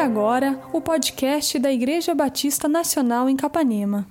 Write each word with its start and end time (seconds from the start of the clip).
agora 0.00 0.58
o 0.72 0.80
podcast 0.80 1.58
da 1.58 1.70
Igreja 1.70 2.14
Batista 2.14 2.66
Nacional 2.66 3.28
em 3.28 3.36
Capanema. 3.36 4.06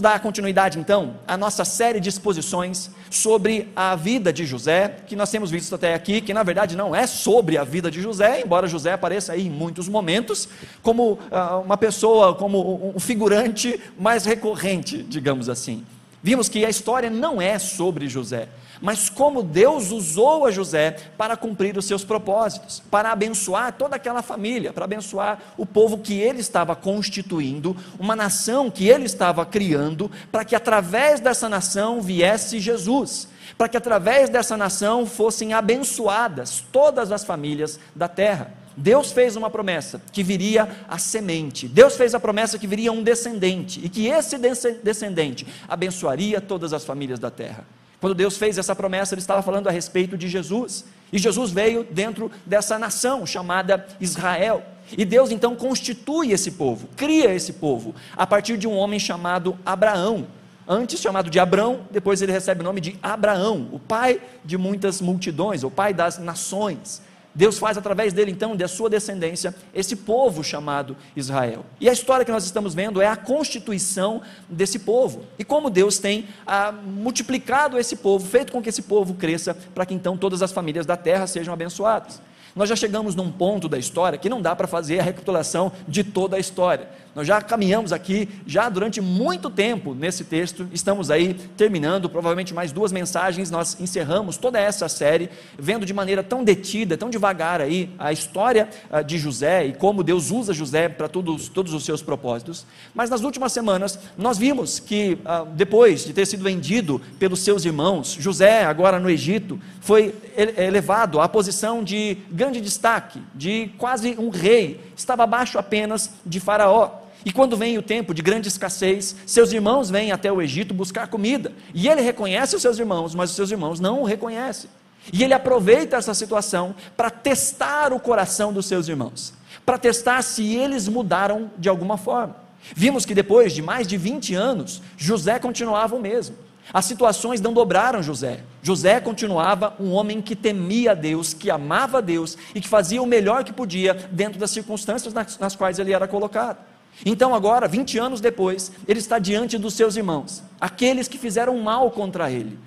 Dar 0.00 0.20
continuidade 0.20 0.78
então 0.78 1.16
à 1.26 1.36
nossa 1.36 1.64
série 1.64 1.98
de 1.98 2.08
exposições 2.08 2.88
sobre 3.10 3.68
a 3.74 3.96
vida 3.96 4.32
de 4.32 4.46
José, 4.46 5.00
que 5.08 5.16
nós 5.16 5.32
temos 5.32 5.50
visto 5.50 5.74
até 5.74 5.94
aqui, 5.94 6.20
que 6.20 6.32
na 6.32 6.44
verdade 6.44 6.76
não 6.76 6.94
é 6.94 7.08
sobre 7.08 7.58
a 7.58 7.64
vida 7.64 7.90
de 7.90 8.00
José, 8.00 8.40
embora 8.40 8.68
José 8.68 8.92
apareça 8.92 9.32
aí 9.32 9.48
em 9.48 9.50
muitos 9.50 9.88
momentos 9.88 10.48
como 10.80 11.14
uh, 11.14 11.60
uma 11.64 11.76
pessoa, 11.76 12.32
como 12.36 12.92
um 12.94 13.00
figurante 13.00 13.80
mais 13.98 14.24
recorrente, 14.24 15.02
digamos 15.02 15.48
assim. 15.48 15.84
Vimos 16.22 16.48
que 16.48 16.64
a 16.64 16.70
história 16.70 17.10
não 17.10 17.42
é 17.42 17.58
sobre 17.58 18.08
José, 18.08 18.48
mas 18.80 19.08
como 19.08 19.42
Deus 19.42 19.90
usou 19.90 20.46
a 20.46 20.50
José 20.50 20.96
para 21.16 21.36
cumprir 21.36 21.76
os 21.76 21.84
seus 21.84 22.04
propósitos, 22.04 22.82
para 22.90 23.12
abençoar 23.12 23.72
toda 23.72 23.96
aquela 23.96 24.22
família, 24.22 24.72
para 24.72 24.84
abençoar 24.84 25.38
o 25.56 25.66
povo 25.66 25.98
que 25.98 26.18
ele 26.18 26.40
estava 26.40 26.74
constituindo, 26.76 27.76
uma 27.98 28.16
nação 28.16 28.70
que 28.70 28.88
ele 28.88 29.06
estava 29.06 29.44
criando, 29.44 30.10
para 30.30 30.44
que 30.44 30.54
através 30.54 31.20
dessa 31.20 31.48
nação 31.48 32.00
viesse 32.00 32.60
Jesus, 32.60 33.28
para 33.56 33.68
que 33.68 33.76
através 33.76 34.28
dessa 34.28 34.56
nação 34.56 35.06
fossem 35.06 35.52
abençoadas 35.52 36.64
todas 36.72 37.10
as 37.10 37.24
famílias 37.24 37.78
da 37.94 38.08
terra. 38.08 38.52
Deus 38.76 39.10
fez 39.10 39.34
uma 39.34 39.50
promessa 39.50 40.00
que 40.12 40.22
viria 40.22 40.68
a 40.88 40.98
semente. 40.98 41.66
Deus 41.66 41.96
fez 41.96 42.14
a 42.14 42.20
promessa 42.20 42.58
que 42.58 42.66
viria 42.66 42.92
um 42.92 43.02
descendente 43.02 43.80
e 43.82 43.88
que 43.88 44.06
esse 44.06 44.38
descendente 44.38 45.44
abençoaria 45.68 46.40
todas 46.40 46.72
as 46.72 46.84
famílias 46.84 47.18
da 47.18 47.28
terra. 47.28 47.64
Quando 48.00 48.14
Deus 48.14 48.36
fez 48.36 48.58
essa 48.58 48.76
promessa, 48.76 49.14
Ele 49.14 49.20
estava 49.20 49.42
falando 49.42 49.68
a 49.68 49.72
respeito 49.72 50.16
de 50.16 50.28
Jesus. 50.28 50.84
E 51.12 51.18
Jesus 51.18 51.50
veio 51.50 51.84
dentro 51.84 52.30
dessa 52.46 52.78
nação 52.78 53.26
chamada 53.26 53.86
Israel. 54.00 54.62
E 54.96 55.04
Deus 55.04 55.30
então 55.30 55.54
constitui 55.54 56.32
esse 56.32 56.52
povo, 56.52 56.88
cria 56.96 57.34
esse 57.34 57.54
povo, 57.54 57.94
a 58.16 58.26
partir 58.26 58.56
de 58.56 58.66
um 58.66 58.76
homem 58.76 58.98
chamado 58.98 59.58
Abraão. 59.64 60.26
Antes 60.66 61.00
chamado 61.00 61.30
de 61.30 61.38
Abrão, 61.40 61.86
depois 61.90 62.20
ele 62.20 62.30
recebe 62.30 62.60
o 62.60 62.64
nome 62.64 62.80
de 62.80 62.98
Abraão, 63.02 63.68
o 63.72 63.78
pai 63.78 64.20
de 64.44 64.58
muitas 64.58 65.00
multidões, 65.00 65.64
o 65.64 65.70
pai 65.70 65.94
das 65.94 66.18
nações. 66.18 67.00
Deus 67.34 67.58
faz 67.58 67.78
através 67.78 68.12
dele, 68.12 68.30
então, 68.30 68.56
da 68.56 68.66
sua 68.66 68.90
descendência, 68.90 69.54
esse 69.74 69.94
povo 69.94 70.42
chamado 70.42 70.96
Israel. 71.14 71.64
E 71.80 71.88
a 71.88 71.92
história 71.92 72.24
que 72.24 72.32
nós 72.32 72.44
estamos 72.44 72.74
vendo 72.74 73.00
é 73.00 73.06
a 73.06 73.16
constituição 73.16 74.22
desse 74.48 74.80
povo. 74.80 75.24
E 75.38 75.44
como 75.44 75.70
Deus 75.70 75.98
tem 75.98 76.26
ah, 76.46 76.72
multiplicado 76.72 77.78
esse 77.78 77.96
povo, 77.96 78.26
feito 78.26 78.52
com 78.52 78.62
que 78.62 78.68
esse 78.68 78.82
povo 78.82 79.14
cresça, 79.14 79.56
para 79.74 79.86
que 79.86 79.94
então 79.94 80.16
todas 80.16 80.42
as 80.42 80.52
famílias 80.52 80.86
da 80.86 80.96
terra 80.96 81.26
sejam 81.26 81.54
abençoadas. 81.54 82.20
Nós 82.56 82.68
já 82.68 82.74
chegamos 82.74 83.14
num 83.14 83.30
ponto 83.30 83.68
da 83.68 83.78
história 83.78 84.18
que 84.18 84.28
não 84.28 84.42
dá 84.42 84.56
para 84.56 84.66
fazer 84.66 84.98
a 84.98 85.02
recapitulação 85.02 85.70
de 85.86 86.02
toda 86.02 86.36
a 86.36 86.40
história. 86.40 86.88
Nós 87.18 87.26
já 87.26 87.42
caminhamos 87.42 87.92
aqui, 87.92 88.28
já 88.46 88.68
durante 88.68 89.00
muito 89.00 89.50
tempo 89.50 89.92
nesse 89.92 90.22
texto, 90.22 90.68
estamos 90.72 91.10
aí 91.10 91.34
terminando, 91.56 92.08
provavelmente 92.08 92.54
mais 92.54 92.70
duas 92.70 92.92
mensagens, 92.92 93.50
nós 93.50 93.76
encerramos 93.80 94.36
toda 94.36 94.60
essa 94.60 94.88
série, 94.88 95.28
vendo 95.58 95.84
de 95.84 95.92
maneira 95.92 96.22
tão 96.22 96.44
detida, 96.44 96.96
tão 96.96 97.10
devagar 97.10 97.60
aí, 97.60 97.90
a 97.98 98.12
história 98.12 98.68
ah, 98.88 99.02
de 99.02 99.18
José 99.18 99.66
e 99.66 99.72
como 99.72 100.04
Deus 100.04 100.30
usa 100.30 100.54
José 100.54 100.88
para 100.88 101.08
todos, 101.08 101.48
todos 101.48 101.74
os 101.74 101.84
seus 101.84 102.00
propósitos. 102.02 102.64
Mas 102.94 103.10
nas 103.10 103.24
últimas 103.24 103.50
semanas, 103.50 103.98
nós 104.16 104.38
vimos 104.38 104.78
que 104.78 105.18
ah, 105.24 105.44
depois 105.44 106.04
de 106.04 106.12
ter 106.12 106.24
sido 106.24 106.44
vendido 106.44 107.02
pelos 107.18 107.40
seus 107.40 107.64
irmãos, 107.64 108.16
José, 108.16 108.64
agora 108.64 109.00
no 109.00 109.10
Egito, 109.10 109.58
foi 109.80 110.14
elevado 110.56 111.20
à 111.20 111.28
posição 111.28 111.82
de 111.82 112.18
grande 112.30 112.60
destaque, 112.60 113.20
de 113.34 113.72
quase 113.76 114.14
um 114.16 114.28
rei, 114.28 114.80
estava 114.96 115.24
abaixo 115.24 115.58
apenas 115.58 116.12
de 116.24 116.38
Faraó. 116.38 117.07
E 117.24 117.32
quando 117.32 117.56
vem 117.56 117.76
o 117.76 117.82
tempo 117.82 118.14
de 118.14 118.22
grande 118.22 118.48
escassez, 118.48 119.16
seus 119.26 119.52
irmãos 119.52 119.90
vêm 119.90 120.12
até 120.12 120.32
o 120.32 120.40
Egito 120.40 120.72
buscar 120.72 121.08
comida. 121.08 121.52
E 121.74 121.88
ele 121.88 122.00
reconhece 122.00 122.54
os 122.54 122.62
seus 122.62 122.78
irmãos, 122.78 123.14
mas 123.14 123.30
os 123.30 123.36
seus 123.36 123.50
irmãos 123.50 123.80
não 123.80 124.02
o 124.02 124.04
reconhecem. 124.04 124.70
E 125.12 125.24
ele 125.24 125.34
aproveita 125.34 125.96
essa 125.96 126.14
situação 126.14 126.74
para 126.96 127.10
testar 127.10 127.92
o 127.92 128.00
coração 128.00 128.52
dos 128.52 128.66
seus 128.66 128.88
irmãos, 128.88 129.32
para 129.64 129.78
testar 129.78 130.22
se 130.22 130.54
eles 130.54 130.86
mudaram 130.86 131.50
de 131.58 131.68
alguma 131.68 131.96
forma. 131.96 132.36
Vimos 132.74 133.06
que 133.06 133.14
depois 133.14 133.52
de 133.52 133.62
mais 133.62 133.86
de 133.86 133.96
20 133.96 134.34
anos, 134.34 134.82
José 134.96 135.38
continuava 135.38 135.96
o 135.96 136.00
mesmo. 136.00 136.36
As 136.72 136.84
situações 136.84 137.40
não 137.40 137.54
dobraram 137.54 138.02
José. 138.02 138.40
José 138.62 139.00
continuava 139.00 139.74
um 139.80 139.92
homem 139.92 140.20
que 140.20 140.36
temia 140.36 140.94
Deus, 140.94 141.32
que 141.32 141.50
amava 141.50 142.02
Deus 142.02 142.36
e 142.54 142.60
que 142.60 142.68
fazia 142.68 143.00
o 143.00 143.06
melhor 143.06 143.42
que 143.42 143.52
podia 143.52 143.94
dentro 144.12 144.38
das 144.38 144.50
circunstâncias 144.50 145.14
nas, 145.14 145.56
quais 145.56 145.78
ele 145.78 145.94
era 145.94 146.06
colocado. 146.06 146.58
Então, 147.04 147.34
agora, 147.34 147.68
20 147.68 147.98
anos 147.98 148.20
depois, 148.20 148.72
ele 148.86 148.98
está 148.98 149.18
diante 149.18 149.56
dos 149.56 149.74
seus 149.74 149.96
irmãos, 149.96 150.42
aqueles 150.60 151.08
que 151.08 151.18
fizeram 151.18 151.56
mal 151.58 151.90
contra 151.90 152.30
ele. 152.30 152.58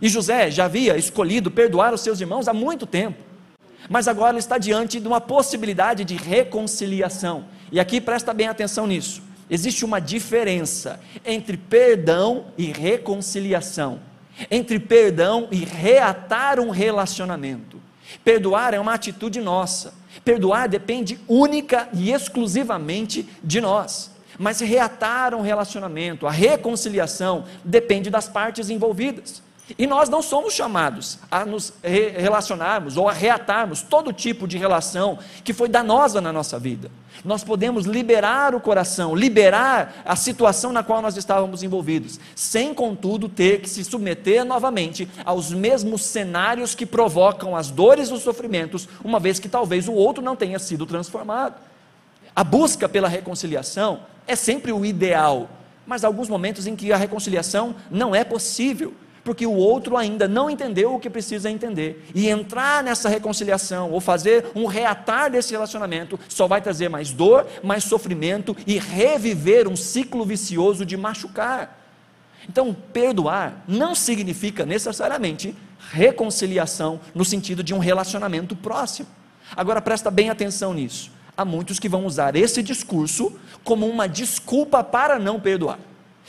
E 0.00 0.08
José 0.08 0.50
já 0.50 0.64
havia 0.64 0.96
escolhido 0.96 1.50
perdoar 1.50 1.94
os 1.94 2.00
seus 2.00 2.20
irmãos 2.20 2.48
há 2.48 2.52
muito 2.52 2.86
tempo, 2.86 3.22
mas 3.88 4.08
agora 4.08 4.32
ele 4.32 4.38
está 4.38 4.58
diante 4.58 5.00
de 5.00 5.06
uma 5.06 5.20
possibilidade 5.20 6.04
de 6.04 6.16
reconciliação. 6.16 7.44
E 7.70 7.80
aqui 7.80 8.00
presta 8.00 8.34
bem 8.34 8.48
atenção 8.48 8.86
nisso. 8.86 9.22
Existe 9.48 9.84
uma 9.84 10.00
diferença 10.00 11.00
entre 11.24 11.56
perdão 11.56 12.46
e 12.58 12.66
reconciliação, 12.66 14.00
entre 14.50 14.78
perdão 14.78 15.48
e 15.52 15.64
reatar 15.64 16.58
um 16.58 16.70
relacionamento. 16.70 17.80
Perdoar 18.24 18.74
é 18.74 18.80
uma 18.80 18.94
atitude 18.94 19.40
nossa. 19.40 19.94
Perdoar 20.24 20.68
depende 20.68 21.18
única 21.28 21.88
e 21.92 22.12
exclusivamente 22.12 23.28
de 23.42 23.60
nós. 23.60 24.10
Mas 24.38 24.60
reatar 24.60 25.34
um 25.34 25.40
relacionamento, 25.40 26.26
a 26.26 26.30
reconciliação, 26.30 27.44
depende 27.64 28.10
das 28.10 28.28
partes 28.28 28.68
envolvidas. 28.68 29.42
E 29.76 29.86
nós 29.86 30.08
não 30.08 30.22
somos 30.22 30.54
chamados 30.54 31.18
a 31.28 31.44
nos 31.44 31.72
relacionarmos 31.82 32.96
ou 32.96 33.08
a 33.08 33.12
reatarmos 33.12 33.82
todo 33.82 34.12
tipo 34.12 34.46
de 34.46 34.56
relação 34.56 35.18
que 35.42 35.52
foi 35.52 35.68
danosa 35.68 36.20
na 36.20 36.32
nossa 36.32 36.56
vida. 36.56 36.88
Nós 37.24 37.42
podemos 37.42 37.84
liberar 37.84 38.54
o 38.54 38.60
coração, 38.60 39.16
liberar 39.16 40.02
a 40.04 40.14
situação 40.14 40.72
na 40.72 40.84
qual 40.84 41.02
nós 41.02 41.16
estávamos 41.16 41.64
envolvidos, 41.64 42.20
sem 42.36 42.72
contudo 42.72 43.28
ter 43.28 43.60
que 43.60 43.68
se 43.68 43.82
submeter 43.82 44.44
novamente 44.44 45.08
aos 45.24 45.50
mesmos 45.50 46.02
cenários 46.04 46.74
que 46.74 46.86
provocam 46.86 47.56
as 47.56 47.68
dores 47.68 48.08
e 48.08 48.12
os 48.12 48.22
sofrimentos, 48.22 48.88
uma 49.02 49.18
vez 49.18 49.40
que 49.40 49.48
talvez 49.48 49.88
o 49.88 49.92
outro 49.92 50.22
não 50.22 50.36
tenha 50.36 50.60
sido 50.60 50.86
transformado. 50.86 51.56
A 52.36 52.44
busca 52.44 52.88
pela 52.88 53.08
reconciliação 53.08 54.00
é 54.28 54.36
sempre 54.36 54.70
o 54.70 54.84
ideal, 54.84 55.50
mas 55.84 56.04
há 56.04 56.06
alguns 56.06 56.28
momentos 56.28 56.68
em 56.68 56.76
que 56.76 56.92
a 56.92 56.96
reconciliação 56.96 57.74
não 57.90 58.14
é 58.14 58.22
possível 58.22 58.94
porque 59.26 59.44
o 59.44 59.54
outro 59.54 59.96
ainda 59.96 60.28
não 60.28 60.48
entendeu 60.48 60.94
o 60.94 61.00
que 61.00 61.10
precisa 61.10 61.50
entender. 61.50 62.06
E 62.14 62.28
entrar 62.28 62.80
nessa 62.80 63.08
reconciliação 63.08 63.90
ou 63.90 64.00
fazer 64.00 64.46
um 64.54 64.66
reatar 64.66 65.28
desse 65.32 65.50
relacionamento 65.50 66.18
só 66.28 66.46
vai 66.46 66.62
trazer 66.62 66.88
mais 66.88 67.10
dor, 67.10 67.44
mais 67.60 67.82
sofrimento 67.82 68.56
e 68.64 68.78
reviver 68.78 69.66
um 69.66 69.74
ciclo 69.74 70.24
vicioso 70.24 70.86
de 70.86 70.96
machucar. 70.96 71.76
Então, 72.48 72.72
perdoar 72.92 73.64
não 73.66 73.96
significa 73.96 74.64
necessariamente 74.64 75.56
reconciliação 75.90 77.00
no 77.12 77.24
sentido 77.24 77.64
de 77.64 77.74
um 77.74 77.78
relacionamento 77.78 78.54
próximo. 78.54 79.08
Agora 79.56 79.82
presta 79.82 80.08
bem 80.08 80.30
atenção 80.30 80.72
nisso. 80.72 81.10
Há 81.36 81.44
muitos 81.44 81.80
que 81.80 81.88
vão 81.88 82.06
usar 82.06 82.36
esse 82.36 82.62
discurso 82.62 83.36
como 83.64 83.88
uma 83.88 84.08
desculpa 84.08 84.84
para 84.84 85.18
não 85.18 85.40
perdoar 85.40 85.80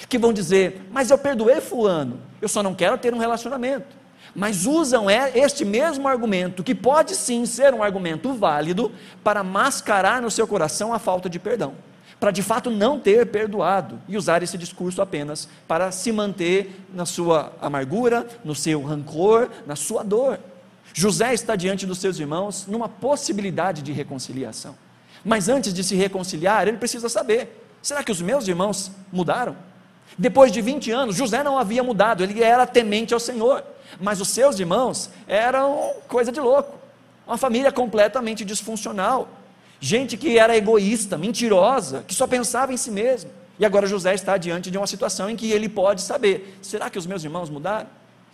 que 0.05 0.17
vão 0.17 0.33
dizer: 0.33 0.87
Mas 0.91 1.09
eu 1.09 1.17
perdoei 1.17 1.61
Fulano, 1.61 2.19
eu 2.41 2.47
só 2.47 2.61
não 2.61 2.75
quero 2.75 2.97
ter 2.97 3.13
um 3.13 3.17
relacionamento. 3.17 3.95
Mas 4.35 4.65
usam 4.65 5.09
é, 5.09 5.31
este 5.35 5.65
mesmo 5.65 6.07
argumento, 6.07 6.63
que 6.63 6.75
pode 6.75 7.15
sim 7.15 7.45
ser 7.45 7.73
um 7.73 7.81
argumento 7.81 8.33
válido, 8.33 8.91
para 9.23 9.43
mascarar 9.43 10.21
no 10.21 10.29
seu 10.29 10.45
coração 10.45 10.93
a 10.93 10.99
falta 10.99 11.27
de 11.27 11.39
perdão, 11.39 11.73
para 12.19 12.29
de 12.29 12.43
fato 12.43 12.69
não 12.69 12.99
ter 12.99 13.25
perdoado 13.27 13.99
e 14.07 14.15
usar 14.15 14.43
esse 14.43 14.57
discurso 14.57 15.01
apenas 15.01 15.49
para 15.67 15.91
se 15.91 16.11
manter 16.11 16.83
na 16.93 17.05
sua 17.05 17.51
amargura, 17.59 18.27
no 18.43 18.53
seu 18.53 18.83
rancor, 18.83 19.49
na 19.65 19.75
sua 19.75 20.03
dor. 20.03 20.39
José 20.93 21.33
está 21.33 21.55
diante 21.55 21.85
dos 21.85 21.99
seus 21.99 22.19
irmãos 22.19 22.65
numa 22.67 22.89
possibilidade 22.89 23.81
de 23.81 23.91
reconciliação. 23.91 24.75
Mas 25.23 25.49
antes 25.49 25.73
de 25.73 25.83
se 25.83 25.95
reconciliar, 25.95 26.67
ele 26.67 26.77
precisa 26.77 27.09
saber: 27.09 27.67
será 27.81 28.03
que 28.03 28.11
os 28.11 28.21
meus 28.21 28.47
irmãos 28.47 28.91
mudaram? 29.11 29.55
Depois 30.17 30.51
de 30.51 30.61
20 30.61 30.89
anos, 30.91 31.15
José 31.15 31.43
não 31.43 31.59
havia 31.59 31.83
mudado, 31.83 32.23
ele 32.23 32.41
era 32.41 32.65
temente 32.65 33.13
ao 33.13 33.19
Senhor, 33.19 33.63
mas 33.99 34.19
os 34.19 34.29
seus 34.29 34.59
irmãos 34.59 35.11
eram 35.27 35.93
coisa 36.07 36.31
de 36.31 36.39
louco, 36.39 36.73
uma 37.25 37.37
família 37.37 37.71
completamente 37.71 38.43
disfuncional, 38.43 39.29
gente 39.79 40.17
que 40.17 40.39
era 40.39 40.57
egoísta, 40.57 41.17
mentirosa, 41.17 42.03
que 42.07 42.15
só 42.15 42.25
pensava 42.25 42.73
em 42.73 42.77
si 42.77 42.89
mesmo. 42.89 43.29
E 43.59 43.65
agora 43.65 43.85
José 43.85 44.13
está 44.13 44.37
diante 44.37 44.71
de 44.71 44.77
uma 44.77 44.87
situação 44.87 45.29
em 45.29 45.35
que 45.35 45.51
ele 45.51 45.69
pode 45.69 46.01
saber: 46.01 46.57
será 46.61 46.89
que 46.89 46.97
os 46.97 47.05
meus 47.05 47.23
irmãos 47.23 47.49
mudaram? 47.49 47.87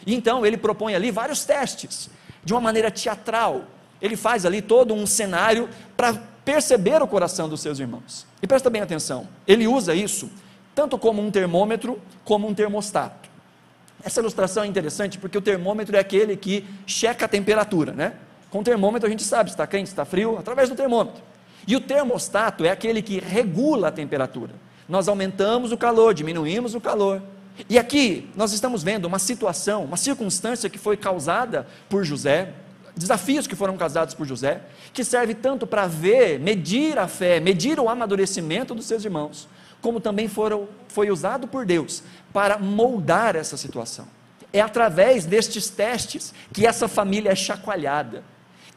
E 0.06 0.14
então 0.14 0.46
ele 0.46 0.58
propõe 0.58 0.96
ali 0.96 1.12
vários 1.12 1.44
testes, 1.46 2.10
de 2.44 2.54
uma 2.54 2.62
maneira 2.62 2.92
teatral. 2.92 3.64
Ele 4.02 4.18
faz 4.18 4.46
ali 4.46 4.62
todo 4.62 4.94
um 4.94 5.06
cenário 5.06 5.70
para 5.96 6.14
perceber 6.44 7.02
o 7.02 7.08
coração 7.08 7.48
dos 7.48 7.62
seus 7.62 7.80
irmãos. 7.80 8.26
E 8.42 8.48
presta 8.48 8.70
bem 8.70 8.82
atenção, 8.82 9.28
ele 9.48 9.66
usa 9.66 9.96
isso 9.96 10.30
tanto 10.76 10.98
como 10.98 11.22
um 11.22 11.30
termômetro, 11.30 12.00
como 12.24 12.48
um 12.48 12.54
termostato. 12.54 13.30
Essa 14.04 14.20
ilustração 14.20 14.64
é 14.64 14.68
interessante 14.68 15.18
porque 15.18 15.38
o 15.38 15.42
termômetro 15.42 15.96
é 15.96 16.00
aquele 16.00 16.36
que 16.36 16.66
checa 16.86 17.26
a 17.26 17.28
temperatura, 17.28 17.94
né? 17.94 18.14
Com 18.50 18.60
o 18.60 18.64
termômetro 18.64 19.08
a 19.08 19.10
gente 19.10 19.24
sabe 19.24 19.50
se 19.50 19.54
está 19.54 19.66
quente, 19.66 19.88
se 19.88 19.94
está 19.94 20.06
frio, 20.06 20.38
através 20.38 20.70
do 20.70 20.76
termômetro. 20.76 21.22
E 21.66 21.76
o 21.76 21.82
termostato 21.82 22.66
é 22.66 22.70
aquele 22.70 23.02
que 23.02 23.20
regula 23.20 23.88
a 23.88 23.92
temperatura. 23.92 24.54
Nós 24.88 25.08
aumentamos 25.08 25.72
o 25.72 25.78
calor, 25.78 26.14
diminuímos 26.14 26.76
o 26.76 26.82
calor. 26.82 27.22
E 27.70 27.80
aqui 27.80 28.30
nós 28.36 28.52
estamos 28.52 28.84
vendo 28.84 29.06
uma 29.06 29.20
situação, 29.20 29.86
uma 29.86 29.98
circunstância 29.98 30.70
que 30.70 30.78
foi 30.78 30.98
causada 30.98 31.66
por 31.88 32.04
José, 32.04 32.54
desafios 32.96 33.48
que 33.48 33.56
foram 33.56 33.78
causados 33.78 34.14
por 34.14 34.28
José, 34.28 34.62
que 34.92 35.04
serve 35.04 35.34
tanto 35.34 35.66
para 35.66 35.88
ver, 35.88 36.40
medir 36.40 37.00
a 37.00 37.08
fé, 37.08 37.40
medir 37.40 37.80
o 37.80 37.88
amadurecimento 37.90 38.76
dos 38.76 38.86
seus 38.86 39.06
irmãos, 39.06 39.48
como 39.84 40.00
também 40.00 40.30
foram, 40.30 40.70
foi 40.88 41.12
usado 41.12 41.46
por 41.46 41.66
Deus 41.66 42.02
para 42.32 42.58
moldar 42.58 43.36
essa 43.36 43.58
situação. 43.58 44.08
É 44.54 44.62
através 44.62 45.26
destes 45.26 45.70
testes 45.70 46.34
que 46.54 46.66
essa 46.66 46.88
família 46.88 47.32
é 47.32 47.36
chacoalhada, 47.36 48.24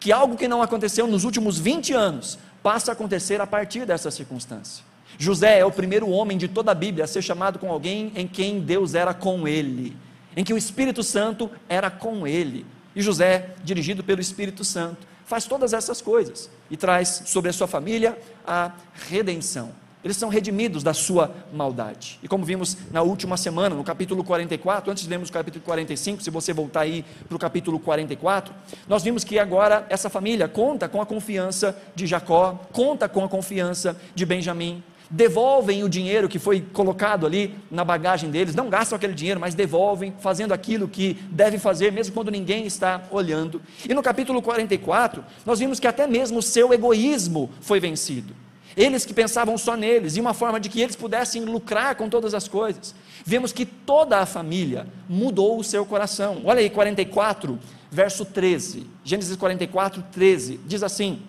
que 0.01 0.11
algo 0.11 0.37
que 0.37 0.49
não 0.49 0.61
aconteceu 0.61 1.07
nos 1.07 1.23
últimos 1.23 1.59
20 1.59 1.93
anos 1.93 2.39
passa 2.61 2.91
a 2.91 2.95
acontecer 2.95 3.41
a 3.41 3.47
partir 3.47 3.87
dessa 3.87 4.11
circunstância. 4.11 4.85
José 5.17 5.61
é 5.61 5.65
o 5.65 5.71
primeiro 5.71 6.11
homem 6.11 6.37
de 6.37 6.49
toda 6.49 6.73
a 6.73 6.75
Bíblia 6.75 7.05
a 7.05 7.09
ser 7.09 7.23
chamado 7.23 7.61
com 7.61 7.71
alguém 7.71 8.13
em 8.17 8.27
quem 8.27 8.59
Deus 8.59 8.97
era 8.97 9.15
com 9.15 9.47
ele, 9.47 9.97
em 10.37 10.43
que 10.43 10.53
o 10.53 10.59
Espírito 10.59 11.05
Santo 11.05 11.49
era 11.69 11.89
com 11.89 12.27
ele. 12.27 12.67
E 12.97 13.01
José, 13.01 13.55
dirigido 13.63 14.03
pelo 14.03 14.21
Espírito 14.21 14.65
Santo, 14.65 15.07
faz 15.25 15.45
todas 15.47 15.73
essas 15.73 16.03
coisas 16.03 16.51
e 16.69 16.77
traz 16.77 17.23
sobre 17.27 17.51
a 17.51 17.53
sua 17.53 17.69
família 17.69 18.19
a 18.45 18.73
redenção. 19.09 19.86
Eles 20.07 20.17
são 20.17 20.29
redimidos 20.29 20.85
da 20.85 20.95
sua 20.95 21.35
maldade. 21.53 22.21
E 22.23 22.29
como 22.29 22.45
vimos 22.45 22.77
na 22.93 23.03
última 23.03 23.37
semana, 23.37 23.75
no 23.75 23.83
capítulo 23.83 24.23
44, 24.23 24.89
antes 24.89 25.03
de 25.03 25.11
lermos 25.11 25.31
o 25.31 25.33
capítulo 25.33 25.65
45, 25.65 26.23
se 26.23 26.31
você 26.31 26.53
voltar 26.53 26.83
aí 26.83 27.05
para 27.27 27.35
o 27.35 27.39
capítulo 27.41 27.81
44, 27.81 28.55
nós 28.87 29.03
vimos 29.03 29.25
que 29.25 29.37
agora 29.37 29.85
essa 29.89 30.09
família 30.09 30.47
conta 30.47 30.89
com 30.89 31.03
a 31.03 31.07
confiança 31.07 31.77
de 31.93 32.07
Jacó, 32.07 32.57
conta 32.71 33.09
com 33.09 33.25
a 33.25 33.29
confiança 33.29 34.01
de 34.15 34.25
Benjamim, 34.25 34.81
devolvem 35.11 35.83
o 35.83 35.89
dinheiro 35.89 36.29
que 36.29 36.39
foi 36.39 36.61
colocado 36.61 37.27
ali 37.27 37.57
na 37.69 37.85
bagagem 37.85 38.31
deles, 38.31 38.55
não 38.55 38.71
gastam 38.71 38.95
aquele 38.95 39.13
dinheiro, 39.13 39.41
mas 39.41 39.57
devolvem, 39.57 40.15
fazendo 40.21 40.55
aquilo 40.55 40.87
que 40.87 41.15
deve 41.33 41.59
fazer, 41.59 41.91
mesmo 41.91 42.15
quando 42.15 42.31
ninguém 42.31 42.65
está 42.65 43.03
olhando. 43.11 43.61
E 43.89 43.93
no 43.93 44.05
capítulo 44.05 44.41
44, 44.41 45.25
nós 45.45 45.59
vimos 45.59 45.81
que 45.81 45.89
até 45.89 46.07
mesmo 46.07 46.39
o 46.39 46.43
seu 46.43 46.73
egoísmo 46.73 47.51
foi 47.61 47.81
vencido. 47.81 48.46
Eles 48.77 49.07
que 49.07 49.15
pensavam 49.15 49.57
só 49.57 49.75
neles, 49.75 50.17
e 50.17 50.21
uma 50.21 50.35
forma 50.35 50.61
de 50.61 50.69
que 50.69 50.81
eles 50.81 50.95
pudessem 50.95 51.43
lucrar 51.45 51.95
com 51.95 52.11
todas 52.11 52.35
as 52.35 52.47
coisas. 52.47 52.95
Vemos 53.25 53.53
que 53.53 53.65
toda 53.65 54.19
a 54.19 54.27
família 54.27 54.87
mudou 55.09 55.59
o 55.59 55.65
seu 55.65 55.87
coração. 55.87 56.43
Olha 56.45 56.61
aí, 56.61 56.69
44, 56.69 57.59
verso 57.91 58.25
13. 58.25 58.87
Gênesis 59.03 59.35
44, 59.35 60.05
13. 60.13 60.61
Diz 60.67 60.83
assim: 60.83 61.23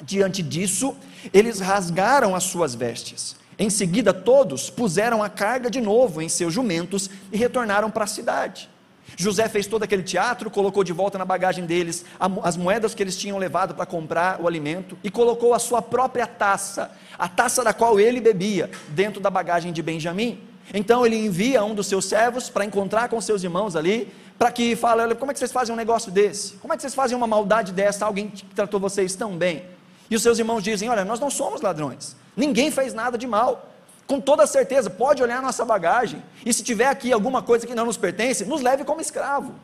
Diante 0.00 0.42
disso, 0.42 0.96
eles 1.32 1.60
rasgaram 1.60 2.34
as 2.34 2.44
suas 2.44 2.74
vestes. 2.74 3.36
Em 3.58 3.68
seguida, 3.68 4.14
todos 4.14 4.70
puseram 4.70 5.22
a 5.22 5.28
carga 5.28 5.68
de 5.68 5.80
novo 5.80 6.22
em 6.22 6.28
seus 6.28 6.54
jumentos 6.54 7.10
e 7.30 7.36
retornaram 7.36 7.90
para 7.90 8.04
a 8.04 8.06
cidade. 8.06 8.70
José 9.16 9.48
fez 9.48 9.66
todo 9.66 9.82
aquele 9.82 10.02
teatro, 10.02 10.50
colocou 10.50 10.84
de 10.84 10.92
volta 10.92 11.18
na 11.18 11.24
bagagem 11.24 11.66
deles 11.66 12.04
as 12.42 12.56
moedas 12.56 12.94
que 12.94 13.02
eles 13.02 13.16
tinham 13.16 13.38
levado 13.38 13.74
para 13.74 13.86
comprar 13.86 14.40
o 14.40 14.46
alimento 14.46 14.96
e 15.02 15.10
colocou 15.10 15.54
a 15.54 15.58
sua 15.58 15.82
própria 15.82 16.26
taça, 16.26 16.90
a 17.18 17.28
taça 17.28 17.64
da 17.64 17.72
qual 17.72 17.98
ele 17.98 18.20
bebia, 18.20 18.70
dentro 18.88 19.20
da 19.20 19.30
bagagem 19.30 19.72
de 19.72 19.82
Benjamim. 19.82 20.40
Então 20.72 21.04
ele 21.04 21.16
envia 21.16 21.64
um 21.64 21.74
dos 21.74 21.86
seus 21.86 22.04
servos 22.04 22.50
para 22.50 22.64
encontrar 22.64 23.08
com 23.08 23.20
seus 23.20 23.42
irmãos 23.42 23.74
ali, 23.74 24.12
para 24.38 24.52
que 24.52 24.76
fale: 24.76 25.14
como 25.14 25.30
é 25.30 25.34
que 25.34 25.38
vocês 25.38 25.52
fazem 25.52 25.72
um 25.72 25.76
negócio 25.76 26.12
desse? 26.12 26.54
Como 26.54 26.72
é 26.72 26.76
que 26.76 26.82
vocês 26.82 26.94
fazem 26.94 27.16
uma 27.16 27.26
maldade 27.26 27.72
dessa? 27.72 28.04
Alguém 28.04 28.28
que 28.28 28.44
tratou 28.54 28.78
vocês 28.78 29.14
tão 29.14 29.36
bem? 29.36 29.64
E 30.10 30.16
os 30.16 30.22
seus 30.22 30.38
irmãos 30.38 30.62
dizem: 30.62 30.88
Olha, 30.88 31.04
nós 31.04 31.18
não 31.18 31.30
somos 31.30 31.60
ladrões, 31.60 32.14
ninguém 32.36 32.70
fez 32.70 32.94
nada 32.94 33.16
de 33.18 33.26
mal. 33.26 33.67
Com 34.08 34.20
toda 34.20 34.46
certeza, 34.46 34.88
pode 34.88 35.22
olhar 35.22 35.42
nossa 35.42 35.66
bagagem, 35.66 36.22
e 36.44 36.50
se 36.52 36.64
tiver 36.64 36.86
aqui 36.86 37.12
alguma 37.12 37.42
coisa 37.42 37.66
que 37.66 37.74
não 37.74 37.84
nos 37.84 37.98
pertence, 37.98 38.42
nos 38.46 38.62
leve 38.62 38.82
como 38.82 39.02
escravo. 39.02 39.54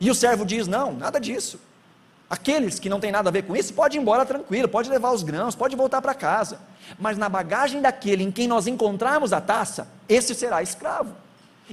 E 0.00 0.10
o 0.10 0.14
servo 0.14 0.46
diz: 0.46 0.66
Não, 0.66 0.92
nada 0.92 1.20
disso. 1.20 1.60
Aqueles 2.28 2.78
que 2.78 2.88
não 2.88 2.98
têm 2.98 3.12
nada 3.12 3.28
a 3.28 3.32
ver 3.32 3.42
com 3.42 3.54
isso, 3.54 3.74
pode 3.74 3.98
ir 3.98 4.00
embora 4.00 4.24
tranquilo, 4.24 4.66
pode 4.66 4.88
levar 4.88 5.12
os 5.12 5.22
grãos, 5.22 5.54
pode 5.54 5.76
voltar 5.76 6.00
para 6.00 6.14
casa. 6.14 6.58
Mas 6.98 7.18
na 7.18 7.28
bagagem 7.28 7.82
daquele 7.82 8.24
em 8.24 8.30
quem 8.30 8.48
nós 8.48 8.66
encontrarmos 8.66 9.30
a 9.34 9.42
taça, 9.42 9.86
esse 10.08 10.34
será 10.34 10.62
escravo. 10.62 11.14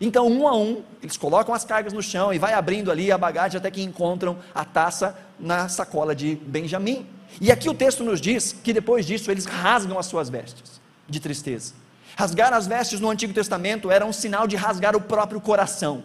Então, 0.01 0.27
um 0.27 0.45
a 0.45 0.53
um, 0.53 0.83
eles 1.01 1.15
colocam 1.15 1.55
as 1.55 1.63
cargas 1.63 1.93
no 1.93 2.03
chão 2.03 2.33
e 2.33 2.37
vai 2.37 2.53
abrindo 2.53 2.91
ali 2.91 3.09
a 3.09 3.17
bagagem 3.17 3.57
até 3.57 3.71
que 3.71 3.81
encontram 3.81 4.37
a 4.53 4.65
taça 4.65 5.17
na 5.39 5.69
sacola 5.69 6.13
de 6.13 6.35
Benjamim. 6.35 7.07
E 7.39 7.49
aqui 7.49 7.69
o 7.69 7.73
texto 7.73 8.03
nos 8.03 8.19
diz 8.19 8.51
que 8.51 8.73
depois 8.73 9.05
disso 9.05 9.31
eles 9.31 9.45
rasgam 9.45 9.97
as 9.97 10.07
suas 10.07 10.29
vestes 10.29 10.81
de 11.07 11.21
tristeza. 11.21 11.73
Rasgar 12.19 12.51
as 12.51 12.67
vestes 12.67 12.99
no 12.99 13.09
Antigo 13.09 13.31
Testamento 13.33 13.89
era 13.89 14.05
um 14.05 14.11
sinal 14.11 14.45
de 14.45 14.57
rasgar 14.57 14.93
o 14.93 14.99
próprio 14.99 15.39
coração. 15.39 16.03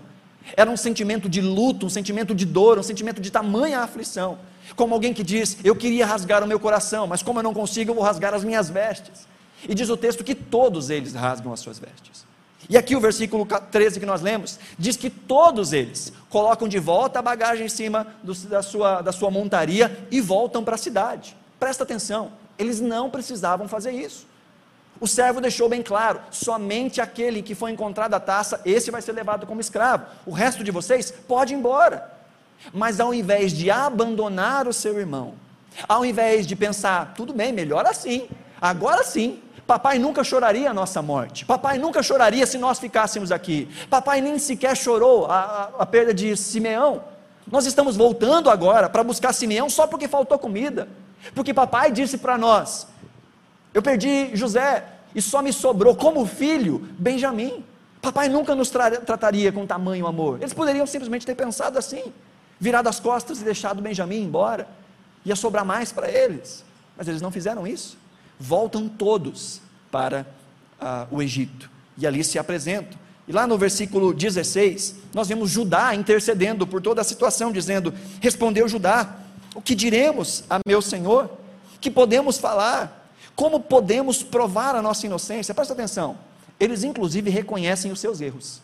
Era 0.57 0.71
um 0.71 0.77
sentimento 0.77 1.29
de 1.29 1.41
luto, 1.41 1.87
um 1.87 1.91
sentimento 1.91 2.33
de 2.33 2.47
dor, 2.47 2.79
um 2.79 2.85
sentimento 2.85 3.21
de 3.21 3.33
tamanha 3.33 3.81
aflição. 3.81 4.39
Como 4.77 4.95
alguém 4.95 5.13
que 5.13 5.25
diz: 5.25 5.57
Eu 5.65 5.75
queria 5.75 6.07
rasgar 6.07 6.45
o 6.45 6.47
meu 6.47 6.61
coração, 6.61 7.09
mas 7.09 7.21
como 7.21 7.41
eu 7.41 7.43
não 7.43 7.53
consigo, 7.53 7.91
eu 7.91 7.97
vou 7.97 8.05
rasgar 8.05 8.33
as 8.33 8.45
minhas 8.45 8.71
vestes. 8.71 9.27
E 9.69 9.75
diz 9.75 9.89
o 9.89 9.97
texto 9.97 10.23
que 10.23 10.37
todos 10.37 10.89
eles 10.89 11.15
rasgam 11.15 11.53
as 11.53 11.59
suas 11.59 11.81
vestes. 11.81 12.25
E 12.71 12.79
aqui 12.79 12.95
o 12.95 13.01
versículo 13.01 13.45
13 13.45 13.99
que 13.99 14.07
nós 14.07 14.23
lemos 14.23 14.61
diz 14.79 14.97
que 14.97 15.11
todos 15.11 15.73
eles 15.73 16.13
colocam 16.31 16.69
de 16.69 16.79
volta 16.79 17.19
a 17.19 17.23
bagagem 17.23 17.67
em 17.67 17.69
cima 17.69 18.07
do, 18.23 18.33
da, 18.35 18.63
sua, 18.63 19.03
da 19.03 19.11
sua 19.11 19.33
montaria 19.33 20.07
e 20.13 20.21
voltam 20.21 20.63
para 20.63 20.77
a 20.77 20.79
cidade. 20.79 21.37
Presta 21.59 21.83
atenção, 21.83 22.31
eles 22.57 22.81
não 22.81 23.11
precisavam 23.11 23.67
fazer 23.67 23.91
isso. 23.91 24.33
O 25.01 25.07
servo 25.07 25.41
deixou 25.41 25.69
bem 25.69 25.83
claro: 25.83 26.21
somente 26.31 27.01
aquele 27.01 27.43
que 27.43 27.55
foi 27.55 27.71
encontrado 27.71 28.15
a 28.15 28.21
taça, 28.21 28.61
esse 28.65 28.91
vai 28.91 29.03
ser 29.03 29.13
levado 29.13 29.47
como 29.47 29.61
escravo. 29.61 30.07
O 30.27 30.33
resto 30.33 30.63
de 30.63 30.71
vocês 30.71 31.11
pode 31.11 31.53
ir 31.53 31.57
embora. 31.57 32.13
Mas 32.73 33.01
ao 33.01 33.13
invés 33.13 33.53
de 33.53 33.71
abandonar 33.71 34.67
o 34.67 34.73
seu 34.73 34.99
irmão, 34.99 35.35
ao 35.89 36.05
invés 36.05 36.47
de 36.47 36.57
pensar, 36.57 37.13
tudo 37.15 37.35
bem, 37.35 37.53
melhor 37.53 37.85
assim, 37.85 38.29
agora 38.61 39.05
sim, 39.05 39.43
Papai 39.67 39.99
nunca 39.99 40.23
choraria 40.23 40.71
a 40.71 40.75
nossa 40.75 41.01
morte. 41.01 41.47
Papai 41.47 41.79
nunca 41.79 42.03
choraria 42.03 42.47
se 42.47 42.59
nós 42.59 42.79
ficássemos 42.79 43.33
aqui. 43.33 43.69
Papai 43.89 44.21
nem 44.21 44.39
sequer 44.39 44.77
chorou 44.77 45.27
a, 45.27 45.39
a, 45.79 45.83
a 45.83 45.87
perda 45.87 46.13
de 46.13 46.37
Simeão. 46.37 47.03
Nós 47.51 47.65
estamos 47.65 47.97
voltando 47.97 48.51
agora 48.51 48.91
para 48.91 49.03
buscar 49.03 49.33
Simeão 49.33 49.71
só 49.71 49.87
porque 49.87 50.07
faltou 50.07 50.39
comida. 50.39 50.87
Porque 51.35 51.55
papai 51.55 51.91
disse 51.91 52.19
para 52.19 52.37
nós: 52.37 52.87
Eu 53.75 53.83
perdi 53.83 54.31
José 54.35 54.85
e 55.15 55.21
só 55.21 55.43
me 55.43 55.53
sobrou 55.53 55.95
como 55.95 56.25
filho 56.25 56.89
Benjamim. 56.99 57.63
Papai 58.01 58.29
nunca 58.29 58.55
nos 58.55 58.71
tra 58.71 58.91
trataria 58.91 59.53
com 59.53 59.67
tamanho 59.67 60.07
amor. 60.07 60.39
Eles 60.41 60.55
poderiam 60.55 60.87
simplesmente 60.87 61.27
ter 61.27 61.35
pensado 61.35 61.79
assim, 61.79 62.13
virado 62.59 62.89
as 62.89 62.99
costas 63.01 63.41
e 63.43 63.45
deixado 63.45 63.83
Benjamim 63.83 64.23
embora. 64.23 64.67
Ia 65.25 65.37
sobrar 65.37 65.65
mais 65.65 65.93
para 65.93 66.11
eles. 66.11 66.65
Mas 66.97 67.09
eles 67.09 67.21
não 67.21 67.31
fizeram 67.31 67.67
isso 67.67 67.99
voltam 68.39 68.89
todos 68.89 69.61
para 69.91 70.27
ah, 70.81 71.07
o 71.11 71.23
Egito 71.23 71.71
e 71.97 72.07
ali 72.07 72.25
se 72.25 72.39
apresentam. 72.39 72.99
E 73.27 73.33
lá 73.33 73.47
no 73.47 73.57
versículo 73.57 74.13
16, 74.13 74.97
nós 75.15 75.29
vemos 75.29 75.51
Judá 75.51 75.95
intercedendo 75.95 76.67
por 76.67 76.83
toda 76.83 77.01
a 77.01 77.05
situação, 77.05 77.51
dizendo: 77.51 77.95
Respondeu 78.21 78.69
Judá, 78.69 79.17
o 79.55 79.63
que 79.63 79.75
diremos 79.75 80.45
a 80.51 80.59
meu 80.67 80.83
senhor? 80.83 81.31
Que 81.81 81.91
podemos 81.91 82.37
falar? 82.39 83.04
Como 83.35 83.61
podemos 83.61 84.23
provar 84.23 84.75
a 84.75 84.83
nossa 84.83 85.07
inocência? 85.07 85.55
Presta 85.55 85.75
atenção, 85.75 86.17
eles 86.59 86.85
inclusive 86.85 87.31
reconhecem 87.31 87.91
os 87.91 88.01
seus 88.01 88.21
erros, 88.21 88.61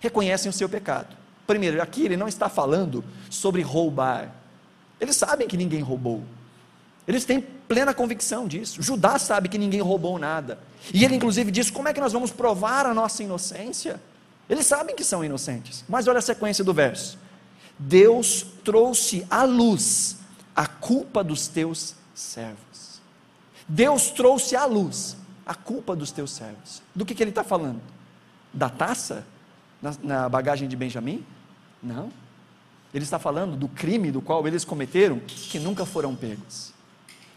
reconhecem 0.00 0.48
o 0.48 0.52
seu 0.52 0.68
pecado. 0.68 1.14
Primeiro, 1.46 1.80
aqui 1.80 2.04
ele 2.04 2.16
não 2.16 2.26
está 2.26 2.48
falando 2.48 3.04
sobre 3.30 3.62
roubar, 3.62 4.32
eles 5.00 5.16
sabem 5.16 5.46
que 5.46 5.56
ninguém 5.56 5.80
roubou, 5.80 6.22
eles 7.06 7.24
têm 7.24 7.40
plena 7.40 7.94
convicção 7.94 8.48
disso. 8.48 8.82
Judá 8.82 9.18
sabe 9.18 9.48
que 9.48 9.58
ninguém 9.58 9.80
roubou 9.80 10.18
nada. 10.18 10.58
E 10.92 11.04
ele, 11.04 11.14
inclusive, 11.14 11.50
diz: 11.50 11.70
como 11.70 11.88
é 11.88 11.92
que 11.92 12.00
nós 12.00 12.12
vamos 12.12 12.30
provar 12.30 12.86
a 12.86 12.94
nossa 12.94 13.22
inocência? 13.22 14.00
Eles 14.48 14.66
sabem 14.66 14.94
que 14.94 15.04
são 15.04 15.24
inocentes. 15.24 15.84
Mas 15.88 16.06
olha 16.08 16.18
a 16.18 16.22
sequência 16.22 16.64
do 16.64 16.74
verso: 16.74 17.18
Deus 17.78 18.46
trouxe 18.64 19.26
à 19.30 19.44
luz 19.44 20.16
a 20.54 20.66
culpa 20.66 21.22
dos 21.22 21.46
teus 21.46 21.94
servos. 22.14 22.65
Deus 23.68 24.10
trouxe 24.10 24.54
à 24.54 24.64
luz 24.64 25.16
a 25.44 25.54
culpa 25.54 25.94
dos 25.94 26.10
teus 26.10 26.30
servos. 26.30 26.82
Do 26.94 27.04
que, 27.04 27.14
que 27.14 27.22
ele 27.22 27.30
está 27.30 27.44
falando? 27.44 27.80
Da 28.52 28.68
taça 28.68 29.24
na, 29.80 29.94
na 30.02 30.28
bagagem 30.28 30.68
de 30.68 30.76
Benjamim? 30.76 31.24
Não. 31.82 32.10
Ele 32.94 33.04
está 33.04 33.18
falando 33.18 33.56
do 33.56 33.68
crime 33.68 34.10
do 34.10 34.20
qual 34.20 34.46
eles 34.46 34.64
cometeram 34.64 35.18
que 35.18 35.58
nunca 35.58 35.84
foram 35.84 36.14
pegos. 36.14 36.72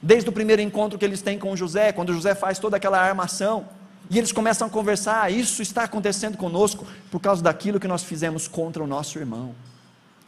Desde 0.02 0.30
o 0.30 0.32
primeiro 0.32 0.62
encontro 0.62 0.98
que 0.98 1.04
eles 1.04 1.22
têm 1.22 1.38
com 1.38 1.56
José, 1.56 1.92
quando 1.92 2.14
José 2.14 2.34
faz 2.34 2.58
toda 2.58 2.78
aquela 2.78 3.00
armação, 3.00 3.68
e 4.10 4.18
eles 4.18 4.32
começam 4.32 4.68
a 4.68 4.70
conversar: 4.70 5.24
ah, 5.24 5.30
isso 5.30 5.62
está 5.62 5.84
acontecendo 5.84 6.38
conosco 6.38 6.88
por 7.12 7.20
causa 7.20 7.44
daquilo 7.44 7.80
que 7.80 7.88
nós 7.88 8.04
fizemos 8.04 8.48
contra 8.48 8.84
o 8.84 8.88
nosso 8.88 9.20
irmão. 9.20 9.54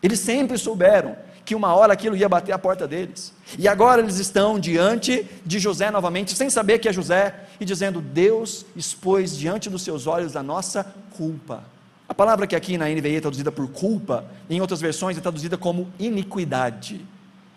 Eles 0.02 0.20
sempre 0.20 0.58
souberam 0.58 1.16
que 1.44 1.56
uma 1.56 1.74
hora 1.74 1.94
aquilo 1.94 2.16
ia 2.16 2.30
bater 2.30 2.52
a 2.52 2.60
porta 2.60 2.88
deles. 2.88 3.34
E 3.58 3.68
agora 3.68 4.02
eles 4.02 4.18
estão 4.18 4.60
diante 4.60 5.28
de 5.46 5.60
José 5.60 5.92
novamente, 5.92 6.36
sem 6.36 6.50
saber 6.50 6.80
que 6.80 6.88
é 6.88 6.94
José, 6.94 7.36
e 7.60 7.66
dizendo: 7.66 8.02
Deus 8.02 8.66
expôs 8.76 9.38
diante 9.38 9.70
dos 9.70 9.82
seus 9.82 10.08
olhos 10.08 10.36
a 10.36 10.44
nossa 10.44 10.84
culpa. 11.16 11.64
A 12.08 12.14
palavra 12.14 12.46
que 12.46 12.56
aqui 12.56 12.78
na 12.78 12.90
NVI 12.90 13.16
é 13.16 13.22
traduzida 13.22 13.52
por 13.52 13.70
culpa, 13.70 14.26
em 14.50 14.60
outras 14.60 14.82
versões 14.82 15.18
é 15.18 15.22
traduzida 15.22 15.58
como 15.58 15.88
iniquidade, 15.98 17.06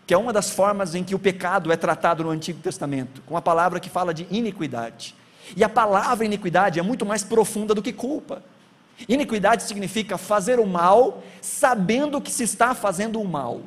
que 0.06 0.14
é 0.14 0.16
uma 0.16 0.32
das 0.32 0.50
formas 0.50 0.94
em 0.94 1.02
que 1.02 1.14
o 1.14 1.18
pecado 1.18 1.72
é 1.72 1.76
tratado 1.76 2.22
no 2.22 2.30
Antigo 2.30 2.60
Testamento, 2.60 3.20
com 3.26 3.36
a 3.36 3.42
palavra 3.42 3.80
que 3.80 3.90
fala 3.90 4.14
de 4.14 4.26
iniquidade. 4.30 5.14
E 5.56 5.64
a 5.64 5.68
palavra 5.68 6.24
iniquidade 6.24 6.78
é 6.78 6.82
muito 6.82 7.04
mais 7.04 7.24
profunda 7.24 7.74
do 7.74 7.82
que 7.82 7.92
culpa. 7.92 8.42
Iniquidade 9.08 9.64
significa 9.64 10.16
fazer 10.16 10.60
o 10.60 10.66
mal 10.66 11.22
sabendo 11.40 12.20
que 12.20 12.30
se 12.30 12.44
está 12.44 12.74
fazendo 12.74 13.20
o 13.20 13.28
mal. 13.28 13.60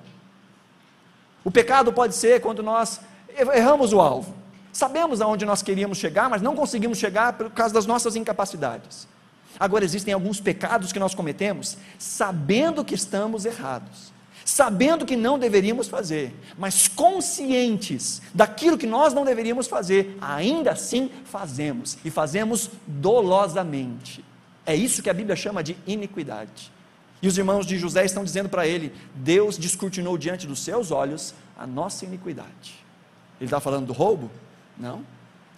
O 1.43 1.51
pecado 1.51 1.93
pode 1.93 2.15
ser 2.15 2.41
quando 2.41 2.63
nós 2.63 2.99
erramos 3.53 3.93
o 3.93 4.01
alvo. 4.01 4.33
Sabemos 4.71 5.21
aonde 5.21 5.45
nós 5.45 5.61
queríamos 5.61 5.97
chegar, 5.97 6.29
mas 6.29 6.41
não 6.41 6.55
conseguimos 6.55 6.97
chegar 6.97 7.33
por 7.33 7.49
causa 7.49 7.73
das 7.73 7.85
nossas 7.85 8.15
incapacidades. 8.15 9.07
Agora, 9.59 9.83
existem 9.83 10.13
alguns 10.13 10.39
pecados 10.39 10.91
que 10.91 10.99
nós 10.99 11.15
cometemos 11.15 11.77
sabendo 11.97 12.85
que 12.85 12.93
estamos 12.93 13.45
errados, 13.45 14.13
sabendo 14.45 15.05
que 15.05 15.15
não 15.15 15.39
deveríamos 15.39 15.87
fazer, 15.87 16.35
mas 16.57 16.87
conscientes 16.87 18.21
daquilo 18.33 18.77
que 18.77 18.85
nós 18.85 19.13
não 19.13 19.25
deveríamos 19.25 19.67
fazer, 19.67 20.15
ainda 20.21 20.71
assim 20.71 21.09
fazemos, 21.25 21.97
e 22.05 22.11
fazemos 22.11 22.69
dolosamente. 22.85 24.23
É 24.67 24.75
isso 24.75 25.01
que 25.01 25.09
a 25.09 25.13
Bíblia 25.13 25.35
chama 25.37 25.63
de 25.63 25.77
iniquidade. 25.87 26.73
E 27.21 27.27
os 27.27 27.37
irmãos 27.37 27.65
de 27.65 27.79
José 27.79 28.03
estão 28.03 28.23
dizendo 28.23 28.49
para 28.49 28.67
ele: 28.67 28.93
Deus 29.15 29.57
descortinou 29.57 30.17
diante 30.17 30.45
dos 30.45 30.59
seus 30.59 30.91
olhos 30.91 31.33
a 31.57 31.65
nossa 31.65 32.03
iniquidade. 32.03 32.85
Ele 33.39 33.45
está 33.45 33.61
falando 33.61 33.87
do 33.87 33.93
roubo? 33.93 34.29
Não. 34.77 35.05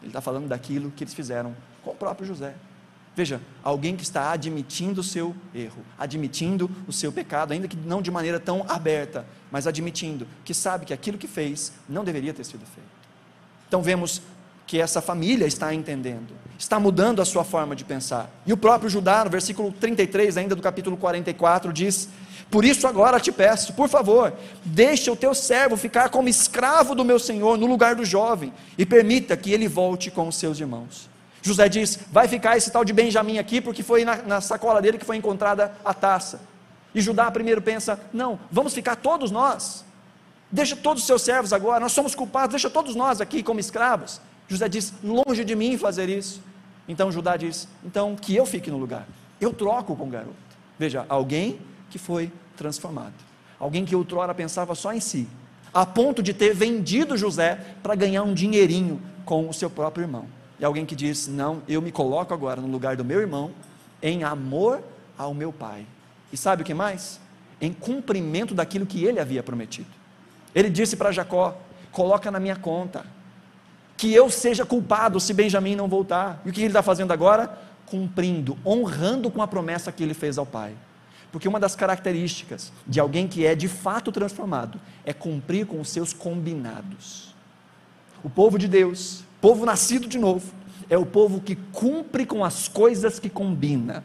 Ele 0.01 0.09
está 0.09 0.21
falando 0.21 0.47
daquilo 0.47 0.91
que 0.91 1.03
eles 1.03 1.13
fizeram 1.13 1.55
com 1.83 1.89
o 1.89 1.95
próprio 1.95 2.27
José. 2.27 2.53
Veja, 3.15 3.41
alguém 3.63 3.97
que 3.97 4.03
está 4.03 4.31
admitindo 4.31 5.01
o 5.01 5.03
seu 5.03 5.35
erro, 5.53 5.83
admitindo 5.97 6.69
o 6.87 6.93
seu 6.93 7.11
pecado, 7.11 7.51
ainda 7.51 7.67
que 7.67 7.75
não 7.75 8.01
de 8.01 8.11
maneira 8.11 8.39
tão 8.39 8.63
aberta, 8.69 9.25
mas 9.51 9.65
admitindo 9.65 10.27
que 10.45 10.53
sabe 10.53 10.85
que 10.85 10.93
aquilo 10.93 11.17
que 11.17 11.27
fez 11.27 11.73
não 11.89 12.05
deveria 12.05 12.33
ter 12.33 12.45
sido 12.45 12.65
feito. 12.65 12.87
Então 13.67 13.81
vemos 13.81 14.21
que 14.69 14.79
essa 14.79 15.01
família 15.01 15.47
está 15.47 15.73
entendendo, 15.73 16.31
está 16.55 16.79
mudando 16.79 17.23
a 17.23 17.25
sua 17.25 17.43
forma 17.43 17.75
de 17.75 17.83
pensar. 17.83 18.29
E 18.45 18.53
o 18.53 18.57
próprio 18.57 18.87
Judá, 18.87 19.25
no 19.25 19.29
versículo 19.31 19.71
33, 19.71 20.37
ainda 20.37 20.55
do 20.55 20.61
capítulo 20.61 20.95
44, 20.95 21.73
diz: 21.73 22.07
Por 22.51 22.63
isso 22.63 22.85
agora 22.85 23.19
te 23.19 23.31
peço, 23.31 23.73
por 23.73 23.89
favor, 23.89 24.31
deixe 24.63 25.09
o 25.09 25.15
teu 25.15 25.33
servo 25.33 25.75
ficar 25.75 26.09
como 26.09 26.29
escravo 26.29 26.93
do 26.93 27.03
meu 27.03 27.17
senhor 27.17 27.57
no 27.57 27.65
lugar 27.65 27.95
do 27.95 28.05
jovem, 28.05 28.53
e 28.77 28.85
permita 28.85 29.35
que 29.35 29.51
ele 29.51 29.67
volte 29.67 30.11
com 30.11 30.27
os 30.27 30.35
seus 30.35 30.59
irmãos. 30.59 31.09
José 31.41 31.67
diz: 31.67 31.97
Vai 32.11 32.27
ficar 32.27 32.55
esse 32.55 32.69
tal 32.69 32.85
de 32.85 32.93
Benjamim 32.93 33.39
aqui, 33.39 33.59
porque 33.59 33.81
foi 33.81 34.05
na, 34.05 34.17
na 34.17 34.39
sacola 34.39 34.79
dele 34.79 34.99
que 34.99 35.05
foi 35.05 35.17
encontrada 35.17 35.73
a 35.83 35.95
taça. 35.95 36.41
E 36.93 37.01
Judá 37.01 37.31
primeiro 37.31 37.59
pensa: 37.59 37.99
Não, 38.13 38.39
vamos 38.51 38.75
ficar 38.75 38.97
todos 38.97 39.31
nós. 39.31 39.83
Deixa 40.51 40.75
todos 40.75 41.01
os 41.01 41.07
seus 41.07 41.23
servos 41.23 41.53
agora, 41.53 41.79
nós 41.79 41.91
somos 41.91 42.13
culpados, 42.13 42.51
deixa 42.51 42.69
todos 42.69 42.95
nós 42.95 43.19
aqui 43.19 43.41
como 43.41 43.59
escravos. 43.59 44.21
José 44.49 44.67
diz: 44.67 44.93
longe 45.03 45.45
de 45.45 45.55
mim 45.55 45.77
fazer 45.77 46.09
isso. 46.09 46.41
Então 46.87 47.11
Judá 47.11 47.37
diz: 47.37 47.67
então 47.85 48.15
que 48.15 48.35
eu 48.35 48.45
fique 48.45 48.69
no 48.69 48.77
lugar. 48.77 49.07
Eu 49.39 49.53
troco 49.53 49.95
com 49.95 50.07
o 50.07 50.09
garoto. 50.09 50.35
Veja, 50.77 51.05
alguém 51.07 51.59
que 51.89 51.97
foi 51.97 52.31
transformado. 52.57 53.13
Alguém 53.59 53.85
que 53.85 53.95
outrora 53.95 54.33
pensava 54.33 54.73
só 54.73 54.93
em 54.93 54.99
si, 54.99 55.27
a 55.73 55.85
ponto 55.85 56.23
de 56.23 56.33
ter 56.33 56.53
vendido 56.53 57.17
José 57.17 57.59
para 57.83 57.93
ganhar 57.93 58.23
um 58.23 58.33
dinheirinho 58.33 59.01
com 59.25 59.47
o 59.47 59.53
seu 59.53 59.69
próprio 59.69 60.03
irmão. 60.03 60.25
E 60.59 60.65
alguém 60.65 60.85
que 60.85 60.95
diz: 60.95 61.27
Não, 61.27 61.61
eu 61.67 61.81
me 61.81 61.91
coloco 61.91 62.33
agora 62.33 62.59
no 62.59 62.67
lugar 62.67 62.95
do 62.95 63.05
meu 63.05 63.19
irmão, 63.19 63.51
em 64.01 64.23
amor 64.23 64.81
ao 65.17 65.33
meu 65.33 65.53
pai. 65.53 65.85
E 66.31 66.37
sabe 66.37 66.63
o 66.63 66.65
que 66.65 66.73
mais? 66.73 67.19
Em 67.61 67.73
cumprimento 67.73 68.55
daquilo 68.55 68.85
que 68.85 69.03
ele 69.03 69.19
havia 69.19 69.43
prometido. 69.43 69.89
Ele 70.55 70.69
disse 70.69 70.95
para 70.95 71.11
Jacó: 71.11 71.57
Coloca 71.91 72.31
na 72.31 72.39
minha 72.39 72.55
conta, 72.55 73.05
que 73.99 74.13
eu 74.13 74.29
seja 74.29 74.65
culpado 74.65 75.19
se 75.19 75.33
Benjamim 75.33 75.75
não 75.75 75.89
voltar. 75.89 76.41
E 76.45 76.49
o 76.49 76.53
que 76.53 76.61
ele 76.61 76.67
está 76.67 76.81
fazendo 76.81 77.11
agora? 77.11 77.59
Cumprindo, 77.85 78.57
honrando 78.65 79.29
com 79.29 79.41
a 79.41 79.47
promessa 79.47 79.91
que 79.91 80.01
ele 80.01 80.13
fez 80.13 80.37
ao 80.37 80.45
pai. 80.45 80.73
Porque 81.33 81.49
uma 81.49 81.59
das 81.59 81.75
características 81.75 82.71
de 82.87 82.97
alguém 82.97 83.27
que 83.27 83.45
é 83.45 83.53
de 83.53 83.67
fato 83.67 84.09
transformado 84.09 84.79
é 85.03 85.11
cumprir 85.11 85.65
com 85.65 85.81
os 85.81 85.89
seus 85.89 86.13
combinados. 86.13 87.35
O 88.23 88.29
povo 88.29 88.57
de 88.57 88.69
Deus, 88.69 89.25
povo 89.41 89.65
nascido 89.65 90.07
de 90.07 90.17
novo, 90.17 90.49
é 90.89 90.97
o 90.97 91.05
povo 91.05 91.41
que 91.41 91.57
cumpre 91.57 92.25
com 92.25 92.45
as 92.45 92.69
coisas 92.69 93.19
que 93.19 93.29
combina. 93.29 94.01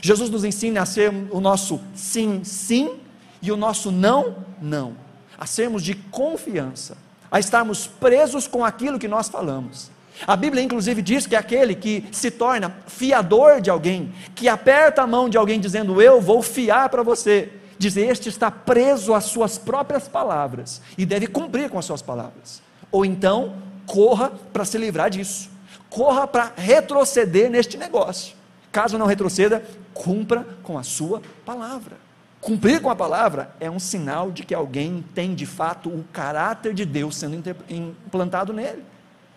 Jesus 0.00 0.30
nos 0.30 0.42
ensina 0.42 0.82
a 0.82 0.86
ser 0.86 1.12
o 1.30 1.40
nosso 1.40 1.80
sim, 1.94 2.42
sim 2.42 2.96
e 3.40 3.52
o 3.52 3.56
nosso 3.56 3.92
não, 3.92 4.44
não. 4.60 4.96
A 5.38 5.46
sermos 5.46 5.80
de 5.84 5.94
confiança 5.94 6.96
a 7.32 7.40
estarmos 7.40 7.86
presos 7.86 8.46
com 8.46 8.62
aquilo 8.62 8.98
que 8.98 9.08
nós 9.08 9.30
falamos. 9.30 9.90
A 10.26 10.36
Bíblia, 10.36 10.62
inclusive, 10.62 11.00
diz 11.00 11.26
que 11.26 11.34
aquele 11.34 11.74
que 11.74 12.04
se 12.12 12.30
torna 12.30 12.76
fiador 12.86 13.62
de 13.62 13.70
alguém, 13.70 14.12
que 14.34 14.48
aperta 14.48 15.02
a 15.02 15.06
mão 15.06 15.30
de 15.30 15.38
alguém 15.38 15.58
dizendo 15.58 16.00
eu 16.02 16.20
vou 16.20 16.42
fiar 16.42 16.90
para 16.90 17.02
você, 17.02 17.50
diz 17.78 17.96
este 17.96 18.28
está 18.28 18.50
preso 18.50 19.14
às 19.14 19.24
suas 19.24 19.56
próprias 19.56 20.06
palavras 20.06 20.82
e 20.96 21.06
deve 21.06 21.26
cumprir 21.26 21.70
com 21.70 21.78
as 21.78 21.86
suas 21.86 22.02
palavras. 22.02 22.62
Ou 22.90 23.04
então, 23.04 23.54
corra 23.86 24.30
para 24.52 24.66
se 24.66 24.76
livrar 24.76 25.08
disso, 25.08 25.50
corra 25.88 26.26
para 26.26 26.52
retroceder 26.54 27.50
neste 27.50 27.78
negócio. 27.78 28.36
Caso 28.70 28.98
não 28.98 29.06
retroceda, 29.06 29.64
cumpra 29.94 30.46
com 30.62 30.78
a 30.78 30.82
sua 30.82 31.22
palavra. 31.44 31.96
Cumprir 32.42 32.82
com 32.82 32.90
a 32.90 32.96
palavra 32.96 33.54
é 33.60 33.70
um 33.70 33.78
sinal 33.78 34.32
de 34.32 34.42
que 34.42 34.52
alguém 34.52 35.04
tem 35.14 35.32
de 35.32 35.46
fato 35.46 35.88
o 35.88 36.04
caráter 36.12 36.74
de 36.74 36.84
Deus 36.84 37.14
sendo 37.14 37.40
implantado 37.70 38.52
nele. 38.52 38.82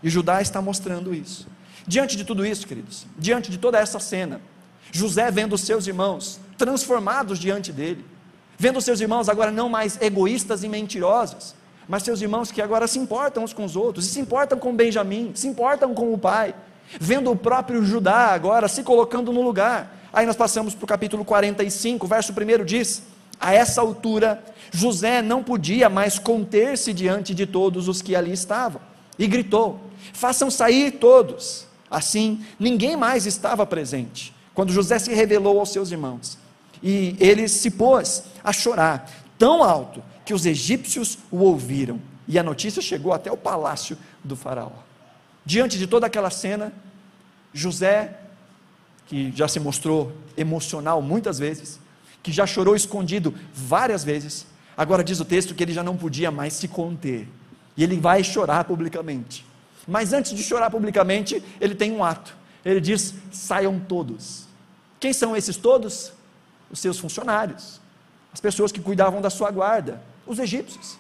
E 0.02 0.10
Judá 0.10 0.42
está 0.42 0.60
mostrando 0.60 1.14
isso. 1.14 1.48
Diante 1.86 2.18
de 2.18 2.26
tudo 2.26 2.44
isso, 2.44 2.66
queridos, 2.66 3.06
diante 3.16 3.52
de 3.52 3.60
toda 3.60 3.78
essa 3.78 4.00
cena, 4.00 4.42
José 4.92 5.30
vendo 5.30 5.56
seus 5.56 5.86
irmãos 5.86 6.40
transformados 6.58 7.38
diante 7.38 7.72
dele, 7.72 8.04
vendo 8.58 8.82
seus 8.82 9.00
irmãos 9.00 9.30
agora 9.30 9.52
não 9.52 9.70
mais 9.70 10.02
egoístas 10.02 10.64
e 10.64 10.68
mentirosos, 10.68 11.54
mas 11.88 12.02
seus 12.02 12.22
irmãos 12.22 12.52
que 12.52 12.60
agora 12.60 12.88
se 12.88 12.98
importam 12.98 13.44
uns 13.44 13.54
com 13.54 13.66
os 13.66 13.76
outros, 13.76 14.08
e 14.08 14.10
se 14.10 14.20
importam 14.20 14.58
com 14.58 14.76
Benjamim, 14.76 15.32
se 15.36 15.48
importam 15.48 15.94
com 15.94 16.12
o 16.12 16.18
pai, 16.18 16.56
vendo 17.00 17.30
o 17.30 17.36
próprio 17.36 17.86
Judá 17.86 18.30
agora 18.30 18.68
se 18.68 18.82
colocando 18.82 19.32
no 19.32 19.44
lugar, 19.44 19.95
Aí 20.16 20.26
nós 20.26 20.38
passamos 20.38 20.74
para 20.74 20.86
o 20.86 20.88
capítulo 20.88 21.26
45, 21.26 22.08
verso 22.08 22.32
1 22.32 22.64
diz: 22.64 23.04
A 23.38 23.54
essa 23.54 23.82
altura, 23.82 24.42
José 24.72 25.22
não 25.22 25.44
podia 25.44 25.90
mais 25.90 26.18
conter-se 26.18 26.94
diante 26.94 27.36
de 27.36 27.46
todos 27.46 27.90
os 27.90 28.02
que 28.02 28.16
ali 28.16 28.32
estavam, 28.32 28.80
e 29.20 29.28
gritou: 29.28 29.82
Façam 30.14 30.50
sair 30.50 30.94
todos. 30.94 31.68
Assim, 31.92 32.46
ninguém 32.58 32.96
mais 32.96 33.26
estava 33.26 33.66
presente, 33.66 34.34
quando 34.54 34.72
José 34.72 34.98
se 35.00 35.14
revelou 35.14 35.60
aos 35.60 35.74
seus 35.74 35.92
irmãos. 35.92 36.38
E 36.82 37.18
ele 37.20 37.50
se 37.50 37.70
pôs 37.70 38.24
a 38.42 38.54
chorar, 38.54 39.12
tão 39.38 39.62
alto 39.62 40.02
que 40.24 40.34
os 40.34 40.46
egípcios 40.46 41.18
o 41.30 41.40
ouviram. 41.40 42.00
E 42.26 42.40
a 42.40 42.44
notícia 42.44 42.82
chegou 42.82 43.12
até 43.12 43.30
o 43.30 43.38
palácio 43.38 43.98
do 44.24 44.36
Faraó. 44.36 44.72
Diante 45.46 45.78
de 45.78 45.88
toda 45.88 46.08
aquela 46.08 46.30
cena, 46.30 46.72
José 47.54 48.22
que 49.06 49.32
já 49.36 49.48
se 49.48 49.60
mostrou 49.60 50.12
emocional 50.36 51.02
muitas 51.02 51.40
vezes, 51.40 51.80
que 52.24 52.32
já 52.32 52.46
chorou 52.46 52.76
escondido 52.76 53.34
várias 53.54 54.04
vezes, 54.04 54.48
agora 54.76 55.04
diz 55.04 55.20
o 55.20 55.26
texto 55.26 55.54
que 55.54 55.64
ele 55.64 55.74
já 55.74 55.84
não 55.84 55.96
podia 55.96 56.32
mais 56.32 56.54
se 56.54 56.68
conter, 56.68 57.28
e 57.78 57.84
ele 57.84 58.00
vai 58.00 58.24
chorar 58.24 58.64
publicamente. 58.64 59.46
Mas 59.88 60.14
antes 60.14 60.34
de 60.34 60.42
chorar 60.42 60.72
publicamente, 60.72 61.44
ele 61.62 61.76
tem 61.76 61.92
um 61.92 62.04
ato. 62.04 62.36
Ele 62.64 62.82
diz: 62.82 63.14
saiam 63.32 63.80
todos. 63.80 64.48
Quem 65.00 65.14
são 65.14 65.36
esses 65.36 65.56
todos? 65.56 66.12
Os 66.72 66.80
seus 66.80 66.98
funcionários, 66.98 67.80
as 68.34 68.42
pessoas 68.42 68.72
que 68.72 68.80
cuidavam 68.80 69.22
da 69.22 69.30
sua 69.30 69.52
guarda, 69.52 70.02
os 70.26 70.40
egípcios. 70.40 70.98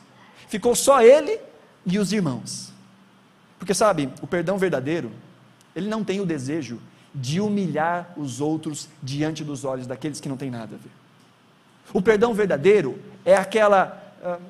Ficou 0.47 0.75
só 0.75 1.01
ele 1.01 1.39
e 1.85 1.97
os 1.97 2.13
irmãos. 2.13 2.71
Porque 3.57 3.73
sabe, 3.73 4.09
o 4.21 4.27
perdão 4.27 4.59
verdadeiro, 4.59 5.11
ele 5.75 5.89
não 5.89 6.03
tem 6.03 6.21
o 6.21 6.25
desejo 6.25 6.79
de 7.15 7.39
humilhar 7.39 8.13
os 8.17 8.41
outros 8.41 8.89
diante 9.01 9.43
dos 9.43 9.63
olhos 9.63 9.87
daqueles 9.87 10.19
que 10.19 10.27
não 10.27 10.35
têm 10.35 10.51
nada 10.51 10.75
a 10.75 10.77
ver. 10.77 10.91
O 11.93 12.01
perdão 12.01 12.33
verdadeiro 12.33 12.99
é 13.23 13.35
aquela 13.35 14.13
uh, 14.21 14.41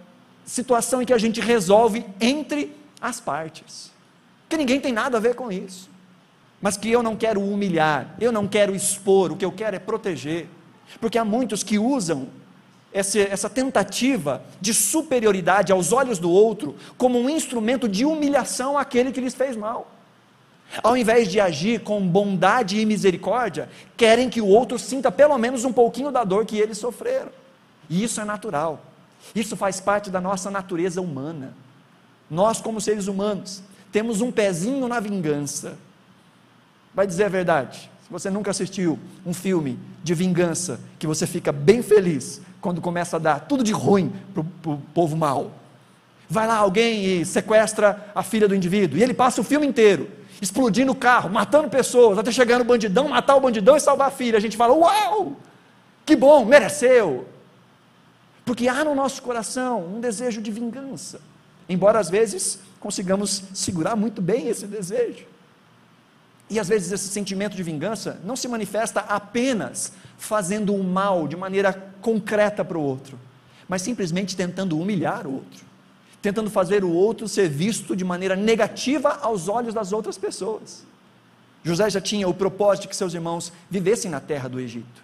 situação 0.43 1.01
em 1.01 1.05
que 1.05 1.13
a 1.13 1.17
gente 1.17 1.39
resolve 1.39 2.03
entre 2.19 2.75
as 2.99 3.19
partes. 3.19 3.91
Que 4.49 4.57
ninguém 4.57 4.81
tem 4.81 4.91
nada 4.91 5.17
a 5.17 5.19
ver 5.19 5.35
com 5.35 5.51
isso. 5.51 5.89
Mas 6.59 6.75
que 6.75 6.89
eu 6.89 7.03
não 7.03 7.15
quero 7.15 7.39
humilhar, 7.41 8.15
eu 8.19 8.31
não 8.31 8.47
quero 8.47 8.75
expor, 8.75 9.31
o 9.31 9.35
que 9.35 9.45
eu 9.45 9.51
quero 9.51 9.75
é 9.75 9.79
proteger. 9.79 10.47
Porque 10.99 11.17
há 11.17 11.25
muitos 11.25 11.61
que 11.61 11.77
usam 11.77 12.27
essa, 12.91 13.19
essa 13.19 13.49
tentativa 13.49 14.41
de 14.59 14.73
superioridade 14.73 15.71
aos 15.71 15.91
olhos 15.91 16.17
do 16.17 16.31
outro 16.31 16.75
como 16.97 17.19
um 17.19 17.29
instrumento 17.29 17.87
de 17.87 18.05
humilhação 18.05 18.77
àquele 18.77 19.11
que 19.11 19.21
lhes 19.21 19.35
fez 19.35 19.55
mal. 19.55 19.94
Ao 20.83 20.97
invés 20.97 21.29
de 21.29 21.39
agir 21.39 21.81
com 21.81 22.05
bondade 22.05 22.79
e 22.79 22.85
misericórdia, 22.85 23.69
querem 23.95 24.29
que 24.29 24.41
o 24.41 24.47
outro 24.47 24.77
sinta 24.77 25.11
pelo 25.11 25.37
menos 25.37 25.63
um 25.63 25.71
pouquinho 25.71 26.11
da 26.11 26.23
dor 26.23 26.45
que 26.45 26.57
eles 26.57 26.77
sofreram. 26.77 27.29
E 27.89 28.03
isso 28.03 28.19
é 28.19 28.25
natural. 28.25 28.83
Isso 29.33 29.55
faz 29.55 29.79
parte 29.79 30.09
da 30.09 30.19
nossa 30.19 30.51
natureza 30.51 31.01
humana. 31.01 31.53
Nós, 32.29 32.59
como 32.59 32.81
seres 32.81 33.07
humanos, 33.07 33.61
temos 33.91 34.21
um 34.21 34.31
pezinho 34.31 34.87
na 34.87 34.99
vingança. 34.99 35.77
Vai 36.93 37.07
dizer 37.07 37.25
a 37.25 37.29
verdade. 37.29 37.89
Se 38.03 38.11
você 38.11 38.29
nunca 38.29 38.51
assistiu 38.51 38.99
um 39.25 39.33
filme 39.33 39.79
de 40.03 40.13
vingança, 40.13 40.79
que 40.99 41.07
você 41.07 41.25
fica 41.25 41.51
bem 41.51 41.81
feliz 41.81 42.41
quando 42.61 42.81
começa 42.81 43.15
a 43.15 43.19
dar 43.19 43.39
tudo 43.41 43.63
de 43.63 43.71
ruim 43.71 44.13
para 44.33 44.71
o 44.71 44.77
povo 44.93 45.15
mau. 45.15 45.51
Vai 46.29 46.47
lá 46.47 46.55
alguém 46.55 47.05
e 47.05 47.25
sequestra 47.25 48.11
a 48.13 48.23
filha 48.23 48.47
do 48.47 48.55
indivíduo, 48.55 48.97
e 48.97 49.03
ele 49.03 49.13
passa 49.13 49.41
o 49.41 49.43
filme 49.43 49.67
inteiro 49.67 50.09
explodindo 50.45 50.91
o 50.91 50.95
carro, 50.95 51.29
matando 51.29 51.69
pessoas, 51.69 52.17
até 52.17 52.31
chegar 52.31 52.59
no 52.59 52.65
bandidão, 52.65 53.09
matar 53.09 53.35
o 53.35 53.41
bandidão 53.41 53.75
e 53.75 53.79
salvar 53.79 54.07
a 54.09 54.11
filha. 54.11 54.37
A 54.37 54.41
gente 54.41 54.55
fala: 54.55 54.73
Uau! 54.73 55.35
Que 56.05 56.15
bom, 56.15 56.45
mereceu. 56.45 57.27
Porque 58.45 58.67
há 58.67 58.83
no 58.83 58.93
nosso 58.93 59.21
coração 59.23 59.83
um 59.83 59.99
desejo 59.99 60.39
de 60.39 60.51
vingança, 60.51 61.19
embora 61.67 61.99
às 61.99 62.09
vezes 62.09 62.59
consigamos 62.79 63.43
segurar 63.53 63.95
muito 63.95 64.21
bem 64.21 64.47
esse 64.47 64.67
desejo. 64.67 65.25
E 66.47 66.59
às 66.59 66.67
vezes 66.67 66.91
esse 66.91 67.07
sentimento 67.07 67.55
de 67.55 67.63
vingança 67.63 68.21
não 68.23 68.35
se 68.35 68.47
manifesta 68.47 68.99
apenas 68.99 69.93
fazendo 70.15 70.75
o 70.75 70.83
mal 70.83 71.27
de 71.27 71.35
maneira 71.35 71.73
concreta 72.01 72.63
para 72.63 72.77
o 72.77 72.81
outro, 72.83 73.19
mas 73.67 73.81
simplesmente 73.81 74.37
tentando 74.37 74.79
humilhar 74.79 75.25
o 75.25 75.33
outro 75.33 75.65
tentando 76.25 76.49
fazer 76.49 76.83
o 76.83 76.91
outro 76.91 77.27
ser 77.27 77.47
visto 77.47 77.95
de 77.95 78.03
maneira 78.03 78.35
negativa 78.35 79.19
aos 79.21 79.47
olhos 79.47 79.75
das 79.75 79.93
outras 79.93 80.17
pessoas. 80.17 80.83
José 81.63 81.87
já 81.87 82.01
tinha 82.01 82.27
o 82.27 82.33
propósito 82.33 82.83
de 82.83 82.87
que 82.87 82.95
seus 82.95 83.13
irmãos 83.13 83.53
vivessem 83.69 84.09
na 84.09 84.19
terra 84.19 84.49
do 84.49 84.59
Egito. 84.59 85.03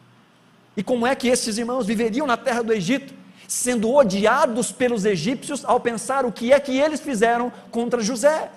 E 0.76 0.82
como 0.82 1.06
é 1.06 1.14
que 1.14 1.28
esses 1.28 1.60
irmãos 1.60 1.86
viveriam 1.86 2.26
na 2.26 2.38
terra 2.38 2.64
do 2.64 2.74
Egito? 2.74 3.14
Sendo 3.48 3.94
odiados 3.94 4.72
pelos 4.72 5.06
egípcios 5.06 5.64
ao 5.64 5.80
pensar 5.80 6.26
o 6.26 6.32
que 6.32 6.52
é 6.52 6.60
que 6.60 6.76
eles 6.76 7.00
fizeram 7.00 7.54
contra 7.70 8.02
José. 8.02 8.50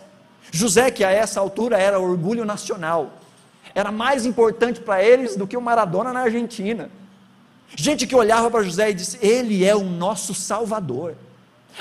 José, 0.50 0.90
que 0.90 1.04
a 1.04 1.10
essa 1.10 1.40
altura 1.40 1.76
era 1.76 2.00
orgulho 2.00 2.46
nacional, 2.46 3.12
era 3.74 3.92
mais 3.92 4.24
importante 4.24 4.80
para 4.80 5.04
eles 5.04 5.36
do 5.36 5.46
que 5.46 5.56
o 5.56 5.60
Maradona 5.60 6.14
na 6.14 6.20
Argentina. 6.20 6.88
Gente 7.76 8.06
que 8.06 8.16
olhava 8.16 8.50
para 8.50 8.62
José 8.62 8.90
e 8.90 8.94
disse: 8.94 9.18
Ele 9.20 9.66
é 9.66 9.76
o 9.76 9.84
nosso 9.84 10.32
Salvador 10.32 11.14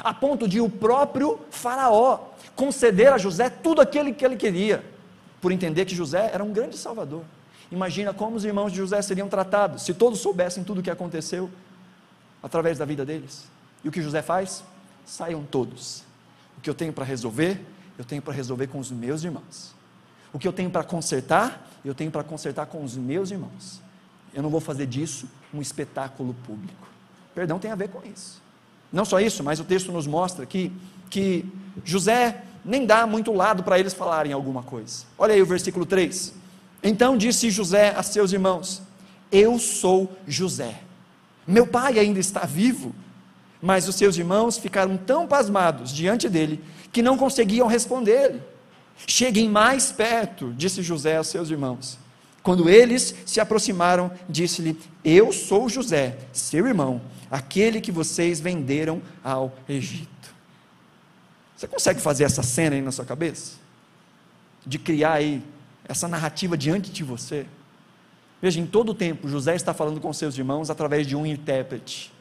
a 0.02 0.14
ponto 0.14 0.48
de 0.48 0.60
o 0.60 0.70
próprio 0.70 1.40
Faraó 1.52 2.20
conceder 2.56 3.12
a 3.12 3.18
José 3.18 3.50
tudo 3.50 3.82
aquilo 3.82 4.14
que 4.14 4.26
ele 4.26 4.36
queria, 4.36 4.84
por 5.42 5.52
entender 5.52 5.86
que 5.86 5.96
José 5.96 6.32
era 6.34 6.44
um 6.44 6.54
grande 6.54 6.78
salvador. 6.78 7.24
Imagina 7.72 8.14
como 8.14 8.36
os 8.36 8.46
irmãos 8.46 8.72
de 8.72 8.78
José 8.78 9.02
seriam 9.02 9.28
tratados 9.28 9.84
se 9.84 9.94
todos 9.94 10.20
soubessem 10.20 10.64
tudo 10.64 10.80
o 10.80 10.84
que 10.84 10.92
aconteceu 10.92 11.50
através 12.42 12.78
da 12.78 12.86
vida 12.86 13.04
deles. 13.04 13.46
E 13.84 13.90
o 13.90 13.92
que 13.92 14.02
José 14.02 14.22
faz? 14.22 14.64
Saiam 15.06 15.44
todos. 15.44 16.04
O 16.58 16.62
que 16.62 16.70
eu 16.70 16.76
tenho 16.76 16.94
para 16.94 17.04
resolver, 17.04 17.60
eu 17.98 18.06
tenho 18.06 18.22
para 18.22 18.34
resolver 18.34 18.68
com 18.68 18.78
os 18.80 18.92
meus 18.92 19.24
irmãos. 19.24 19.74
O 20.32 20.38
que 20.38 20.48
eu 20.48 20.54
tenho 20.54 20.70
para 20.70 20.84
consertar, 20.84 21.68
eu 21.84 21.96
tenho 21.96 22.12
para 22.12 22.24
consertar 22.24 22.68
com 22.68 22.84
os 22.84 22.96
meus 22.96 23.32
irmãos. 23.32 23.82
Eu 24.34 24.44
não 24.44 24.50
vou 24.50 24.60
fazer 24.60 24.86
disso 24.86 25.28
um 25.54 25.62
espetáculo 25.62 26.36
público. 26.46 26.88
Perdão 27.34 27.58
tem 27.58 27.72
a 27.72 27.76
ver 27.76 27.90
com 27.90 28.02
isso. 28.08 28.43
Não 28.94 29.04
só 29.04 29.20
isso, 29.20 29.44
mas 29.44 29.60
o 29.60 29.64
texto 29.64 29.92
nos 29.92 30.06
mostra 30.06 30.46
que, 30.46 30.72
que 31.10 31.44
José 31.84 32.44
nem 32.64 32.86
dá 32.86 33.08
muito 33.08 33.34
lado 33.34 33.64
para 33.64 33.80
eles 33.80 33.94
falarem 33.94 34.32
alguma 34.32 34.62
coisa. 34.62 35.06
Olha 35.18 35.34
aí 35.34 35.42
o 35.42 35.46
versículo 35.48 35.84
3. 35.84 36.32
Então 36.84 37.18
disse 37.18 37.50
José 37.50 37.90
a 37.98 38.04
seus 38.04 38.32
irmãos: 38.32 38.84
Eu 39.32 39.58
sou 39.58 40.16
José. 40.28 40.76
Meu 41.48 41.66
pai 41.66 41.98
ainda 41.98 42.20
está 42.20 42.46
vivo. 42.46 42.94
Mas 43.60 43.88
os 43.88 43.96
seus 43.96 44.18
irmãos 44.18 44.58
ficaram 44.58 44.98
tão 44.98 45.26
pasmados 45.26 45.92
diante 45.92 46.28
dele 46.28 46.62
que 46.92 47.02
não 47.02 47.18
conseguiam 47.18 47.66
responder-lhe. 47.66 48.42
Cheguem 49.08 49.50
mais 49.50 49.92
perto, 49.92 50.54
disse 50.54 50.84
José 50.84 51.16
aos 51.16 51.28
seus 51.28 51.50
irmãos. 51.50 51.98
Quando 52.44 52.70
eles 52.70 53.16
se 53.26 53.40
aproximaram, 53.40 54.12
disse-lhe: 54.28 54.78
Eu 55.04 55.32
sou 55.32 55.70
José, 55.70 56.18
seu 56.34 56.68
irmão, 56.68 57.02
aquele 57.32 57.80
que 57.80 57.92
vocês 57.92 58.42
venderam 58.42 59.02
ao 59.24 59.54
Egito. 59.68 60.10
Você 61.56 61.68
consegue 61.68 62.02
fazer 62.02 62.26
essa 62.26 62.44
cena 62.44 62.76
aí 62.76 62.82
na 62.82 62.92
sua 62.92 63.06
cabeça? 63.06 63.54
De 64.66 64.78
criar 64.78 65.14
aí 65.14 65.42
essa 65.86 66.10
narrativa 66.10 66.58
diante 66.58 66.92
de 66.92 67.04
você? 67.04 67.46
Veja, 68.42 68.60
em 68.60 68.66
todo 68.66 68.90
o 68.90 68.94
tempo, 68.94 69.30
José 69.30 69.56
está 69.56 69.74
falando 69.74 70.02
com 70.02 70.12
seus 70.12 70.38
irmãos 70.38 70.70
através 70.70 71.08
de 71.08 71.16
um 71.16 71.26
intérprete. 71.26 72.12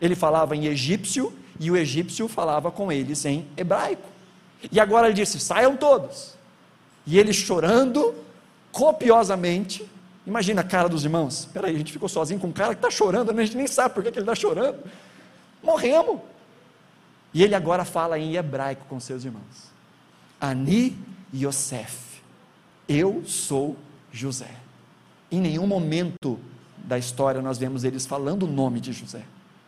Ele 0.00 0.14
falava 0.14 0.54
em 0.54 0.66
egípcio 0.66 1.32
e 1.58 1.72
o 1.72 1.76
egípcio 1.76 2.28
falava 2.28 2.70
com 2.70 2.92
eles 2.92 3.24
em 3.24 3.48
hebraico. 3.56 4.08
E 4.70 4.78
agora 4.78 5.08
ele 5.08 5.14
disse: 5.14 5.40
saiam 5.40 5.76
todos. 5.76 6.36
E 7.04 7.18
eles 7.18 7.34
chorando, 7.34 8.14
copiosamente. 8.76 9.88
Imagina 10.26 10.60
a 10.60 10.64
cara 10.64 10.86
dos 10.86 11.02
irmãos. 11.02 11.40
Espera 11.40 11.68
aí, 11.68 11.74
a 11.74 11.78
gente 11.78 11.90
ficou 11.90 12.10
sozinho 12.10 12.38
com 12.38 12.48
um 12.48 12.52
cara 12.52 12.74
que 12.74 12.78
está 12.78 12.90
chorando, 12.90 13.30
a 13.30 13.44
gente 13.44 13.56
nem 13.56 13.66
sabe 13.66 13.94
por 13.94 14.02
que, 14.02 14.10
ele 14.10 14.20
está 14.20 14.34
chorando. 14.34 14.78
Morremos. 15.62 16.20
E 17.32 17.42
ele 17.42 17.54
agora 17.54 17.86
fala 17.86 18.18
em 18.18 18.36
hebraico 18.36 18.84
com 18.86 19.00
seus 19.00 19.24
irmãos. 19.24 19.72
Ani 20.38 20.94
Yosef. 21.34 22.20
Eu 22.86 23.22
sou 23.24 23.76
José. 24.12 24.50
Em 25.32 25.40
nenhum 25.40 25.66
momento 25.66 26.38
da 26.76 26.98
história 26.98 27.40
nós 27.40 27.56
vemos 27.56 27.82
eles 27.82 28.04
falando 28.04 28.42
o 28.42 28.46
nome 28.46 28.78
de 28.78 28.92
José. 28.92 29.22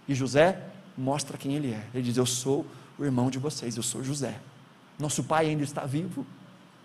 E 0.07 0.15
José 0.15 0.61
mostra 0.97 1.39
quem 1.39 1.55
ele 1.55 1.73
é. 1.73 1.83
Ele 1.95 2.03
diz: 2.03 2.17
Eu 2.19 2.27
sou 2.27 2.67
o 2.99 3.05
irmão 3.05 3.31
de 3.31 3.39
vocês, 3.39 3.77
eu 3.77 3.83
sou 3.83 4.05
José. 4.05 4.35
Nosso 4.99 5.25
pai 5.25 5.47
ainda 5.47 5.65
está 5.65 5.87
vivo. 5.87 6.27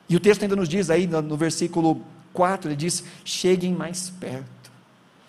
E 0.07 0.15
o 0.15 0.19
texto 0.19 0.43
ainda 0.43 0.55
nos 0.55 0.69
diz 0.69 0.89
aí 0.89 1.05
no 1.05 1.35
versículo 1.35 2.01
4, 2.33 2.69
ele 2.69 2.75
diz: 2.75 3.03
cheguem 3.23 3.73
mais 3.73 4.09
perto. 4.09 4.71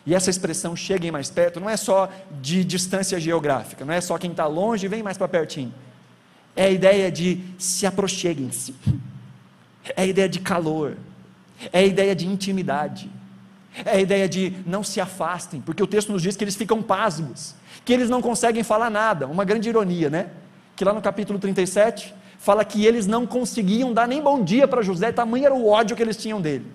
E 0.06 0.14
essa 0.14 0.28
expressão 0.28 0.76
cheguem 0.76 1.10
mais 1.10 1.30
perto 1.30 1.60
não 1.60 1.70
é 1.70 1.76
só 1.76 2.10
de 2.42 2.62
distância 2.62 3.18
geográfica, 3.18 3.84
não 3.84 3.94
é 3.94 4.00
só 4.00 4.18
quem 4.18 4.30
está 4.30 4.46
longe 4.46 4.86
vem 4.86 5.02
mais 5.02 5.16
para 5.16 5.28
pertinho. 5.28 5.72
É 6.54 6.64
a 6.64 6.70
ideia 6.70 7.10
de 7.10 7.40
se 7.58 7.86
aproxeguem-se. 7.86 8.74
É 9.96 10.02
a 10.02 10.06
ideia 10.06 10.28
de 10.28 10.40
calor. 10.40 10.96
É 11.72 11.80
a 11.80 11.84
ideia 11.84 12.14
de 12.14 12.26
intimidade. 12.26 13.10
É 13.84 13.96
a 13.96 14.00
ideia 14.00 14.28
de 14.28 14.52
não 14.64 14.84
se 14.84 15.00
afastem, 15.00 15.60
porque 15.60 15.82
o 15.82 15.86
texto 15.86 16.12
nos 16.12 16.22
diz 16.22 16.36
que 16.36 16.44
eles 16.44 16.54
ficam 16.54 16.80
pasmos, 16.80 17.56
que 17.84 17.92
eles 17.92 18.08
não 18.08 18.22
conseguem 18.22 18.62
falar 18.62 18.88
nada. 18.88 19.26
Uma 19.26 19.44
grande 19.44 19.68
ironia, 19.68 20.08
né? 20.08 20.28
Que 20.76 20.84
lá 20.84 20.92
no 20.92 21.02
capítulo 21.02 21.40
37, 21.40 22.14
fala 22.38 22.64
que 22.64 22.86
eles 22.86 23.06
não 23.06 23.26
conseguiam 23.26 23.92
dar 23.92 24.06
nem 24.06 24.22
bom 24.22 24.44
dia 24.44 24.68
para 24.68 24.82
José, 24.82 25.10
tamanho 25.10 25.46
era 25.46 25.54
o 25.54 25.66
ódio 25.66 25.96
que 25.96 26.02
eles 26.02 26.16
tinham 26.16 26.40
dele, 26.40 26.66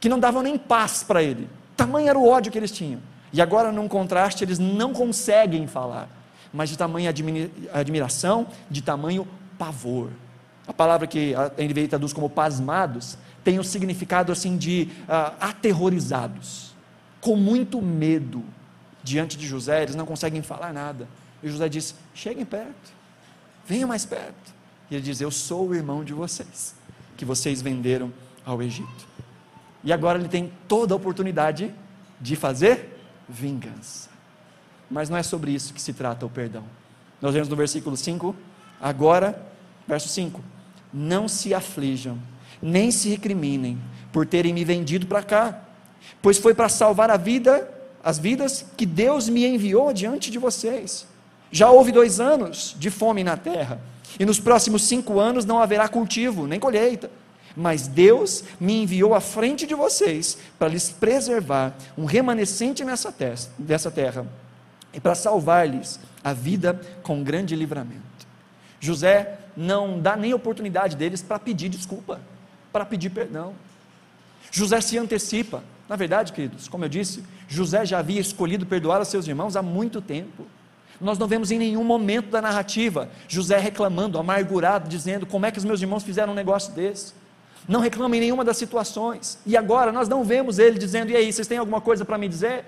que 0.00 0.08
não 0.08 0.18
davam 0.18 0.42
nem 0.42 0.58
paz 0.58 1.02
para 1.02 1.22
ele, 1.22 1.48
tamanho 1.76 2.08
era 2.08 2.18
o 2.18 2.28
ódio 2.28 2.50
que 2.50 2.58
eles 2.58 2.70
tinham. 2.70 3.00
E 3.32 3.40
agora, 3.40 3.70
num 3.72 3.88
contraste, 3.88 4.44
eles 4.44 4.58
não 4.58 4.92
conseguem 4.92 5.66
falar, 5.66 6.08
mas 6.52 6.70
de 6.70 6.78
tamanho 6.78 7.10
admiração, 7.72 8.46
de 8.70 8.82
tamanho 8.82 9.26
pavor. 9.58 10.10
A 10.66 10.72
palavra 10.72 11.06
que 11.06 11.34
a 11.34 11.50
NVI 11.62 11.88
traduz 11.88 12.12
como 12.12 12.28
pasmados 12.28 13.18
tem 13.44 13.58
o 13.58 13.64
significado 13.64 14.32
assim 14.32 14.56
de 14.56 14.88
uh, 15.02 15.34
aterrorizados, 15.40 16.74
com 17.20 17.36
muito 17.36 17.80
medo 17.80 18.42
diante 19.04 19.36
de 19.36 19.46
José, 19.46 19.84
eles 19.84 19.94
não 19.94 20.04
conseguem 20.04 20.42
falar 20.42 20.72
nada. 20.72 21.08
E 21.42 21.48
José 21.48 21.68
diz: 21.68 21.94
cheguem 22.12 22.44
perto, 22.44 22.92
venham 23.66 23.88
mais 23.88 24.04
perto. 24.04 24.54
E 24.90 24.96
ele 24.96 25.04
diz: 25.04 25.20
Eu 25.20 25.30
sou 25.30 25.68
o 25.68 25.74
irmão 25.74 26.02
de 26.02 26.12
vocês, 26.12 26.74
que 27.16 27.24
vocês 27.24 27.62
venderam 27.62 28.12
ao 28.44 28.60
Egito. 28.60 29.06
E 29.86 29.92
agora 29.92 30.18
ele 30.18 30.28
tem 30.28 30.52
toda 30.66 30.92
a 30.92 30.96
oportunidade 30.96 31.72
de 32.20 32.34
fazer 32.34 32.98
vingança. 33.28 34.10
Mas 34.90 35.08
não 35.08 35.16
é 35.16 35.22
sobre 35.22 35.52
isso 35.52 35.72
que 35.72 35.80
se 35.80 35.92
trata 35.92 36.26
o 36.26 36.28
perdão. 36.28 36.64
Nós 37.22 37.32
vemos 37.32 37.48
no 37.48 37.54
versículo 37.54 37.96
5, 37.96 38.34
agora, 38.80 39.40
verso 39.86 40.08
5: 40.08 40.42
Não 40.92 41.28
se 41.28 41.54
aflijam, 41.54 42.18
nem 42.60 42.90
se 42.90 43.08
recriminem 43.08 43.78
por 44.12 44.26
terem 44.26 44.52
me 44.52 44.64
vendido 44.64 45.06
para 45.06 45.22
cá, 45.22 45.60
pois 46.20 46.36
foi 46.36 46.52
para 46.52 46.68
salvar 46.68 47.08
a 47.08 47.16
vida, 47.16 47.72
as 48.02 48.18
vidas 48.18 48.66
que 48.76 48.84
Deus 48.84 49.28
me 49.28 49.46
enviou 49.46 49.92
diante 49.92 50.32
de 50.32 50.38
vocês. 50.38 51.06
Já 51.52 51.70
houve 51.70 51.92
dois 51.92 52.18
anos 52.18 52.74
de 52.76 52.90
fome 52.90 53.22
na 53.22 53.36
terra 53.36 53.80
e 54.18 54.24
nos 54.24 54.40
próximos 54.40 54.82
cinco 54.82 55.20
anos 55.20 55.44
não 55.44 55.62
haverá 55.62 55.88
cultivo, 55.88 56.48
nem 56.48 56.58
colheita. 56.58 57.08
Mas 57.56 57.88
Deus 57.88 58.44
me 58.60 58.82
enviou 58.82 59.14
à 59.14 59.20
frente 59.20 59.66
de 59.66 59.74
vocês 59.74 60.36
para 60.58 60.68
lhes 60.68 60.90
preservar 60.90 61.74
um 61.96 62.04
remanescente 62.04 62.84
nessa, 62.84 63.14
dessa 63.58 63.90
terra 63.90 64.26
e 64.92 65.00
para 65.00 65.14
salvar-lhes 65.14 65.98
a 66.22 66.32
vida 66.32 66.78
com 67.02 67.24
grande 67.24 67.56
livramento. 67.56 68.02
José 68.78 69.38
não 69.56 69.98
dá 69.98 70.16
nem 70.16 70.34
oportunidade 70.34 70.96
deles 70.96 71.22
para 71.22 71.38
pedir 71.38 71.70
desculpa, 71.70 72.20
para 72.70 72.84
pedir 72.84 73.10
perdão. 73.10 73.54
José 74.50 74.80
se 74.80 74.98
antecipa. 74.98 75.64
Na 75.88 75.96
verdade, 75.96 76.32
queridos, 76.32 76.68
como 76.68 76.84
eu 76.84 76.88
disse, 76.88 77.24
José 77.48 77.86
já 77.86 78.00
havia 78.00 78.20
escolhido 78.20 78.66
perdoar 78.66 79.00
os 79.00 79.08
seus 79.08 79.26
irmãos 79.26 79.56
há 79.56 79.62
muito 79.62 80.02
tempo. 80.02 80.46
Nós 81.00 81.18
não 81.18 81.26
vemos 81.26 81.50
em 81.50 81.58
nenhum 81.58 81.84
momento 81.84 82.30
da 82.30 82.42
narrativa 82.42 83.08
José 83.28 83.58
reclamando, 83.58 84.18
amargurado, 84.18 84.88
dizendo 84.88 85.26
como 85.26 85.46
é 85.46 85.50
que 85.50 85.58
os 85.58 85.64
meus 85.64 85.80
irmãos 85.80 86.02
fizeram 86.02 86.32
um 86.32 86.36
negócio 86.36 86.72
desse. 86.72 87.12
Não 87.68 87.80
reclama 87.80 88.16
em 88.16 88.20
nenhuma 88.20 88.44
das 88.44 88.56
situações. 88.56 89.38
E 89.44 89.56
agora 89.56 89.90
nós 89.90 90.08
não 90.08 90.22
vemos 90.22 90.58
ele 90.58 90.78
dizendo: 90.78 91.10
e 91.10 91.16
aí, 91.16 91.32
vocês 91.32 91.48
têm 91.48 91.58
alguma 91.58 91.80
coisa 91.80 92.04
para 92.04 92.16
me 92.16 92.28
dizer? 92.28 92.64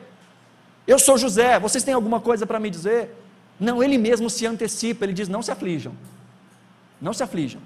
Eu 0.86 0.98
sou 0.98 1.18
José, 1.18 1.58
vocês 1.58 1.84
têm 1.84 1.94
alguma 1.94 2.20
coisa 2.20 2.46
para 2.46 2.58
me 2.58 2.70
dizer? 2.70 3.14
Não, 3.60 3.82
ele 3.82 3.98
mesmo 3.98 4.28
se 4.30 4.46
antecipa, 4.46 5.04
ele 5.04 5.12
diz: 5.12 5.28
não 5.28 5.42
se 5.42 5.50
aflijam, 5.50 5.92
não 7.00 7.12
se 7.12 7.22
aflijam, 7.22 7.60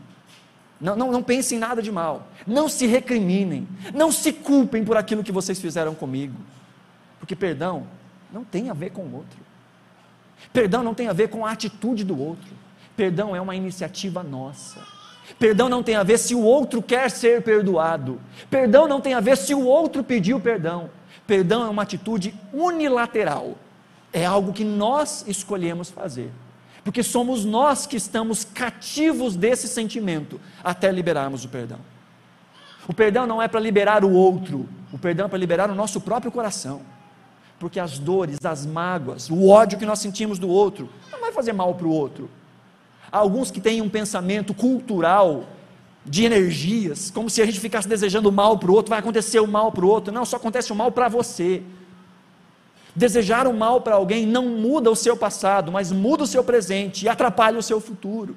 não, 0.80 0.96
não, 0.96 1.12
não 1.12 1.22
pensem 1.22 1.56
em 1.56 1.60
nada 1.60 1.80
de 1.80 1.92
mal, 1.92 2.26
não 2.46 2.68
se 2.68 2.86
recriminem, 2.86 3.68
não 3.94 4.10
se 4.10 4.32
culpem 4.32 4.84
por 4.84 4.96
aquilo 4.96 5.22
que 5.22 5.32
vocês 5.32 5.60
fizeram 5.60 5.94
comigo, 5.94 6.36
porque 7.20 7.36
perdão 7.36 7.86
não 8.32 8.44
tem 8.44 8.70
a 8.70 8.74
ver 8.74 8.90
com 8.90 9.02
o 9.02 9.14
outro. 9.14 9.38
Perdão 10.52 10.82
não 10.82 10.94
tem 10.94 11.08
a 11.08 11.12
ver 11.12 11.28
com 11.28 11.46
a 11.46 11.52
atitude 11.52 12.04
do 12.04 12.18
outro. 12.18 12.50
Perdão 12.96 13.36
é 13.36 13.40
uma 13.40 13.54
iniciativa 13.54 14.22
nossa. 14.22 14.80
Perdão 15.38 15.68
não 15.68 15.82
tem 15.82 15.96
a 15.96 16.02
ver 16.02 16.18
se 16.18 16.34
o 16.34 16.42
outro 16.42 16.82
quer 16.82 17.10
ser 17.10 17.42
perdoado. 17.42 18.20
Perdão 18.50 18.86
não 18.86 19.00
tem 19.00 19.14
a 19.14 19.20
ver 19.20 19.36
se 19.36 19.54
o 19.54 19.64
outro 19.64 20.04
pediu 20.04 20.38
perdão. 20.40 20.90
Perdão 21.26 21.64
é 21.64 21.68
uma 21.68 21.82
atitude 21.82 22.34
unilateral. 22.52 23.56
É 24.12 24.24
algo 24.24 24.52
que 24.52 24.64
nós 24.64 25.24
escolhemos 25.26 25.90
fazer. 25.90 26.30
Porque 26.84 27.02
somos 27.02 27.44
nós 27.44 27.86
que 27.86 27.96
estamos 27.96 28.44
cativos 28.44 29.36
desse 29.36 29.68
sentimento 29.68 30.40
até 30.62 30.90
liberarmos 30.90 31.44
o 31.44 31.48
perdão. 31.48 31.78
O 32.88 32.92
perdão 32.92 33.26
não 33.26 33.40
é 33.40 33.46
para 33.46 33.60
liberar 33.60 34.04
o 34.04 34.12
outro, 34.12 34.68
o 34.92 34.98
perdão 34.98 35.26
é 35.26 35.28
para 35.28 35.38
liberar 35.38 35.70
o 35.70 35.74
nosso 35.74 36.00
próprio 36.00 36.32
coração 36.32 36.82
porque 37.62 37.78
as 37.78 37.96
dores, 37.96 38.44
as 38.44 38.66
mágoas, 38.66 39.30
o 39.30 39.48
ódio 39.48 39.78
que 39.78 39.86
nós 39.86 40.00
sentimos 40.00 40.36
do 40.36 40.48
outro, 40.48 40.90
não 41.12 41.20
vai 41.20 41.30
fazer 41.30 41.52
mal 41.52 41.72
para 41.76 41.86
o 41.86 41.92
outro. 41.92 42.28
Alguns 43.12 43.50
que 43.50 43.60
têm 43.60 43.82
um 43.82 43.90
pensamento 43.90 44.54
cultural 44.54 45.44
de 46.04 46.24
energias, 46.24 47.10
como 47.10 47.28
se 47.28 47.42
a 47.42 47.46
gente 47.46 47.60
ficasse 47.60 47.86
desejando 47.86 48.32
mal 48.32 48.58
para 48.58 48.70
o 48.70 48.74
outro, 48.74 48.90
vai 48.90 48.98
acontecer 48.98 49.38
o 49.38 49.46
mal 49.46 49.70
para 49.70 49.84
o 49.84 49.88
outro. 49.88 50.12
Não, 50.12 50.24
só 50.24 50.36
acontece 50.36 50.72
o 50.72 50.74
mal 50.74 50.90
para 50.90 51.08
você. 51.08 51.62
Desejar 52.96 53.46
o 53.46 53.52
mal 53.52 53.82
para 53.82 53.94
alguém 53.94 54.26
não 54.26 54.46
muda 54.46 54.90
o 54.90 54.96
seu 54.96 55.16
passado, 55.16 55.70
mas 55.70 55.92
muda 55.92 56.24
o 56.24 56.26
seu 56.26 56.42
presente 56.42 57.04
e 57.04 57.08
atrapalha 57.08 57.58
o 57.58 57.62
seu 57.62 57.80
futuro. 57.80 58.34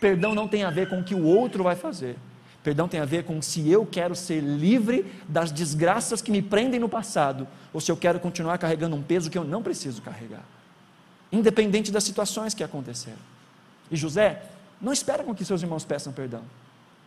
Perdão 0.00 0.34
não 0.34 0.48
tem 0.48 0.64
a 0.64 0.70
ver 0.70 0.88
com 0.88 1.00
o 1.00 1.04
que 1.04 1.14
o 1.14 1.24
outro 1.24 1.62
vai 1.62 1.76
fazer. 1.76 2.16
Perdão 2.62 2.88
tem 2.88 3.00
a 3.00 3.04
ver 3.04 3.24
com 3.24 3.42
se 3.42 3.68
eu 3.68 3.84
quero 3.84 4.14
ser 4.14 4.40
livre 4.40 5.06
das 5.28 5.50
desgraças 5.50 6.22
que 6.22 6.30
me 6.30 6.40
prendem 6.40 6.78
no 6.78 6.88
passado, 6.88 7.46
ou 7.72 7.80
se 7.80 7.90
eu 7.90 7.96
quero 7.96 8.20
continuar 8.20 8.56
carregando 8.58 8.96
um 8.96 9.02
peso 9.02 9.30
que 9.30 9.38
eu 9.38 9.44
não 9.44 9.62
preciso 9.62 10.00
carregar, 10.00 10.44
independente 11.30 11.90
das 11.90 12.04
situações 12.04 12.54
que 12.54 12.62
aconteceram. 12.62 13.18
E 13.92 13.96
José, 13.96 14.42
não 14.80 14.92
espera 14.92 15.22
com 15.22 15.34
que 15.34 15.44
seus 15.44 15.62
irmãos 15.62 15.84
peçam 15.84 16.12
perdão. 16.12 16.42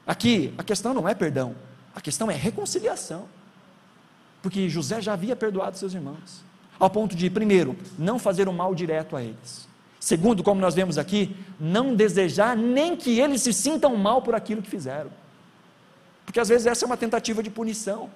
Aqui, 0.06 0.54
a 0.56 0.63
questão 0.63 0.93
não 0.93 1.10
é 1.10 1.15
perdão, 1.15 1.56
a 1.95 2.00
questão 2.00 2.30
é 2.30 2.36
reconciliação. 2.36 3.28
Porque 4.41 4.69
José 4.69 5.02
já 5.02 5.13
havia 5.13 5.36
perdoado 5.36 5.76
seus 5.76 5.95
irmãos, 5.95 6.43
ao 6.80 6.89
ponto 6.89 7.15
de, 7.15 7.28
primeiro, 7.30 7.76
não 7.98 8.19
fazer 8.19 8.48
o 8.48 8.54
mal 8.54 8.76
direto 8.76 9.17
a 9.17 9.24
eles. 9.24 9.67
Segundo, 10.00 10.43
como 10.43 10.62
nós 10.62 10.76
vemos 10.76 11.00
aqui, 11.00 11.36
não 11.60 11.95
desejar 11.95 12.56
nem 12.56 12.95
que 12.95 13.19
eles 13.19 13.41
se 13.41 13.52
sintam 13.52 13.98
mal 13.98 14.21
por 14.21 14.36
aquilo 14.36 14.62
que 14.62 14.69
fizeram. 14.69 15.10
Porque 16.24 16.39
às 16.39 16.48
vezes 16.48 16.67
essa 16.67 16.86
é 16.86 16.88
uma 16.88 16.98
tentativa 16.98 17.41
de 17.41 17.50
punição. 17.50 18.12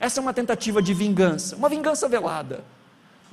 Essa 0.00 0.18
é 0.18 0.22
uma 0.22 0.34
tentativa 0.34 0.82
de 0.82 0.92
vingança, 0.92 1.54
uma 1.54 1.68
vingança 1.68 2.08
velada. 2.08 2.64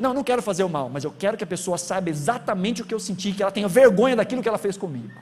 Não, 0.02 0.16
não 0.16 0.24
quero 0.24 0.42
fazer 0.42 0.64
o 0.64 0.70
mal, 0.70 0.90
mas 0.90 1.04
eu 1.04 1.12
quero 1.12 1.38
que 1.38 1.44
a 1.44 1.48
pessoa 1.48 1.78
saiba 1.78 2.10
exatamente 2.10 2.82
o 2.82 2.86
que 2.86 2.92
eu 2.94 3.00
senti, 3.00 3.32
que 3.32 3.44
ela 3.44 3.52
tenha 3.52 3.68
vergonha 3.68 4.16
daquilo 4.16 4.42
que 4.42 4.50
ela 4.50 4.58
fez 4.58 4.76
comigo. 4.76 5.14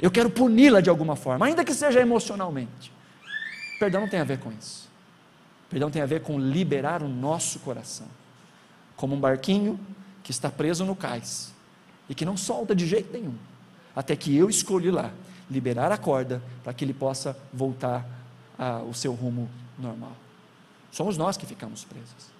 Eu 0.00 0.10
quero 0.10 0.30
puni-la 0.30 0.80
de 0.80 0.88
alguma 0.88 1.14
forma, 1.14 1.44
ainda 1.44 1.62
que 1.62 1.74
seja 1.74 2.00
emocionalmente. 2.00 2.90
Perdão 3.78 4.00
não 4.00 4.08
tem 4.08 4.20
a 4.20 4.24
ver 4.24 4.38
com 4.38 4.50
isso. 4.50 4.88
Perdão 5.68 5.90
tem 5.90 6.00
a 6.00 6.06
ver 6.06 6.22
com 6.22 6.40
liberar 6.40 7.02
o 7.02 7.08
nosso 7.08 7.58
coração, 7.58 8.06
como 8.96 9.14
um 9.14 9.20
barquinho 9.20 9.78
que 10.24 10.30
está 10.30 10.50
preso 10.50 10.86
no 10.86 10.96
cais 10.96 11.52
e 12.08 12.14
que 12.14 12.24
não 12.24 12.34
solta 12.34 12.74
de 12.74 12.86
jeito 12.86 13.12
nenhum, 13.12 13.34
até 13.94 14.16
que 14.16 14.34
eu 14.34 14.48
escolhi 14.48 14.90
lá 14.90 15.10
liberar 15.50 15.92
a 15.92 15.98
corda 15.98 16.42
para 16.64 16.72
que 16.72 16.82
ele 16.82 16.94
possa 16.94 17.36
voltar 17.52 18.06
ao 18.56 18.94
seu 18.94 19.12
rumo 19.12 19.50
normal. 19.78 20.12
Somos 20.90 21.18
nós 21.18 21.36
que 21.36 21.44
ficamos 21.44 21.84
presos. 21.84 22.37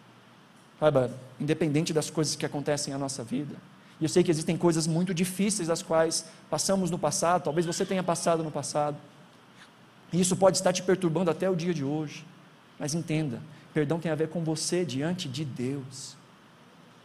Independente 1.41 1.93
das 1.93 2.11
coisas 2.11 2.37
que 2.37 2.47
acontecem 2.47 2.93
na 2.93 2.99
nossa 2.99 3.25
vida, 3.25 3.55
e 4.01 4.05
eu 4.05 4.09
sei 4.09 4.23
que 4.23 4.31
existem 4.31 4.57
coisas 4.57 4.87
muito 4.87 5.13
difíceis 5.13 5.69
das 5.69 5.83
quais 5.83 6.25
passamos 6.49 6.91
no 6.91 6.99
passado, 6.99 7.45
talvez 7.45 7.67
você 7.67 7.85
tenha 7.85 8.03
passado 8.03 8.45
no 8.45 8.51
passado, 8.51 8.97
e 10.13 10.21
isso 10.21 10.37
pode 10.37 10.57
estar 10.57 10.73
te 10.73 10.83
perturbando 10.83 11.31
até 11.31 11.51
o 11.51 11.57
dia 11.57 11.75
de 11.75 11.85
hoje, 11.85 12.25
mas 12.79 12.95
entenda, 12.95 13.41
perdão 13.75 13.99
tem 13.99 14.11
a 14.11 14.15
ver 14.15 14.29
com 14.29 14.45
você 14.45 14.85
diante 14.85 15.29
de 15.29 15.45
Deus. 15.45 16.17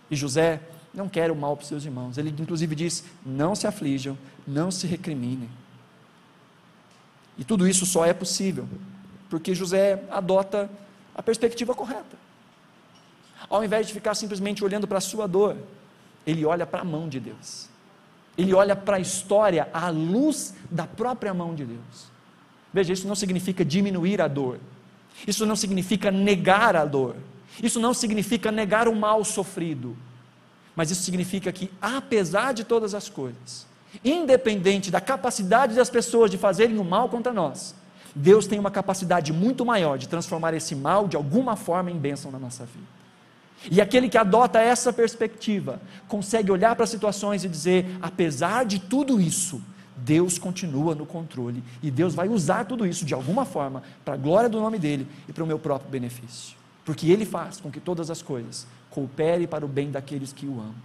E 0.09 0.15
José 0.15 0.61
não 0.93 1.09
quer 1.09 1.31
o 1.31 1.35
mal 1.35 1.57
para 1.57 1.63
os 1.63 1.67
seus 1.67 1.83
irmãos, 1.83 2.17
ele 2.17 2.29
inclusive 2.29 2.75
diz: 2.75 3.03
não 3.25 3.55
se 3.55 3.65
aflijam, 3.65 4.17
não 4.47 4.69
se 4.69 4.85
recriminem. 4.85 5.49
E 7.35 7.43
tudo 7.43 7.67
isso 7.67 7.85
só 7.85 8.05
é 8.05 8.13
possível 8.13 8.67
porque 9.33 9.55
José 9.55 10.03
adota 10.11 10.69
a 11.15 11.23
perspectiva 11.23 11.73
correta. 11.73 12.22
Ao 13.49 13.63
invés 13.63 13.87
de 13.87 13.93
ficar 13.93 14.15
simplesmente 14.15 14.63
olhando 14.63 14.87
para 14.87 14.97
a 14.97 15.01
sua 15.01 15.27
dor, 15.27 15.57
ele 16.25 16.45
olha 16.45 16.65
para 16.65 16.81
a 16.81 16.85
mão 16.85 17.07
de 17.07 17.19
Deus. 17.19 17.69
Ele 18.37 18.53
olha 18.53 18.75
para 18.75 18.97
a 18.97 18.99
história 18.99 19.69
à 19.73 19.89
luz 19.89 20.55
da 20.69 20.87
própria 20.87 21.33
mão 21.33 21.53
de 21.53 21.65
Deus. 21.65 22.11
Veja, 22.73 22.93
isso 22.93 23.07
não 23.07 23.15
significa 23.15 23.63
diminuir 23.63 24.21
a 24.21 24.27
dor. 24.27 24.59
Isso 25.27 25.45
não 25.45 25.55
significa 25.55 26.09
negar 26.09 26.75
a 26.75 26.85
dor. 26.85 27.15
Isso 27.61 27.79
não 27.79 27.93
significa 27.93 28.51
negar 28.51 28.87
o 28.87 28.95
mal 28.95 29.23
sofrido. 29.23 29.95
Mas 30.75 30.89
isso 30.89 31.03
significa 31.03 31.51
que, 31.51 31.69
apesar 31.79 32.53
de 32.53 32.63
todas 32.63 32.95
as 32.95 33.07
coisas, 33.07 33.67
independente 34.03 34.89
da 34.89 34.99
capacidade 34.99 35.75
das 35.75 35.89
pessoas 35.89 36.31
de 36.31 36.37
fazerem 36.37 36.79
o 36.79 36.83
mal 36.83 37.09
contra 37.09 37.31
nós, 37.31 37.75
Deus 38.15 38.47
tem 38.47 38.59
uma 38.59 38.71
capacidade 38.71 39.31
muito 39.31 39.63
maior 39.63 39.97
de 39.97 40.07
transformar 40.07 40.53
esse 40.55 40.75
mal 40.75 41.07
de 41.07 41.15
alguma 41.15 41.55
forma 41.55 41.91
em 41.91 41.97
bênção 41.97 42.31
na 42.31 42.39
nossa 42.39 42.65
vida. 42.65 43.02
E 43.71 43.79
aquele 43.79 44.09
que 44.09 44.17
adota 44.17 44.59
essa 44.59 44.91
perspectiva 44.91 45.81
consegue 46.07 46.51
olhar 46.51 46.75
para 46.75 46.85
situações 46.85 47.43
e 47.43 47.49
dizer: 47.49 47.85
apesar 48.01 48.65
de 48.65 48.79
tudo 48.79 49.21
isso, 49.21 49.61
Deus 49.95 50.37
continua 50.37 50.95
no 50.95 51.05
controle 51.05 51.63
e 51.81 51.89
Deus 51.89 52.13
vai 52.13 52.27
usar 52.27 52.65
tudo 52.65 52.85
isso 52.85 53.05
de 53.05 53.13
alguma 53.13 53.45
forma 53.45 53.83
para 54.03 54.15
a 54.15 54.17
glória 54.17 54.49
do 54.49 54.59
nome 54.59 54.77
dele 54.77 55.07
e 55.27 55.33
para 55.33 55.43
o 55.43 55.47
meu 55.47 55.59
próprio 55.59 55.89
benefício. 55.89 56.57
Porque 56.83 57.09
ele 57.09 57.25
faz 57.25 57.59
com 57.59 57.71
que 57.71 57.79
todas 57.79 58.09
as 58.11 58.21
coisas 58.21 58.67
cooperem 58.89 59.47
para 59.47 59.65
o 59.65 59.67
bem 59.67 59.89
daqueles 59.89 60.33
que 60.33 60.45
o 60.45 60.59
amam. 60.59 60.75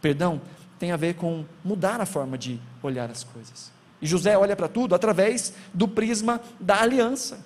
Perdão 0.00 0.40
tem 0.78 0.92
a 0.92 0.96
ver 0.96 1.14
com 1.14 1.44
mudar 1.64 2.00
a 2.00 2.06
forma 2.06 2.38
de 2.38 2.60
olhar 2.82 3.10
as 3.10 3.24
coisas. 3.24 3.72
E 4.00 4.06
José 4.06 4.38
olha 4.38 4.54
para 4.54 4.68
tudo 4.68 4.94
através 4.94 5.52
do 5.74 5.88
prisma 5.88 6.40
da 6.60 6.80
aliança. 6.80 7.44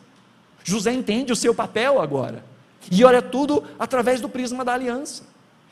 José 0.64 0.92
entende 0.92 1.32
o 1.32 1.36
seu 1.36 1.54
papel 1.54 2.00
agora. 2.00 2.44
E 2.90 3.04
olha 3.04 3.22
tudo 3.22 3.64
através 3.78 4.20
do 4.20 4.28
prisma 4.28 4.64
da 4.64 4.74
aliança. 4.74 5.24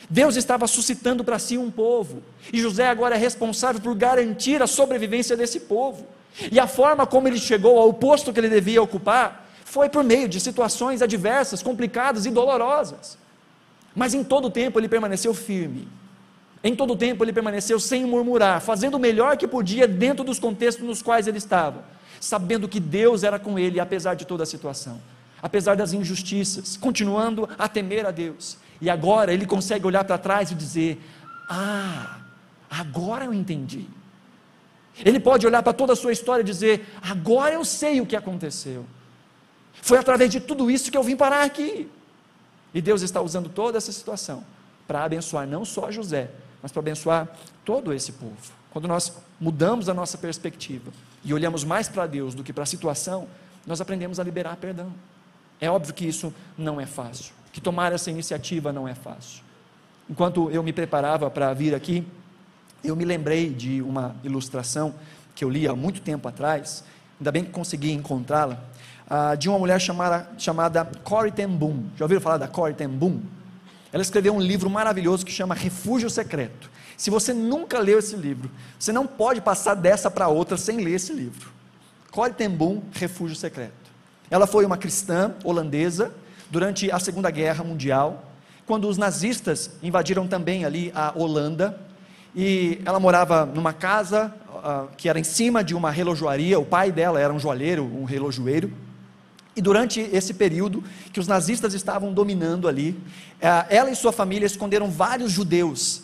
Deus 0.09 0.37
estava 0.37 0.67
suscitando 0.67 1.23
para 1.23 1.39
si 1.39 1.59
um 1.59 1.71
povo. 1.71 2.23
E 2.53 2.61
José 2.61 2.89
agora 2.89 3.15
é 3.15 3.19
responsável 3.19 3.81
por 3.81 3.95
garantir 3.95 4.63
a 4.63 4.67
sobrevivência 4.67 5.37
desse 5.37 5.61
povo. 5.61 6.07
E 6.51 6.59
a 6.59 6.67
forma 6.67 7.07
como 7.07 7.29
ele 7.29 7.39
chegou 7.39 7.79
ao 7.79 7.93
posto 7.93 8.33
que 8.33 8.41
ele 8.41 8.49
devia 8.49 8.83
ocupar 8.83 9.49
foi 9.65 9.89
por 9.89 10.03
meio 10.03 10.29
de 10.29 10.41
situações 10.41 11.03
adversas, 11.03 11.63
complicadas 11.63 12.27
e 12.27 12.31
dolorosas. 12.31 13.19
Mas 13.95 14.15
em 14.15 14.25
todo 14.25 14.51
tempo 14.51 14.79
ele 14.79 14.89
permaneceu 14.89 15.35
firme 15.35 15.89
em 16.63 16.75
todo 16.75 16.95
tempo 16.95 17.25
ele 17.25 17.33
permaneceu 17.33 17.81
sem 17.81 18.05
murmurar, 18.05 18.61
fazendo 18.61 18.95
o 18.97 19.01
melhor 19.01 19.37
que 19.37 19.49
podia 19.49 19.89
dentro 19.89 20.23
dos 20.23 20.39
contextos 20.39 20.85
nos 20.85 21.01
quais 21.01 21.27
ele 21.27 21.39
estava, 21.39 21.85
sabendo 22.21 22.69
que 22.69 22.79
Deus 22.79 23.25
era 23.25 23.39
com 23.39 23.59
ele, 23.59 23.81
apesar 23.81 24.15
de 24.15 24.27
toda 24.27 24.43
a 24.43 24.47
situação, 24.47 25.01
apesar 25.43 25.77
das 25.77 25.93
injustiças, 25.93 26.77
continuando 26.77 27.49
a 27.59 27.69
temer 27.69 28.07
a 28.07 28.11
Deus. 28.11 28.59
E 28.81 28.89
agora 28.89 29.33
ele 29.33 29.47
consegue 29.47 29.87
olhar 29.87 30.05
para 30.05 30.19
trás 30.19 30.51
e 30.51 30.55
dizer: 30.55 31.01
Ah, 31.49 32.21
agora 32.71 33.25
eu 33.25 33.35
entendi. 33.35 33.87
Ele 35.05 35.21
pode 35.21 35.47
olhar 35.47 35.63
para 35.63 35.73
toda 35.73 35.93
a 35.93 35.97
sua 35.97 36.13
história 36.13 36.43
e 36.43 36.45
dizer: 36.45 36.87
agora 37.03 37.55
eu 37.55 37.65
sei 37.65 38.01
o 38.01 38.07
que 38.07 38.17
aconteceu. 38.17 38.85
Foi 39.83 39.99
através 39.99 40.31
de 40.31 40.41
tudo 40.41 40.71
isso 40.71 40.91
que 40.91 40.97
eu 40.97 41.03
vim 41.03 41.17
parar 41.17 41.43
aqui. 41.43 41.91
E 42.73 42.81
Deus 42.81 43.03
está 43.03 43.21
usando 43.21 43.49
toda 43.49 43.79
essa 43.79 43.93
situação 43.93 44.45
para 44.87 45.05
abençoar 45.05 45.47
não 45.47 45.65
só 45.65 45.91
José, 45.91 46.31
mas 46.63 46.71
para 46.71 46.81
abençoar 46.81 47.29
todo 47.65 47.93
esse 47.93 48.13
povo. 48.13 48.37
Quando 48.71 48.87
nós 48.87 49.13
mudamos 49.41 49.89
a 49.89 49.95
nossa 49.95 50.17
perspectiva 50.19 50.93
e 51.25 51.35
olhamos 51.35 51.65
mais 51.65 51.89
para 51.89 52.07
Deus 52.07 52.35
do 52.35 52.45
que 52.45 52.53
para 52.53 52.63
a 52.63 52.67
situação, 52.67 53.27
nós 53.67 53.81
aprendemos 53.81 54.21
a 54.21 54.25
liberar 54.25 54.57
perdão. 54.57 54.93
É 55.61 55.71
óbvio 55.71 55.93
que 55.93 56.07
isso 56.07 56.33
não 56.57 56.81
é 56.81 56.87
fácil, 56.87 57.33
que 57.53 57.61
tomar 57.61 57.93
essa 57.93 58.11
iniciativa 58.11 58.73
não 58.73 58.89
é 58.89 58.95
fácil. 58.95 59.43
Enquanto 60.09 60.51
eu 60.51 60.63
me 60.63 60.73
preparava 60.73 61.31
para 61.31 61.53
vir 61.53 61.75
aqui, 61.75 62.07
eu 62.83 62.97
me 62.97 63.05
lembrei 63.05 63.51
de 63.51 63.83
uma 63.83 64.17
ilustração 64.25 64.95
que 65.35 65.45
eu 65.45 65.51
li 65.51 65.69
há 65.69 65.77
muito 65.77 66.01
tempo 66.01 66.27
atrás, 66.27 66.83
ainda 67.19 67.31
bem 67.31 67.45
que 67.45 67.51
consegui 67.51 67.93
encontrá-la, 67.93 68.59
uh, 69.07 69.37
de 69.37 69.49
uma 69.49 69.59
mulher 69.59 69.79
chamada, 69.81 70.29
chamada 70.39 70.85
Corrie 71.05 71.31
ten 71.31 71.47
Boom. 71.47 71.85
Já 71.97 72.07
ouviram 72.07 72.21
falar 72.21 72.39
da 72.39 72.49
Corrie 72.49 72.75
ten 72.75 72.89
Boom? 72.89 73.21
Ela 73.93 74.03
escreveu 74.03 74.35
um 74.35 74.41
livro 74.41 74.71
maravilhoso 74.71 75.27
que 75.27 75.33
chama 75.33 75.55
Refúgio 75.55 76.09
Secreto. 76.09 76.71
Se 76.97 77.11
você 77.11 77.33
nunca 77.33 77.79
leu 77.79 77.99
esse 77.99 78.17
livro, 78.17 78.51
você 78.79 78.93
não 78.93 79.07
pode 79.07 79.41
passar 79.41 79.75
dessa 79.75 80.11
para 80.11 80.29
outra 80.29 80.57
sem 80.57 80.79
ler 80.79 80.95
esse 80.95 81.13
livro. 81.13 81.51
Corrie 82.11 82.33
ten 82.33 82.51
Boom, 82.51 82.83
Refúgio 82.93 83.37
Secreto. 83.37 83.80
Ela 84.31 84.47
foi 84.47 84.65
uma 84.65 84.77
cristã 84.77 85.35
holandesa 85.43 86.13
durante 86.51 86.89
a 86.91 87.01
Segunda 87.01 87.31
Guerra 87.33 87.65
Mundial, 87.65 88.31
quando 88.65 88.89
os 88.89 88.97
nazistas 88.97 89.73
invadiram 89.83 90.29
também 90.29 90.65
ali 90.65 90.93
a 90.95 91.13
Holanda, 91.17 91.81
e 92.35 92.81
ela 92.85 93.01
morava 93.01 93.45
numa 93.45 93.73
casa 93.73 94.33
uh, 94.49 94.89
que 94.97 95.09
era 95.09 95.19
em 95.19 95.25
cima 95.25 95.65
de 95.65 95.75
uma 95.75 95.91
relojoaria, 95.91 96.61
o 96.61 96.65
pai 96.65 96.93
dela 96.93 97.21
era 97.21 97.35
um 97.35 97.41
joalheiro, 97.41 97.83
um 97.85 98.05
relojoeiro, 98.05 98.73
e 99.57 99.61
durante 99.61 100.01
esse 100.01 100.33
período 100.33 100.85
que 101.13 101.19
os 101.19 101.27
nazistas 101.27 101.75
estavam 101.75 102.13
dominando 102.13 102.69
ali, 102.69 102.91
uh, 102.91 103.67
ela 103.69 103.91
e 103.91 103.97
sua 103.97 104.13
família 104.13 104.47
esconderam 104.47 104.89
vários 104.89 105.33
judeus 105.33 106.03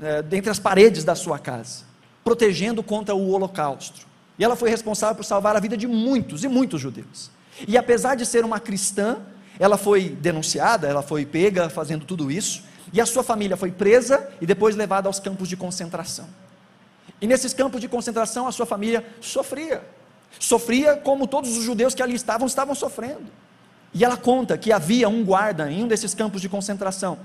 uh, 0.00 0.20
dentre 0.24 0.50
as 0.50 0.58
paredes 0.58 1.04
da 1.04 1.14
sua 1.14 1.38
casa, 1.38 1.84
protegendo 2.24 2.82
contra 2.82 3.14
o 3.14 3.30
holocausto. 3.30 4.04
E 4.36 4.44
ela 4.44 4.56
foi 4.56 4.68
responsável 4.68 5.14
por 5.14 5.24
salvar 5.24 5.54
a 5.54 5.60
vida 5.60 5.76
de 5.76 5.86
muitos 5.86 6.42
e 6.42 6.48
muitos 6.48 6.80
judeus. 6.80 7.37
E 7.66 7.76
apesar 7.76 8.14
de 8.14 8.24
ser 8.24 8.44
uma 8.44 8.60
cristã, 8.60 9.18
ela 9.58 9.76
foi 9.76 10.10
denunciada, 10.10 10.86
ela 10.86 11.02
foi 11.02 11.26
pega 11.26 11.68
fazendo 11.68 12.04
tudo 12.04 12.30
isso, 12.30 12.62
e 12.92 13.00
a 13.00 13.06
sua 13.06 13.22
família 13.22 13.56
foi 13.56 13.70
presa 13.70 14.28
e 14.40 14.46
depois 14.46 14.76
levada 14.76 15.08
aos 15.08 15.18
campos 15.18 15.48
de 15.48 15.56
concentração. 15.56 16.28
E 17.20 17.26
nesses 17.26 17.52
campos 17.52 17.80
de 17.80 17.88
concentração 17.88 18.46
a 18.46 18.52
sua 18.52 18.66
família 18.66 19.04
sofria. 19.20 19.82
Sofria 20.38 20.96
como 20.96 21.26
todos 21.26 21.56
os 21.56 21.64
judeus 21.64 21.94
que 21.94 22.02
ali 22.02 22.14
estavam 22.14 22.46
estavam 22.46 22.74
sofrendo. 22.74 23.26
E 23.92 24.04
ela 24.04 24.16
conta 24.16 24.56
que 24.56 24.72
havia 24.72 25.08
um 25.08 25.24
guarda 25.24 25.70
em 25.70 25.82
um 25.82 25.88
desses 25.88 26.14
campos 26.14 26.40
de 26.40 26.48
concentração 26.48 27.18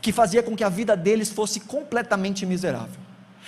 que 0.00 0.10
fazia 0.12 0.42
com 0.42 0.56
que 0.56 0.64
a 0.64 0.68
vida 0.68 0.96
deles 0.96 1.30
fosse 1.30 1.60
completamente 1.60 2.44
miserável. 2.44 3.00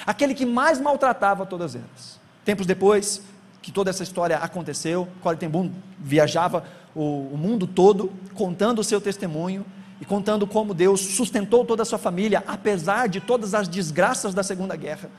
Aquele 0.07 0.35
que 0.35 0.46
mais 0.46 0.81
maltratava 0.81 1.44
todas 1.44 1.74
elas. 1.74 2.20
Tempos 2.44 2.66
depois 2.66 3.22
que 3.68 3.72
toda 3.72 3.90
essa 3.90 4.02
história 4.02 4.38
aconteceu, 4.38 5.07
Corey 5.20 5.38
ten 5.38 5.50
Boom 5.50 5.70
viajava 5.98 6.64
o, 6.94 7.28
o 7.35 7.37
mundo 7.37 7.66
todo 7.66 8.11
contando 8.33 8.78
o 8.78 8.85
seu 8.85 8.98
testemunho 8.98 9.62
e 10.00 10.07
contando 10.07 10.46
como 10.46 10.72
Deus 10.72 11.02
sustentou 11.02 11.66
toda 11.66 11.83
a 11.83 11.85
sua 11.85 11.98
família, 11.98 12.42
apesar 12.46 13.11
de 13.11 13.20
todas 13.20 13.52
as 13.52 13.68
desgraças 13.68 14.33
da 14.33 14.42
Segunda 14.42 14.74
Guerra. 14.74 15.11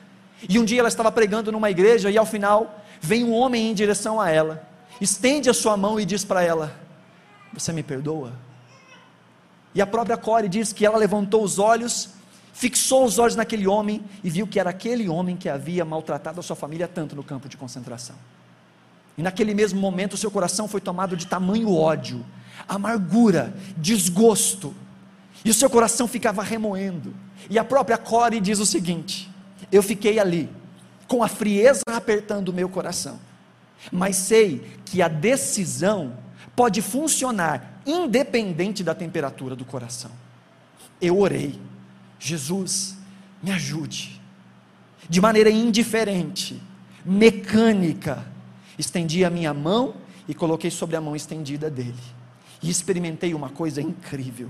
E 0.50 0.58
um 0.58 0.66
dia 0.66 0.80
ela 0.80 0.88
estava 0.88 1.12
pregando 1.12 1.52
numa 1.52 1.70
igreja 1.70 2.10
e 2.10 2.18
ao 2.18 2.26
final 2.26 2.84
vem 3.00 3.24
um 3.24 3.36
homem 3.36 3.70
em 3.70 3.74
direção 3.76 4.20
a 4.20 4.32
ela, 4.32 4.68
estende 5.00 5.48
a 5.48 5.54
sua 5.54 5.78
mão 5.78 6.00
e 6.00 6.04
diz 6.04 6.26
para 6.26 6.42
ela: 6.42 6.74
Você 7.54 7.72
me 7.72 7.84
perdoa? 7.84 8.34
E 9.76 9.82
a 9.82 9.86
própria 9.86 10.18
Core 10.18 10.50
diz 10.50 10.74
que 10.74 10.88
ela 10.88 10.98
levantou 10.98 11.44
os 11.44 11.60
olhos, 11.60 12.10
fixou 12.52 13.06
os 13.06 13.20
olhos 13.20 13.36
naquele 13.36 13.68
homem 13.68 14.04
e 14.24 14.30
viu 14.32 14.48
que 14.48 14.60
era 14.60 14.72
aquele 14.72 15.08
homem 15.08 15.38
que 15.38 15.48
havia 15.48 15.86
maltratado 15.86 16.40
a 16.40 16.44
sua 16.44 16.56
família 16.56 16.88
tanto 16.88 17.16
no 17.16 17.24
campo 17.24 17.48
de 17.48 17.56
concentração. 17.56 18.16
E 19.20 19.22
naquele 19.22 19.54
mesmo 19.54 19.82
momento, 19.82 20.16
seu 20.16 20.32
coração 20.32 20.66
foi 20.66 20.80
tomado 20.80 21.18
de 21.18 21.28
tamanho 21.28 21.76
ódio, 21.76 22.26
amargura, 22.66 23.54
desgosto, 23.76 24.74
e 25.44 25.50
o 25.50 25.54
seu 25.54 25.70
coração 25.70 26.08
ficava 26.08 26.42
remoendo. 26.42 27.14
E 27.50 27.60
a 27.60 27.66
própria 27.66 27.98
Core 27.98 28.40
diz 28.40 28.60
o 28.60 28.66
seguinte: 28.66 29.30
Eu 29.70 29.84
fiquei 29.84 30.20
ali, 30.20 30.50
com 31.06 31.22
a 31.22 31.28
frieza 31.28 31.82
apertando 31.90 32.48
o 32.48 32.54
meu 32.54 32.70
coração, 32.70 33.20
mas 33.92 34.16
sei 34.16 34.80
que 34.86 35.02
a 35.02 35.10
decisão 35.10 36.14
pode 36.56 36.82
funcionar 36.82 37.82
independente 37.86 38.86
da 38.86 38.96
temperatura 38.96 39.54
do 39.54 39.66
coração. 39.66 40.12
Eu 41.02 41.20
orei, 41.20 41.60
Jesus, 42.18 42.96
me 43.44 43.52
ajude, 43.52 44.22
de 45.10 45.20
maneira 45.20 45.50
indiferente, 45.50 46.64
mecânica, 47.04 48.26
estendi 48.80 49.26
a 49.26 49.30
minha 49.30 49.54
mão 49.54 49.94
e 50.28 50.34
coloquei 50.34 50.72
sobre 50.72 50.96
a 50.96 51.02
mão 51.02 51.16
estendida 51.16 51.70
dele. 51.70 51.94
E 52.64 52.70
experimentei 52.70 53.34
uma 53.34 53.50
coisa 53.50 53.82
incrível. 53.82 54.50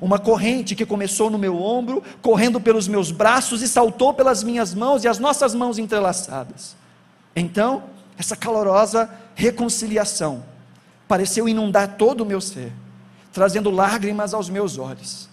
Uma 0.00 0.18
corrente 0.18 0.74
que 0.74 0.86
começou 0.86 1.30
no 1.30 1.38
meu 1.38 1.60
ombro, 1.60 2.02
correndo 2.20 2.60
pelos 2.60 2.88
meus 2.88 3.10
braços 3.10 3.62
e 3.62 3.68
saltou 3.68 4.12
pelas 4.12 4.42
minhas 4.42 4.74
mãos 4.74 5.04
e 5.04 5.08
as 5.08 5.18
nossas 5.18 5.54
mãos 5.54 5.78
entrelaçadas. 5.78 6.76
Então, 7.34 7.84
essa 8.18 8.36
calorosa 8.36 9.10
reconciliação 9.34 10.44
pareceu 11.08 11.48
inundar 11.48 11.96
todo 11.96 12.20
o 12.20 12.26
meu 12.26 12.40
ser, 12.40 12.72
trazendo 13.32 13.70
lágrimas 13.70 14.32
aos 14.32 14.48
meus 14.48 14.78
olhos. 14.78 15.28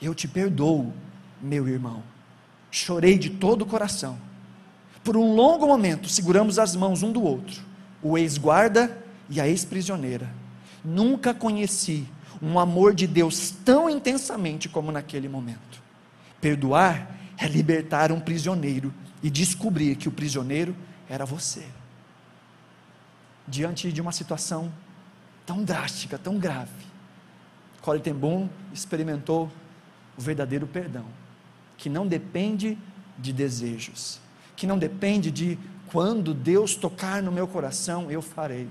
Eu 0.00 0.14
te 0.14 0.28
perdoo, 0.28 0.92
meu 1.40 1.66
irmão. 1.68 2.02
Chorei 2.70 3.16
de 3.16 3.30
todo 3.30 3.62
o 3.62 3.66
coração. 3.66 4.18
Por 5.02 5.16
um 5.16 5.34
longo 5.34 5.66
momento, 5.66 6.08
seguramos 6.08 6.58
as 6.58 6.76
mãos 6.76 7.02
um 7.02 7.12
do 7.12 7.22
outro 7.22 7.73
o 8.04 8.18
ex-guarda 8.18 8.96
e 9.30 9.40
a 9.40 9.48
ex-prisioneira. 9.48 10.30
Nunca 10.84 11.32
conheci 11.32 12.06
um 12.42 12.58
amor 12.58 12.94
de 12.94 13.06
Deus 13.06 13.50
tão 13.64 13.88
intensamente 13.88 14.68
como 14.68 14.92
naquele 14.92 15.28
momento. 15.28 15.82
Perdoar 16.40 17.10
é 17.38 17.48
libertar 17.48 18.12
um 18.12 18.20
prisioneiro 18.20 18.92
e 19.22 19.30
descobrir 19.30 19.96
que 19.96 20.08
o 20.08 20.12
prisioneiro 20.12 20.76
era 21.08 21.24
você. 21.24 21.64
Diante 23.48 23.90
de 23.90 24.00
uma 24.00 24.12
situação 24.12 24.70
tão 25.46 25.64
drástica, 25.64 26.18
tão 26.18 26.38
grave, 26.38 26.84
Corey 27.80 28.00
ten 28.00 28.14
Boom 28.14 28.48
experimentou 28.72 29.50
o 30.16 30.20
verdadeiro 30.20 30.66
perdão, 30.66 31.04
que 31.76 31.88
não 31.88 32.06
depende 32.06 32.78
de 33.18 33.32
desejos, 33.32 34.20
que 34.56 34.66
não 34.66 34.78
depende 34.78 35.30
de 35.30 35.58
quando 35.90 36.34
Deus 36.34 36.74
tocar 36.74 37.22
no 37.22 37.32
meu 37.32 37.46
coração, 37.46 38.10
eu 38.10 38.22
farei. 38.22 38.68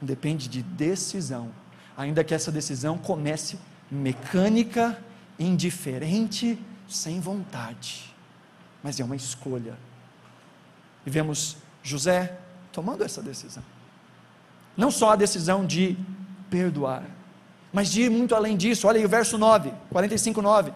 Depende 0.00 0.48
de 0.48 0.62
decisão, 0.62 1.50
ainda 1.96 2.22
que 2.22 2.34
essa 2.34 2.52
decisão 2.52 2.96
comece 2.96 3.58
mecânica, 3.90 4.98
indiferente, 5.38 6.58
sem 6.88 7.20
vontade, 7.20 8.14
mas 8.82 8.98
é 9.00 9.04
uma 9.04 9.16
escolha. 9.16 9.76
E 11.04 11.10
vemos 11.10 11.56
José 11.82 12.38
tomando 12.72 13.04
essa 13.04 13.22
decisão. 13.22 13.62
Não 14.76 14.90
só 14.90 15.10
a 15.10 15.16
decisão 15.16 15.66
de 15.66 15.96
perdoar, 16.48 17.04
mas 17.72 17.90
de 17.90 18.02
ir 18.02 18.10
muito 18.10 18.34
além 18.34 18.56
disso. 18.56 18.86
Olha 18.86 18.98
aí 18.98 19.04
o 19.04 19.08
verso 19.08 19.36
9, 19.36 19.72
45, 19.90 20.40
9. 20.40 20.72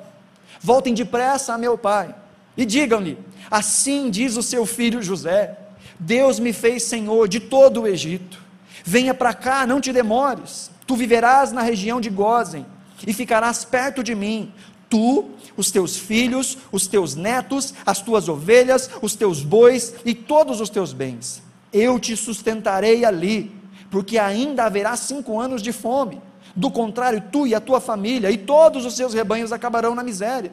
Voltem 0.61 0.95
depressa 0.95 1.55
a 1.55 1.59
meu 1.59 1.79
pai 1.79 2.15
e 2.57 2.65
digam-lhe: 2.65 3.19
Assim 3.51 4.11
diz 4.11 4.37
o 4.37 4.43
seu 4.43 4.67
filho 4.67 5.03
José: 5.03 5.59
Deus 6.03 6.41
me 6.41 6.53
fez 6.53 6.83
senhor 6.83 7.29
de 7.29 7.39
todo 7.39 7.83
o 7.83 7.87
Egito. 7.87 8.39
Venha 8.85 9.15
para 9.15 9.33
cá, 9.33 9.67
não 9.67 9.81
te 9.81 9.93
demores. 9.93 10.71
Tu 10.85 10.97
viverás 10.97 11.53
na 11.53 11.63
região 11.63 12.01
de 12.01 12.11
Gozen 12.11 12.67
e 13.07 13.13
ficarás 13.13 13.65
perto 13.65 14.03
de 14.03 14.15
mim. 14.15 14.53
Tu, 14.91 15.31
os 15.57 15.71
teus 15.71 15.97
filhos, 15.97 16.59
os 16.73 16.89
teus 16.89 17.15
netos, 17.15 17.73
as 17.87 18.03
tuas 18.03 18.29
ovelhas, 18.29 18.91
os 19.01 19.15
teus 19.15 19.43
bois 19.43 19.95
e 20.05 20.13
todos 20.13 20.61
os 20.61 20.69
teus 20.69 20.93
bens. 20.93 21.41
Eu 21.73 22.01
te 22.01 22.17
sustentarei 22.17 23.05
ali, 23.05 23.53
porque 23.89 24.19
ainda 24.19 24.65
haverá 24.65 24.97
cinco 24.97 25.41
anos 25.41 25.63
de 25.63 25.73
fome. 25.73 26.21
Do 26.55 26.71
contrário, 26.71 27.23
tu 27.31 27.47
e 27.47 27.55
a 27.55 27.61
tua 27.61 27.81
família 27.81 28.31
e 28.31 28.37
todos 28.37 28.85
os 28.85 28.97
seus 28.97 29.15
rebanhos 29.15 29.53
acabarão 29.53 29.95
na 29.95 30.03
miséria. 30.03 30.53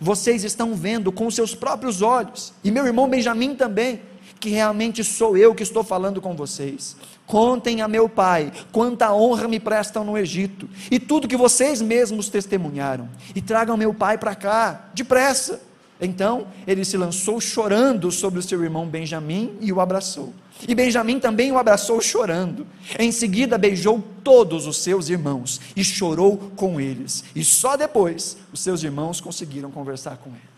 Vocês 0.00 0.42
estão 0.42 0.74
vendo 0.74 1.10
com 1.12 1.30
seus 1.30 1.54
próprios 1.54 2.02
olhos, 2.02 2.52
e 2.62 2.70
meu 2.70 2.86
irmão 2.86 3.08
Benjamim 3.08 3.54
também, 3.54 4.02
que 4.40 4.48
realmente 4.48 5.04
sou 5.04 5.36
eu 5.36 5.54
que 5.54 5.62
estou 5.62 5.84
falando 5.84 6.20
com 6.20 6.34
vocês. 6.34 6.96
Contem 7.26 7.82
a 7.82 7.86
meu 7.86 8.08
pai 8.08 8.50
quanta 8.72 9.12
honra 9.12 9.46
me 9.46 9.60
prestam 9.60 10.02
no 10.02 10.16
Egito 10.16 10.68
e 10.90 10.98
tudo 10.98 11.28
que 11.28 11.36
vocês 11.36 11.80
mesmos 11.82 12.28
testemunharam. 12.28 13.08
E 13.34 13.42
tragam 13.42 13.76
meu 13.76 13.92
pai 13.92 14.16
para 14.16 14.34
cá, 14.34 14.88
depressa. 14.94 15.60
Então 16.00 16.46
ele 16.66 16.84
se 16.84 16.96
lançou 16.96 17.38
chorando 17.40 18.10
sobre 18.10 18.40
o 18.40 18.42
seu 18.42 18.64
irmão 18.64 18.86
Benjamim 18.86 19.56
e 19.60 19.70
o 19.70 19.80
abraçou. 19.80 20.32
E 20.66 20.74
Benjamim 20.74 21.20
também 21.20 21.52
o 21.52 21.58
abraçou 21.58 22.00
chorando. 22.00 22.66
Em 22.98 23.12
seguida 23.12 23.58
beijou 23.58 24.02
todos 24.24 24.66
os 24.66 24.78
seus 24.78 25.08
irmãos 25.08 25.60
e 25.76 25.84
chorou 25.84 26.50
com 26.56 26.80
eles. 26.80 27.24
E 27.36 27.44
só 27.44 27.76
depois 27.76 28.38
os 28.52 28.60
seus 28.60 28.82
irmãos 28.82 29.20
conseguiram 29.20 29.70
conversar 29.70 30.16
com 30.16 30.30
ele. 30.30 30.50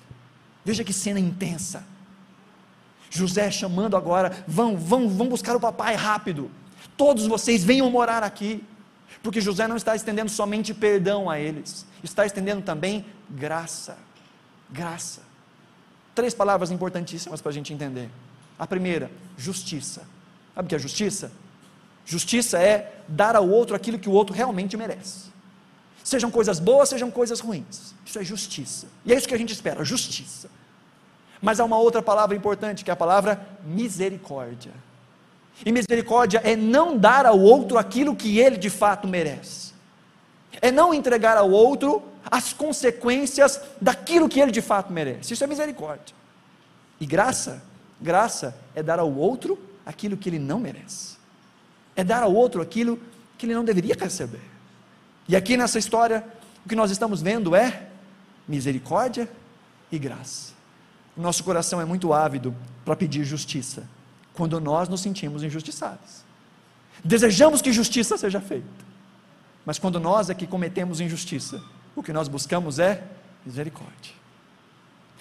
Veja 0.64 0.85
que 0.85 0.92
cena 0.92 1.18
intensa. 1.18 1.85
José 3.12 3.51
chamando 3.51 3.94
agora, 3.94 4.33
vão, 4.48 4.75
vão, 4.75 5.07
vão 5.07 5.29
buscar 5.29 5.55
o 5.55 5.61
papai 5.61 5.94
rápido. 5.94 6.51
Todos 6.96 7.27
vocês 7.27 7.62
venham 7.62 7.90
morar 7.90 8.22
aqui. 8.22 8.64
Porque 9.22 9.40
José 9.40 9.68
não 9.68 9.77
está 9.77 9.94
estendendo 9.94 10.31
somente 10.31 10.72
perdão 10.72 11.31
a 11.31 11.38
eles, 11.38 11.87
está 12.03 12.25
estendendo 12.25 12.62
também 12.62 13.05
graça. 13.31 13.98
Graça. 14.70 15.20
Três 16.14 16.33
palavras 16.33 16.70
importantíssimas 16.70 17.40
para 17.40 17.51
a 17.51 17.53
gente 17.53 17.72
entender. 17.72 18.09
A 18.59 18.66
primeira, 18.66 19.11
justiça. 19.37 20.03
Sabe 20.55 20.66
o 20.66 20.68
que 20.68 20.75
é 20.75 20.79
justiça? 20.79 21.31
Justiça 22.05 22.59
é 22.59 22.94
dar 23.07 23.37
ao 23.37 23.48
outro 23.48 23.77
aquilo 23.77 23.98
que 23.98 24.09
o 24.09 24.12
outro 24.12 24.35
realmente 24.35 24.77
merece. 24.77 25.31
Sejam 26.03 26.31
coisas 26.31 26.59
boas, 26.59 26.88
sejam 26.88 27.11
coisas 27.11 27.40
ruins. 27.40 27.94
Isso 28.05 28.18
é 28.18 28.25
justiça. 28.25 28.87
E 29.05 29.12
é 29.12 29.16
isso 29.16 29.29
que 29.29 29.35
a 29.35 29.38
gente 29.38 29.53
espera, 29.53 29.85
justiça. 29.85 30.51
Mas 31.42 31.59
há 31.59 31.64
uma 31.64 31.76
outra 31.76 32.00
palavra 32.00 32.37
importante, 32.37 32.85
que 32.85 32.90
é 32.90 32.94
a 32.94 32.96
palavra 32.96 33.44
misericórdia. 33.64 34.72
E 35.66 35.72
misericórdia 35.72 36.40
é 36.44 36.55
não 36.55 36.96
dar 36.96 37.26
ao 37.26 37.38
outro 37.38 37.76
aquilo 37.76 38.14
que 38.14 38.38
ele 38.38 38.57
de 38.57 38.70
fato 38.70 39.09
merece. 39.09 39.72
É 40.61 40.70
não 40.70 40.94
entregar 40.94 41.37
ao 41.37 41.50
outro 41.50 42.02
as 42.31 42.52
consequências 42.52 43.61
daquilo 43.81 44.28
que 44.28 44.40
ele 44.40 44.52
de 44.52 44.62
fato 44.62 44.92
merece. 44.92 45.35
Isso 45.35 45.42
é 45.42 45.46
misericórdia. 45.48 46.14
E 47.00 47.05
graça, 47.05 47.61
graça 48.00 48.57
é 48.74 48.83
dar 48.83 49.00
ao 49.00 49.12
outro 49.12 49.59
aquilo 49.85 50.16
que 50.16 50.28
ele 50.28 50.38
não 50.38 50.61
merece. 50.61 51.16
É 51.96 52.05
dar 52.05 52.22
ao 52.22 52.33
outro 52.33 52.62
aquilo 52.62 52.98
que 53.37 53.46
ele 53.46 53.55
não 53.55 53.64
deveria 53.64 53.96
receber. 53.98 54.40
E 55.28 55.35
aqui 55.35 55.57
nessa 55.57 55.78
história, 55.78 56.24
o 56.64 56.68
que 56.68 56.76
nós 56.76 56.92
estamos 56.92 57.20
vendo 57.20 57.57
é 57.57 57.88
misericórdia 58.46 59.28
e 59.90 59.98
graça. 59.98 60.52
Nosso 61.16 61.44
coração 61.44 61.81
é 61.81 61.85
muito 61.85 62.12
ávido 62.12 62.55
para 62.85 62.96
pedir 62.96 63.25
justiça 63.25 63.88
quando 64.33 64.61
nós 64.61 64.88
nos 64.88 65.01
sentimos 65.01 65.42
injustiçados. 65.42 66.25
Desejamos 67.05 67.61
que 67.61 67.72
justiça 67.72 68.16
seja 68.16 68.40
feita, 68.40 68.66
mas 69.64 69.79
quando 69.79 70.01
nós 70.01 70.31
é 70.31 70.35
que 70.35 70.46
cometemos 70.46 71.01
injustiça, 71.01 71.62
o 71.94 72.03
que 72.03 72.12
nós 72.12 72.29
buscamos 72.29 72.79
é 72.79 73.05
misericórdia. 73.44 74.12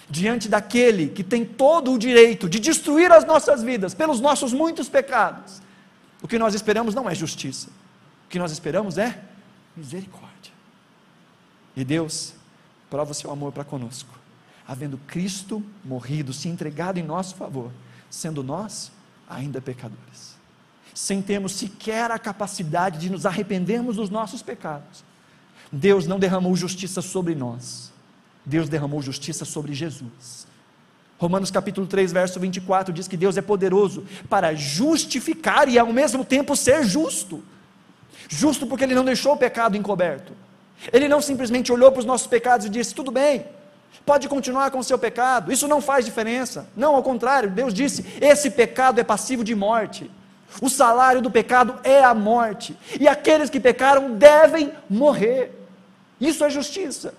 Diante 0.08 0.48
daquele 0.48 1.08
que 1.08 1.24
tem 1.24 1.44
todo 1.44 1.92
o 1.92 1.98
direito 1.98 2.48
de 2.48 2.58
destruir 2.58 3.10
as 3.12 3.24
nossas 3.24 3.62
vidas 3.62 3.94
pelos 3.94 4.20
nossos 4.20 4.52
muitos 4.52 4.88
pecados, 4.88 5.60
o 6.22 6.28
que 6.28 6.38
nós 6.38 6.54
esperamos 6.54 6.94
não 6.94 7.08
é 7.08 7.14
justiça, 7.14 7.68
o 8.26 8.28
que 8.28 8.38
nós 8.38 8.52
esperamos 8.52 8.98
é 8.98 9.20
misericórdia. 9.76 10.52
E 11.76 11.84
Deus 11.84 12.34
prova 12.90 13.12
o 13.12 13.14
seu 13.14 13.30
amor 13.30 13.52
para 13.52 13.64
conosco, 13.64 14.10
havendo 14.72 14.98
Cristo 15.06 15.62
morrido, 15.84 16.32
se 16.32 16.48
entregado 16.48 16.98
em 16.98 17.02
nosso 17.02 17.34
favor, 17.34 17.70
sendo 18.10 18.42
nós 18.42 18.90
ainda 19.28 19.60
pecadores, 19.60 20.36
sem 20.94 21.20
termos 21.20 21.52
sequer 21.52 22.10
a 22.10 22.18
capacidade 22.18 22.98
de 22.98 23.10
nos 23.10 23.26
arrependermos 23.26 23.96
dos 23.96 24.08
nossos 24.08 24.42
pecados. 24.42 25.04
Deus 25.70 26.06
não 26.06 26.18
derramou 26.18 26.56
justiça 26.56 27.02
sobre 27.02 27.34
nós, 27.34 27.92
Deus 28.44 28.68
derramou 28.68 29.02
justiça 29.02 29.44
sobre 29.44 29.74
Jesus. 29.74 30.46
Romanos 31.18 31.50
capítulo 31.50 31.86
3, 31.86 32.10
verso 32.10 32.40
24 32.40 32.92
diz 32.92 33.06
que 33.06 33.16
Deus 33.16 33.36
é 33.36 33.42
poderoso 33.42 34.04
para 34.28 34.54
justificar 34.54 35.68
e 35.68 35.78
ao 35.78 35.92
mesmo 35.92 36.24
tempo 36.24 36.56
ser 36.56 36.82
justo. 36.84 37.44
Justo 38.28 38.66
porque 38.66 38.84
ele 38.84 38.94
não 38.94 39.04
deixou 39.04 39.34
o 39.34 39.36
pecado 39.36 39.76
encoberto. 39.76 40.32
Ele 40.92 41.08
não 41.08 41.20
simplesmente 41.20 41.70
olhou 41.70 41.92
para 41.92 42.00
os 42.00 42.06
nossos 42.06 42.26
pecados 42.26 42.66
e 42.66 42.70
disse: 42.70 42.94
tudo 42.94 43.12
bem, 43.12 43.44
pode 44.04 44.28
continuar 44.28 44.70
com 44.70 44.78
o 44.78 44.84
seu 44.84 44.98
pecado, 44.98 45.52
isso 45.52 45.68
não 45.68 45.80
faz 45.80 46.04
diferença. 46.04 46.66
Não, 46.76 46.94
ao 46.94 47.02
contrário, 47.02 47.50
Deus 47.50 47.72
disse: 47.72 48.04
esse 48.20 48.50
pecado 48.50 49.00
é 49.00 49.04
passivo 49.04 49.44
de 49.44 49.54
morte. 49.54 50.10
O 50.60 50.68
salário 50.68 51.22
do 51.22 51.30
pecado 51.30 51.78
é 51.82 52.04
a 52.04 52.12
morte, 52.12 52.76
e 53.00 53.08
aqueles 53.08 53.48
que 53.48 53.58
pecaram 53.58 54.12
devem 54.12 54.72
morrer. 54.88 55.58
Isso 56.20 56.44
é 56.44 56.50
justiça. 56.50 57.14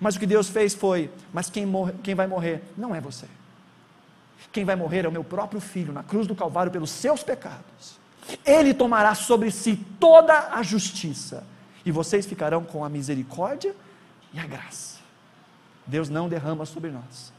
Mas 0.00 0.16
o 0.16 0.18
que 0.20 0.26
Deus 0.26 0.48
fez 0.48 0.74
foi: 0.74 1.10
mas 1.32 1.48
quem, 1.48 1.66
morre, 1.66 1.92
quem 2.02 2.14
vai 2.14 2.26
morrer 2.26 2.62
não 2.76 2.94
é 2.94 3.00
você. 3.00 3.26
Quem 4.52 4.64
vai 4.64 4.74
morrer 4.74 5.04
é 5.04 5.08
o 5.08 5.12
meu 5.12 5.22
próprio 5.22 5.60
filho 5.60 5.92
na 5.92 6.02
cruz 6.02 6.26
do 6.26 6.34
Calvário 6.34 6.72
pelos 6.72 6.90
seus 6.90 7.22
pecados. 7.22 8.00
Ele 8.44 8.74
tomará 8.74 9.14
sobre 9.14 9.50
si 9.50 9.78
toda 9.98 10.48
a 10.52 10.62
justiça, 10.62 11.44
e 11.84 11.90
vocês 11.90 12.26
ficarão 12.26 12.64
com 12.64 12.84
a 12.84 12.88
misericórdia 12.88 13.74
e 14.32 14.40
a 14.40 14.46
graça. 14.46 14.99
Deus 15.90 16.08
não 16.08 16.28
derrama 16.28 16.64
sobre 16.64 16.90
nós 16.90 17.32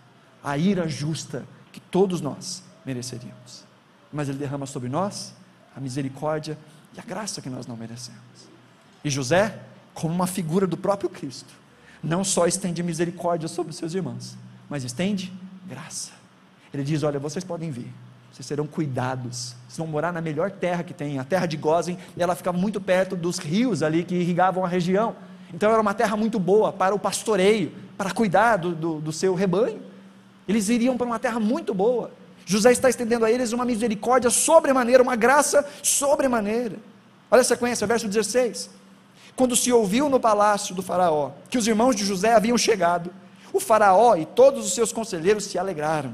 a 0.43 0.57
ira 0.57 0.87
justa 0.87 1.45
que 1.71 1.79
todos 1.79 2.19
nós 2.19 2.63
mereceríamos, 2.85 3.63
mas 4.11 4.27
Ele 4.27 4.37
derrama 4.37 4.65
sobre 4.65 4.89
nós 4.89 5.33
a 5.75 5.79
misericórdia 5.79 6.57
e 6.95 6.99
a 6.99 7.03
graça 7.03 7.41
que 7.41 7.49
nós 7.49 7.65
não 7.65 7.77
merecemos. 7.77 8.19
E 9.03 9.09
José, 9.09 9.59
como 9.93 10.13
uma 10.13 10.27
figura 10.27 10.67
do 10.67 10.75
próprio 10.75 11.09
Cristo, 11.09 11.53
não 12.03 12.23
só 12.23 12.47
estende 12.47 12.81
misericórdia 12.81 13.47
sobre 13.47 13.71
os 13.71 13.77
seus 13.77 13.93
irmãos, 13.93 14.35
mas 14.69 14.83
estende 14.83 15.31
graça. 15.67 16.11
Ele 16.73 16.83
diz: 16.83 17.03
Olha, 17.03 17.19
vocês 17.19 17.43
podem 17.43 17.69
vir, 17.69 17.93
vocês 18.31 18.45
serão 18.45 18.65
cuidados, 18.65 19.55
vocês 19.67 19.77
vão 19.77 19.87
morar 19.87 20.11
na 20.11 20.21
melhor 20.21 20.51
terra 20.51 20.83
que 20.83 20.93
tem, 20.93 21.19
a 21.19 21.23
terra 21.23 21.45
de 21.45 21.57
Gozen, 21.57 21.97
e 22.17 22.21
ela 22.21 22.35
ficava 22.35 22.57
muito 22.57 22.81
perto 22.81 23.15
dos 23.15 23.37
rios 23.37 23.83
ali 23.83 24.03
que 24.03 24.15
irrigavam 24.15 24.65
a 24.65 24.67
região. 24.67 25.15
Então 25.53 25.71
era 25.71 25.81
uma 25.81 25.93
terra 25.93 26.15
muito 26.15 26.39
boa 26.39 26.71
para 26.71 26.95
o 26.95 26.99
pastoreio, 26.99 27.71
para 27.97 28.11
cuidar 28.11 28.57
do, 28.57 28.73
do, 28.73 29.01
do 29.01 29.11
seu 29.11 29.33
rebanho. 29.35 29.81
Eles 30.47 30.69
iriam 30.69 30.97
para 30.97 31.05
uma 31.05 31.19
terra 31.19 31.39
muito 31.39 31.73
boa. 31.73 32.11
José 32.45 32.71
está 32.71 32.89
estendendo 32.89 33.25
a 33.25 33.31
eles 33.31 33.51
uma 33.51 33.65
misericórdia 33.65 34.29
sobremaneira, 34.29 35.03
uma 35.03 35.15
graça 35.15 35.65
sobremaneira. 35.83 36.77
Olha 37.29 37.41
a 37.41 37.45
sequência, 37.45 37.87
verso 37.87 38.07
16. 38.07 38.69
Quando 39.35 39.55
se 39.55 39.71
ouviu 39.71 40.09
no 40.09 40.19
palácio 40.19 40.75
do 40.75 40.81
Faraó 40.81 41.31
que 41.49 41.57
os 41.57 41.67
irmãos 41.67 41.95
de 41.95 42.05
José 42.05 42.33
haviam 42.33 42.57
chegado, 42.57 43.13
o 43.53 43.59
Faraó 43.59 44.15
e 44.15 44.25
todos 44.25 44.65
os 44.65 44.73
seus 44.73 44.91
conselheiros 44.91 45.45
se 45.45 45.57
alegraram. 45.57 46.13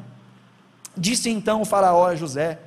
Disse 0.95 1.29
então 1.29 1.61
o 1.61 1.65
Faraó 1.65 2.07
a 2.07 2.15
José: 2.15 2.59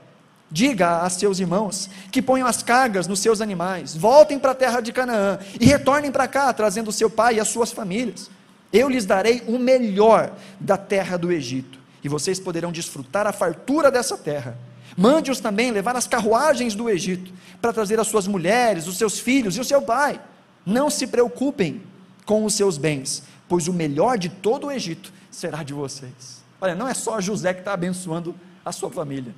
Diga 0.51 1.03
a 1.03 1.11
seus 1.11 1.39
irmãos 1.39 1.89
que 2.11 2.21
ponham 2.21 2.47
as 2.47 2.61
cargas 2.63 3.07
nos 3.07 3.21
seus 3.21 3.41
animais, 3.41 3.97
voltem 3.97 4.39
para 4.39 4.51
a 4.51 4.55
terra 4.55 4.81
de 4.81 4.93
Canaã 4.93 5.39
e 5.61 5.65
retornem 5.65 6.11
para 6.11 6.27
cá, 6.27 6.53
trazendo 6.53 6.91
seu 6.91 7.09
pai 7.09 7.37
e 7.37 7.41
as 7.41 7.49
suas 7.49 7.71
famílias. 7.71 8.29
Eu 8.73 8.89
lhes 8.89 9.07
darei 9.07 9.45
o 9.47 9.59
melhor 9.59 10.33
da 10.59 10.77
terra 10.77 11.17
do 11.17 11.31
Egito, 11.31 11.79
e 12.03 12.09
vocês 12.09 12.41
poderão 12.41 12.73
desfrutar 12.73 13.27
a 13.27 13.33
fartura 13.33 13.91
dessa 13.93 14.19
terra. 14.19 14.59
Mande-os 14.97 15.39
também 15.39 15.71
levar 15.71 15.95
as 15.95 16.09
carruagens 16.09 16.75
do 16.75 16.91
Egito, 16.91 17.33
para 17.63 17.73
trazer 17.73 18.01
as 18.01 18.09
suas 18.09 18.27
mulheres, 18.27 18.89
os 18.89 18.99
seus 18.99 19.21
filhos 19.21 19.57
e 19.57 19.61
o 19.61 19.65
seu 19.65 19.81
pai. 19.81 20.21
Não 20.67 20.91
se 20.91 21.07
preocupem 21.07 21.83
com 22.27 22.45
os 22.45 22.55
seus 22.55 22.77
bens, 22.77 23.23
pois 23.49 23.69
o 23.69 23.73
melhor 23.73 24.19
de 24.19 24.29
todo 24.29 24.67
o 24.67 24.73
Egito 24.73 25.13
será 25.31 25.63
de 25.63 25.73
vocês. 25.73 26.43
Olha, 26.61 26.75
não 26.75 26.89
é 26.89 26.95
só 26.95 27.21
José 27.21 27.55
que 27.55 27.61
está 27.61 27.73
abençoando 27.73 28.35
a 28.65 28.73
sua 28.73 28.91
família. 28.91 29.33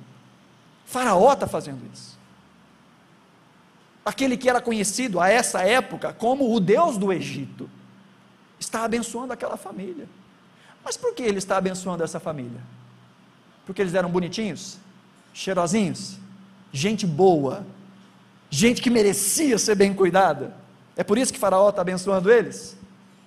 Faraó 0.85 1.33
está 1.33 1.47
fazendo 1.47 1.81
isso. 1.91 2.17
Aquele 4.05 4.35
que 4.35 4.49
era 4.49 4.61
conhecido 4.61 5.19
a 5.19 5.29
essa 5.29 5.61
época 5.61 6.13
como 6.13 6.53
o 6.53 6.59
Deus 6.59 6.97
do 6.97 7.11
Egito, 7.11 7.69
está 8.59 8.83
abençoando 8.83 9.33
aquela 9.33 9.57
família. 9.57 10.07
Mas 10.83 10.97
por 10.97 11.13
que 11.13 11.23
ele 11.23 11.37
está 11.37 11.57
abençoando 11.57 12.03
essa 12.03 12.19
família? 12.19 12.61
Porque 13.65 13.81
eles 13.81 13.93
eram 13.93 14.09
bonitinhos, 14.09 14.77
cheirosinhos, 15.33 16.17
gente 16.71 17.05
boa, 17.05 17.65
gente 18.49 18.81
que 18.81 18.89
merecia 18.89 19.57
ser 19.57 19.75
bem 19.75 19.93
cuidada. 19.93 20.55
É 20.95 21.03
por 21.03 21.17
isso 21.17 21.31
que 21.31 21.39
Faraó 21.39 21.69
está 21.69 21.81
abençoando 21.81 22.31
eles? 22.31 22.77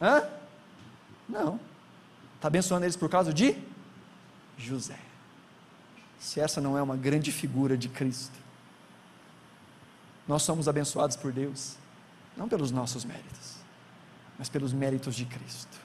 Hã? 0.01 0.22
Não. 1.28 1.59
Está 2.37 2.49
abençoando 2.49 2.85
eles 2.85 2.97
por 2.97 3.09
causa 3.09 3.33
de 3.33 3.57
José 4.59 4.99
se 6.19 6.41
essa 6.41 6.61
não 6.61 6.77
é 6.77 6.83
uma 6.83 6.97
grande 6.97 7.31
figura 7.31 7.77
de 7.77 7.89
Cristo. 7.89 8.37
Nós 10.27 10.43
somos 10.43 10.69
abençoados 10.69 11.17
por 11.17 11.33
Deus, 11.33 11.77
não 12.37 12.49
pelos 12.49 12.71
nossos 12.71 13.05
méritos, 13.05 13.57
mas 14.39 14.49
pelos 14.49 14.73
méritos 14.73 15.14
de 15.14 15.25
Cristo. 15.25 15.77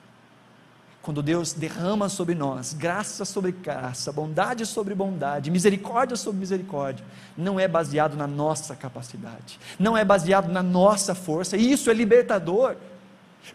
Quando 1.02 1.24
Deus 1.24 1.54
derrama 1.54 2.10
sobre 2.10 2.36
nós 2.36 2.74
graça 2.74 3.26
sobre 3.26 3.52
graça, 3.52 4.12
bondade 4.12 4.66
sobre 4.66 4.94
bondade, 4.94 5.50
misericórdia 5.50 6.16
sobre 6.16 6.40
misericórdia, 6.40 7.04
não 7.36 7.60
é 7.60 7.68
baseado 7.68 8.16
na 8.16 8.28
nossa 8.28 8.76
capacidade, 8.76 9.60
não 9.80 9.98
é 9.98 10.06
baseado 10.06 10.52
na 10.52 10.62
nossa 10.62 11.16
força, 11.16 11.58
e 11.58 11.72
isso 11.72 11.90
é 11.90 11.94
libertador, 11.94 12.76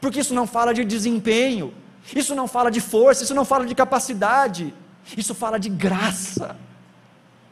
porque 0.01 0.21
isso 0.21 0.35
não 0.35 0.47
fala 0.47 0.75
de 0.75 0.85
desempenho, 0.85 1.73
Isso 2.15 2.35
não 2.35 2.47
fala 2.47 2.71
de 2.71 2.81
força, 2.81 3.25
isso 3.25 3.35
não 3.35 3.45
fala 3.45 3.67
de 3.67 3.75
capacidade, 3.75 4.73
isso 5.17 5.35
fala 5.35 5.59
de 5.59 5.69
graça. 5.69 6.57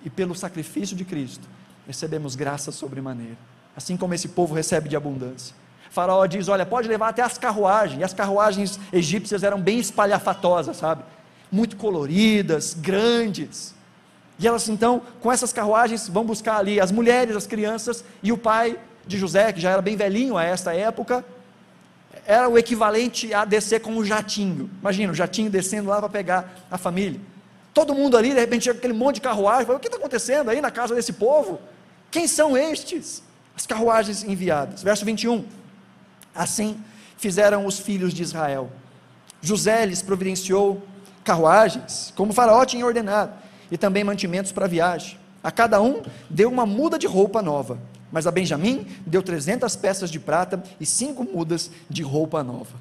E 0.05 0.11
pelo 0.11 0.35
sacrifício 0.35 0.95
de 0.97 1.05
Cristo, 1.05 1.49
recebemos 1.87 2.35
graça 2.35 2.71
sobremaneira, 2.71 3.39
assim 3.77 3.97
como 3.97 4.15
esse 4.15 4.29
povo 4.29 4.55
recebe 4.55 4.89
de 4.89 4.97
abundância. 4.97 5.55
faraó 5.91 6.27
diz: 6.27 6.49
Olha, 6.49 6.67
pode 6.67 6.89
levar 6.89 7.09
até 7.09 7.23
as 7.23 7.39
carruagens, 7.39 8.01
e 8.01 8.05
as 8.05 8.13
carruagens 8.13 8.79
egípcias 8.93 9.43
eram 9.43 9.61
bem 9.61 9.79
espalhafatosas, 9.79 10.77
sabe? 10.77 11.03
Muito 11.51 11.77
coloridas, 11.77 12.75
grandes. 12.75 13.75
E 14.39 14.47
elas 14.47 14.69
então, 14.69 15.01
com 15.21 15.31
essas 15.31 15.53
carruagens, 15.53 16.09
vão 16.09 16.25
buscar 16.25 16.59
ali 16.59 16.81
as 16.81 16.91
mulheres, 16.91 17.37
as 17.37 17.47
crianças, 17.47 18.05
e 18.23 18.33
o 18.33 18.39
pai 18.39 18.77
de 19.07 19.17
José, 19.17 19.53
que 19.53 19.61
já 19.61 19.71
era 19.71 19.83
bem 19.83 19.97
velhinho 19.97 20.37
a 20.37 20.43
esta 20.43 20.75
época, 20.75 21.25
era 22.27 22.49
o 22.49 22.59
equivalente 22.59 23.33
a 23.33 23.45
descer 23.45 23.81
com 23.81 23.93
um 23.93 24.05
jatinho. 24.05 24.71
Imagina, 24.81 25.13
o 25.13 25.15
jatinho 25.15 25.51
descendo 25.51 25.89
lá 25.89 25.99
para 25.99 26.09
pegar 26.09 26.67
a 26.71 26.79
família. 26.79 27.21
Todo 27.75 27.95
mundo 27.95 28.17
ali, 28.17 28.31
de 28.31 28.39
repente, 28.39 28.65
chega 28.65 28.79
aquele 28.79 28.95
monte 28.95 29.17
de 29.17 29.21
carruagem. 29.21 29.67
Fala, 29.67 29.79
o 29.79 29.81
que 29.81 29.89
está 29.89 29.99
acontecendo 29.99 30.49
aí 30.49 30.61
na 30.61 30.71
casa 30.71 30.95
desse 30.95 31.13
povo? 31.13 31.61
Quem 32.11 32.27
são 32.27 32.57
estes? 32.57 33.23
As 33.55 33.67
carruagens 33.67 34.23
enviadas. 34.23 34.83
Verso 34.83 35.05
21. 35.05 35.45
Assim 36.35 36.81
fizeram 37.19 37.67
os 37.67 37.79
filhos 37.79 38.15
de 38.15 38.23
Israel. 38.23 38.71
José 39.43 39.85
lhes 39.85 40.01
providenciou 40.01 40.83
carruagens, 41.25 42.13
como 42.17 42.31
o 42.31 42.35
faraó 42.35 42.65
tinha 42.65 42.87
ordenado, 42.87 43.33
e 43.71 43.77
também 43.77 44.05
mantimentos 44.05 44.53
para 44.53 44.67
a 44.67 44.69
viagem. 44.69 45.19
A 45.43 45.51
cada 45.51 45.81
um 45.83 46.03
deu 46.31 46.49
uma 46.49 46.65
muda 46.65 46.99
de 46.99 47.07
roupa 47.07 47.43
nova 47.43 47.79
mas 48.15 48.29
a 48.29 48.31
Benjamim 48.31 48.87
deu 49.05 49.25
300 49.25 49.75
peças 49.75 50.09
de 50.09 50.21
prata 50.21 50.63
e 50.79 50.87
cinco 50.87 51.25
mudas 51.25 51.69
de 51.91 52.01
roupa 52.05 52.45
nova. 52.45 52.79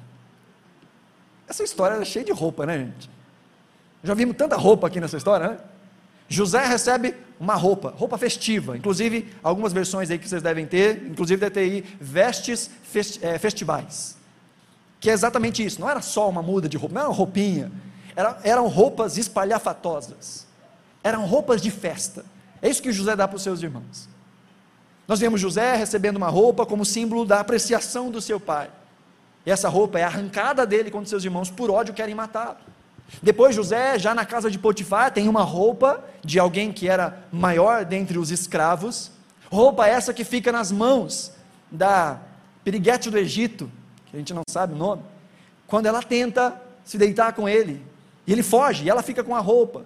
Essa 1.48 1.64
história 1.64 1.96
era 1.96 2.04
cheia 2.04 2.24
de 2.24 2.30
roupa, 2.30 2.64
né, 2.64 2.78
gente? 2.78 3.10
Já 4.04 4.14
vimos 4.14 4.36
tanta 4.36 4.54
roupa 4.56 4.86
aqui 4.86 5.00
nessa 5.00 5.16
história, 5.16 5.48
né? 5.48 5.58
José 6.28 6.64
recebe 6.64 7.14
uma 7.40 7.54
roupa, 7.54 7.92
roupa 7.96 8.16
festiva, 8.16 8.76
inclusive 8.76 9.34
algumas 9.42 9.72
versões 9.72 10.10
aí 10.10 10.18
que 10.18 10.28
vocês 10.28 10.42
devem 10.42 10.66
ter, 10.66 11.06
inclusive 11.06 11.40
deve 11.40 11.52
ter 11.52 11.60
aí 11.60 11.84
vestes 12.00 12.70
é, 13.22 13.38
festivais, 13.38 14.16
que 15.00 15.10
é 15.10 15.12
exatamente 15.12 15.64
isso, 15.64 15.80
não 15.80 15.88
era 15.88 16.00
só 16.00 16.28
uma 16.28 16.42
muda 16.42 16.68
de 16.68 16.76
roupa, 16.76 16.94
não 16.94 17.00
era 17.00 17.10
uma 17.10 17.16
roupinha, 17.16 17.72
era, 18.14 18.38
eram 18.42 18.68
roupas 18.68 19.18
espalhafatosas, 19.18 20.46
eram 21.02 21.26
roupas 21.26 21.60
de 21.60 21.70
festa, 21.70 22.24
é 22.62 22.68
isso 22.68 22.82
que 22.82 22.92
José 22.92 23.14
dá 23.16 23.26
para 23.28 23.36
os 23.36 23.42
seus 23.42 23.62
irmãos. 23.62 24.08
Nós 25.06 25.20
vemos 25.20 25.40
José 25.40 25.74
recebendo 25.74 26.16
uma 26.16 26.28
roupa 26.28 26.64
como 26.64 26.84
símbolo 26.84 27.26
da 27.26 27.40
apreciação 27.40 28.10
do 28.10 28.22
seu 28.22 28.40
pai. 28.40 28.70
E 29.44 29.50
essa 29.50 29.68
roupa 29.68 29.98
é 29.98 30.02
arrancada 30.02 30.66
dele 30.66 30.90
quando 30.90 31.06
seus 31.06 31.24
irmãos, 31.24 31.50
por 31.50 31.70
ódio, 31.70 31.92
querem 31.92 32.14
matá-lo. 32.14 32.56
Depois, 33.22 33.54
José, 33.54 33.98
já 33.98 34.14
na 34.14 34.24
casa 34.24 34.50
de 34.50 34.58
Potifar, 34.58 35.12
tem 35.12 35.28
uma 35.28 35.42
roupa 35.42 36.02
de 36.24 36.38
alguém 36.38 36.72
que 36.72 36.88
era 36.88 37.24
maior 37.32 37.84
dentre 37.84 38.18
os 38.18 38.30
escravos. 38.30 39.10
Roupa 39.50 39.86
essa 39.86 40.12
que 40.12 40.24
fica 40.24 40.50
nas 40.50 40.72
mãos 40.72 41.32
da 41.70 42.20
piriguete 42.64 43.10
do 43.10 43.18
Egito, 43.18 43.70
que 44.06 44.16
a 44.16 44.18
gente 44.18 44.34
não 44.34 44.42
sabe 44.48 44.74
o 44.74 44.76
nome, 44.76 45.02
quando 45.66 45.86
ela 45.86 46.02
tenta 46.02 46.60
se 46.84 46.98
deitar 46.98 47.32
com 47.32 47.48
ele. 47.48 47.82
E 48.26 48.32
ele 48.32 48.42
foge, 48.42 48.84
e 48.84 48.90
ela 48.90 49.02
fica 49.02 49.22
com 49.22 49.34
a 49.36 49.40
roupa, 49.40 49.84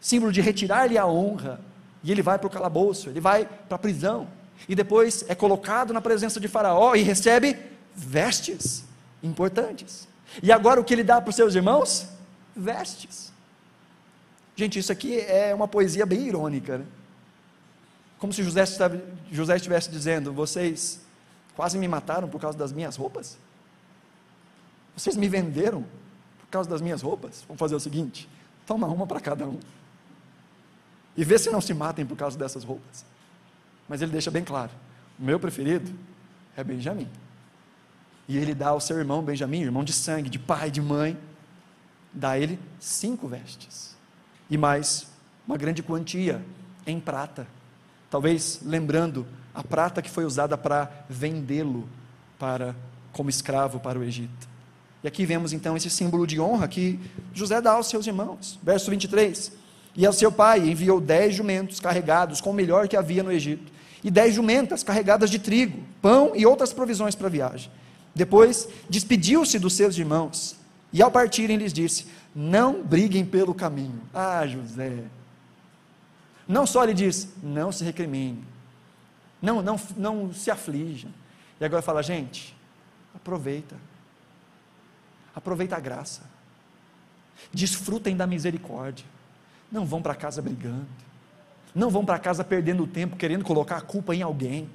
símbolo 0.00 0.32
de 0.32 0.40
retirar-lhe 0.40 0.98
a 0.98 1.06
honra. 1.06 1.60
E 2.02 2.10
ele 2.10 2.22
vai 2.22 2.38
para 2.38 2.46
o 2.46 2.50
calabouço, 2.50 3.08
ele 3.08 3.20
vai 3.20 3.48
para 3.68 3.76
a 3.76 3.78
prisão 3.78 4.26
e 4.68 4.74
depois 4.74 5.24
é 5.28 5.34
colocado 5.34 5.92
na 5.92 6.00
presença 6.00 6.38
de 6.40 6.48
Faraó 6.48 6.94
e 6.94 7.02
recebe 7.02 7.56
vestes 7.94 8.84
importantes. 9.22 10.08
E 10.42 10.52
agora 10.52 10.80
o 10.80 10.84
que 10.84 10.94
ele 10.94 11.04
dá 11.04 11.20
para 11.20 11.30
os 11.30 11.36
seus 11.36 11.54
irmãos? 11.54 12.08
Vestes. 12.54 13.32
Gente, 14.56 14.78
isso 14.78 14.92
aqui 14.92 15.18
é 15.20 15.54
uma 15.54 15.68
poesia 15.68 16.04
bem 16.04 16.26
irônica, 16.26 16.78
né? 16.78 16.86
Como 18.18 18.32
se 18.32 18.42
José, 18.42 18.64
José 19.32 19.56
estivesse 19.56 19.90
dizendo: 19.90 20.32
Vocês 20.32 21.00
quase 21.56 21.78
me 21.78 21.88
mataram 21.88 22.28
por 22.28 22.40
causa 22.40 22.58
das 22.58 22.72
minhas 22.72 22.96
roupas? 22.96 23.38
Vocês 24.94 25.16
me 25.16 25.28
venderam 25.28 25.82
por 26.40 26.48
causa 26.50 26.68
das 26.68 26.82
minhas 26.82 27.00
roupas? 27.00 27.42
Vamos 27.48 27.58
fazer 27.58 27.74
o 27.74 27.80
seguinte: 27.80 28.28
toma 28.66 28.86
uma 28.86 29.06
para 29.06 29.20
cada 29.20 29.46
um. 29.46 29.58
E 31.16 31.24
vê 31.24 31.38
se 31.38 31.50
não 31.50 31.60
se 31.60 31.72
matem 31.72 32.04
por 32.04 32.16
causa 32.16 32.38
dessas 32.38 32.62
roupas. 32.62 33.04
Mas 33.88 34.02
ele 34.02 34.12
deixa 34.12 34.30
bem 34.30 34.44
claro: 34.44 34.70
o 35.18 35.24
meu 35.24 35.40
preferido 35.40 35.90
é 36.56 36.62
Benjamim. 36.62 37.08
E 38.28 38.36
ele 38.36 38.54
dá 38.54 38.68
ao 38.68 38.80
seu 38.80 38.98
irmão 38.98 39.22
Benjamim, 39.22 39.62
irmão 39.62 39.82
de 39.82 39.92
sangue, 39.92 40.28
de 40.28 40.38
pai, 40.38 40.70
de 40.70 40.82
mãe, 40.82 41.18
dá 42.12 42.30
a 42.30 42.38
ele 42.38 42.58
cinco 42.78 43.26
vestes. 43.28 43.96
E 44.48 44.56
mais 44.56 45.06
uma 45.46 45.56
grande 45.56 45.82
quantia 45.82 46.44
em 46.86 46.98
prata. 46.98 47.46
Talvez 48.10 48.60
lembrando 48.64 49.26
a 49.54 49.62
prata 49.62 50.02
que 50.02 50.10
foi 50.10 50.24
usada 50.24 50.56
para 50.56 50.90
vendê-lo 51.08 51.88
para 52.38 52.74
como 53.12 53.30
escravo 53.30 53.80
para 53.80 53.98
o 53.98 54.04
Egito. 54.04 54.48
E 55.02 55.08
aqui 55.08 55.24
vemos 55.24 55.52
então 55.52 55.76
esse 55.76 55.88
símbolo 55.88 56.26
de 56.26 56.40
honra 56.40 56.68
que 56.68 56.98
José 57.32 57.60
dá 57.60 57.72
aos 57.72 57.88
seus 57.88 58.06
irmãos. 58.06 58.58
Verso 58.62 58.90
23. 58.90 59.52
E 59.96 60.06
ao 60.06 60.12
seu 60.12 60.30
pai 60.30 60.68
enviou 60.68 61.00
dez 61.00 61.34
jumentos 61.34 61.80
carregados 61.80 62.40
com 62.40 62.50
o 62.50 62.54
melhor 62.54 62.86
que 62.86 62.96
havia 62.96 63.22
no 63.22 63.32
Egito 63.32 63.72
e 64.02 64.10
dez 64.10 64.34
jumentas 64.34 64.82
carregadas 64.82 65.30
de 65.30 65.38
trigo, 65.38 65.82
pão 66.00 66.32
e 66.34 66.46
outras 66.46 66.72
provisões 66.72 67.14
para 67.14 67.26
a 67.26 67.30
viagem. 67.30 67.70
Depois 68.14 68.68
despediu-se 68.88 69.58
dos 69.58 69.74
seus 69.74 69.96
irmãos 69.96 70.56
e, 70.92 71.02
ao 71.02 71.10
partirem, 71.10 71.56
lhes 71.56 71.72
disse: 71.72 72.06
Não 72.34 72.82
briguem 72.82 73.24
pelo 73.24 73.54
caminho. 73.54 74.00
Ah, 74.12 74.46
José. 74.46 75.04
Não 76.46 76.66
só 76.66 76.84
lhe 76.84 76.94
diz: 76.94 77.28
Não 77.42 77.70
se 77.70 77.84
recrimine. 77.84 78.44
Não, 79.40 79.62
não, 79.62 79.80
não 79.96 80.32
se 80.32 80.50
aflijam. 80.50 81.10
E 81.60 81.64
agora 81.64 81.82
fala: 81.82 82.02
Gente, 82.02 82.56
aproveita. 83.14 83.76
Aproveita 85.34 85.76
a 85.76 85.80
graça. 85.80 86.22
Desfrutem 87.52 88.16
da 88.16 88.26
misericórdia. 88.26 89.06
Não 89.70 89.86
vão 89.86 90.02
para 90.02 90.14
casa 90.14 90.42
brigando 90.42 91.10
não 91.74 91.90
vão 91.90 92.04
para 92.04 92.18
casa 92.18 92.42
perdendo 92.42 92.86
tempo 92.86 93.16
querendo 93.16 93.44
colocar 93.44 93.76
a 93.76 93.80
culpa 93.80 94.14
em 94.14 94.22
alguém. 94.22 94.68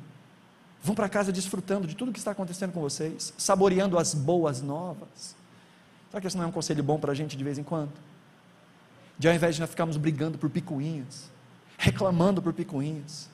Vão 0.82 0.95
para 0.95 1.09
casa 1.09 1.32
desfrutando 1.32 1.88
de 1.88 1.95
tudo 1.95 2.11
que 2.11 2.20
está 2.20 2.32
acontecendo 2.32 2.72
com 2.72 2.80
vocês, 2.80 3.34
saboreando 3.38 3.97
as 3.97 4.13
boas 4.13 4.61
novas. 4.61 5.36
Será 6.16 6.22
que 6.22 6.28
isso 6.28 6.38
não 6.38 6.45
é 6.45 6.47
um 6.47 6.51
conselho 6.51 6.82
bom 6.82 6.97
para 6.97 7.11
a 7.11 7.13
gente 7.13 7.36
de 7.36 7.43
vez 7.43 7.57
em 7.57 7.63
quando? 7.63 7.91
De 9.20 9.28
ao 9.28 9.36
invés 9.36 9.55
de 9.55 9.59
nós 9.59 9.70
ficarmos 9.70 9.97
brigando 9.97 10.38
por 10.38 10.49
picuinhas, 10.49 11.30
reclamando 11.78 12.41
por 12.41 12.53
picuinhas, 12.53 13.30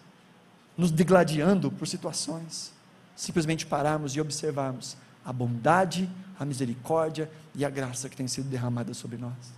nos 0.76 0.90
degladiando 0.90 1.70
por 1.70 1.88
situações, 1.88 2.74
simplesmente 3.16 3.68
pararmos 3.68 4.16
e 4.16 4.20
observarmos 4.20 4.98
a 5.24 5.32
bondade, 5.32 6.10
a 6.40 6.44
misericórdia 6.44 7.30
e 7.54 7.64
a 7.64 7.70
graça 7.70 8.10
que 8.10 8.18
tem 8.18 8.28
sido 8.28 8.50
derramada 8.50 8.96
sobre 8.96 9.16
nós. 9.16 9.54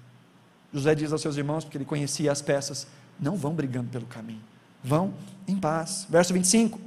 José 0.74 0.94
diz 0.94 1.14
aos 1.14 1.22
seus 1.22 1.38
irmãos, 1.38 1.64
porque 1.64 1.78
ele 1.78 1.86
conhecia 1.86 2.30
as 2.30 2.42
peças, 2.42 2.86
não 3.18 3.38
vão 3.38 3.54
brigando 3.54 3.88
pelo 3.88 4.06
caminho, 4.06 4.44
vão 4.84 5.14
em 5.48 5.56
paz. 5.56 6.06
Verso 6.10 6.34
25: 6.34 6.78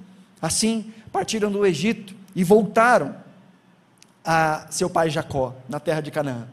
Assim 0.43 0.93
partiram 1.11 1.51
do 1.51 1.65
Egito 1.65 2.15
e 2.35 2.45
voltaram 2.45 3.25
a 4.27 4.67
seu 4.69 4.91
pai 4.91 5.09
Jacó, 5.09 5.55
na 5.69 5.79
terra 5.79 6.01
de 6.01 6.11
Canaã. 6.11 6.49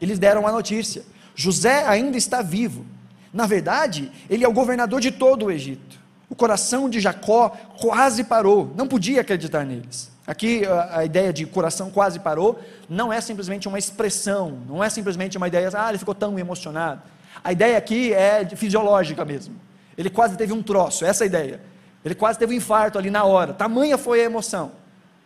Eles 0.00 0.18
deram 0.18 0.46
a 0.46 0.52
notícia: 0.52 1.02
José 1.34 1.86
ainda 1.86 2.18
está 2.18 2.42
vivo. 2.42 2.84
Na 3.32 3.46
verdade, 3.46 4.12
ele 4.28 4.44
é 4.44 4.48
o 4.48 4.52
governador 4.52 5.00
de 5.00 5.10
todo 5.10 5.46
o 5.46 5.50
Egito. 5.50 5.98
O 6.28 6.34
coração 6.34 6.88
de 6.90 7.00
Jacó 7.00 7.50
quase 7.78 8.24
parou, 8.24 8.72
não 8.76 8.86
podia 8.86 9.20
acreditar 9.20 9.64
neles. 9.64 10.10
Aqui 10.26 10.64
a, 10.66 10.98
a, 10.98 11.04
ideia 11.04 11.32
de 11.32 11.46
coração 11.46 11.88
quase 11.88 12.18
parou 12.18 12.58
não 12.88 13.12
é 13.12 13.20
simplesmente 13.20 13.68
uma 13.68 13.78
expressão, 13.78 14.58
não 14.66 14.82
é 14.82 14.90
simplesmente 14.90 15.36
uma 15.36 15.46
ideia, 15.46 15.70
ah, 15.72 15.88
ele 15.88 15.98
ficou 15.98 16.14
tão 16.14 16.36
emocionado. 16.36 17.00
A 17.44 17.52
ideia 17.52 17.78
aqui 17.78 18.12
é 18.12 18.44
fisiológica 18.56 19.24
mesmo. 19.24 19.54
Ele 19.96 20.10
quase 20.10 20.36
teve 20.36 20.52
um 20.52 20.62
troço, 20.62 21.04
essa 21.04 21.22
é 21.22 21.24
a 21.24 21.28
ideia. 21.28 21.60
Ele 22.04 22.14
quase 22.14 22.38
teve 22.38 22.54
um 22.54 22.56
infarto 22.56 22.98
ali 22.98 23.10
na 23.10 23.24
hora. 23.24 23.52
Tamanha 23.52 23.96
foi 23.96 24.20
a 24.20 24.24
emoção. 24.24 24.72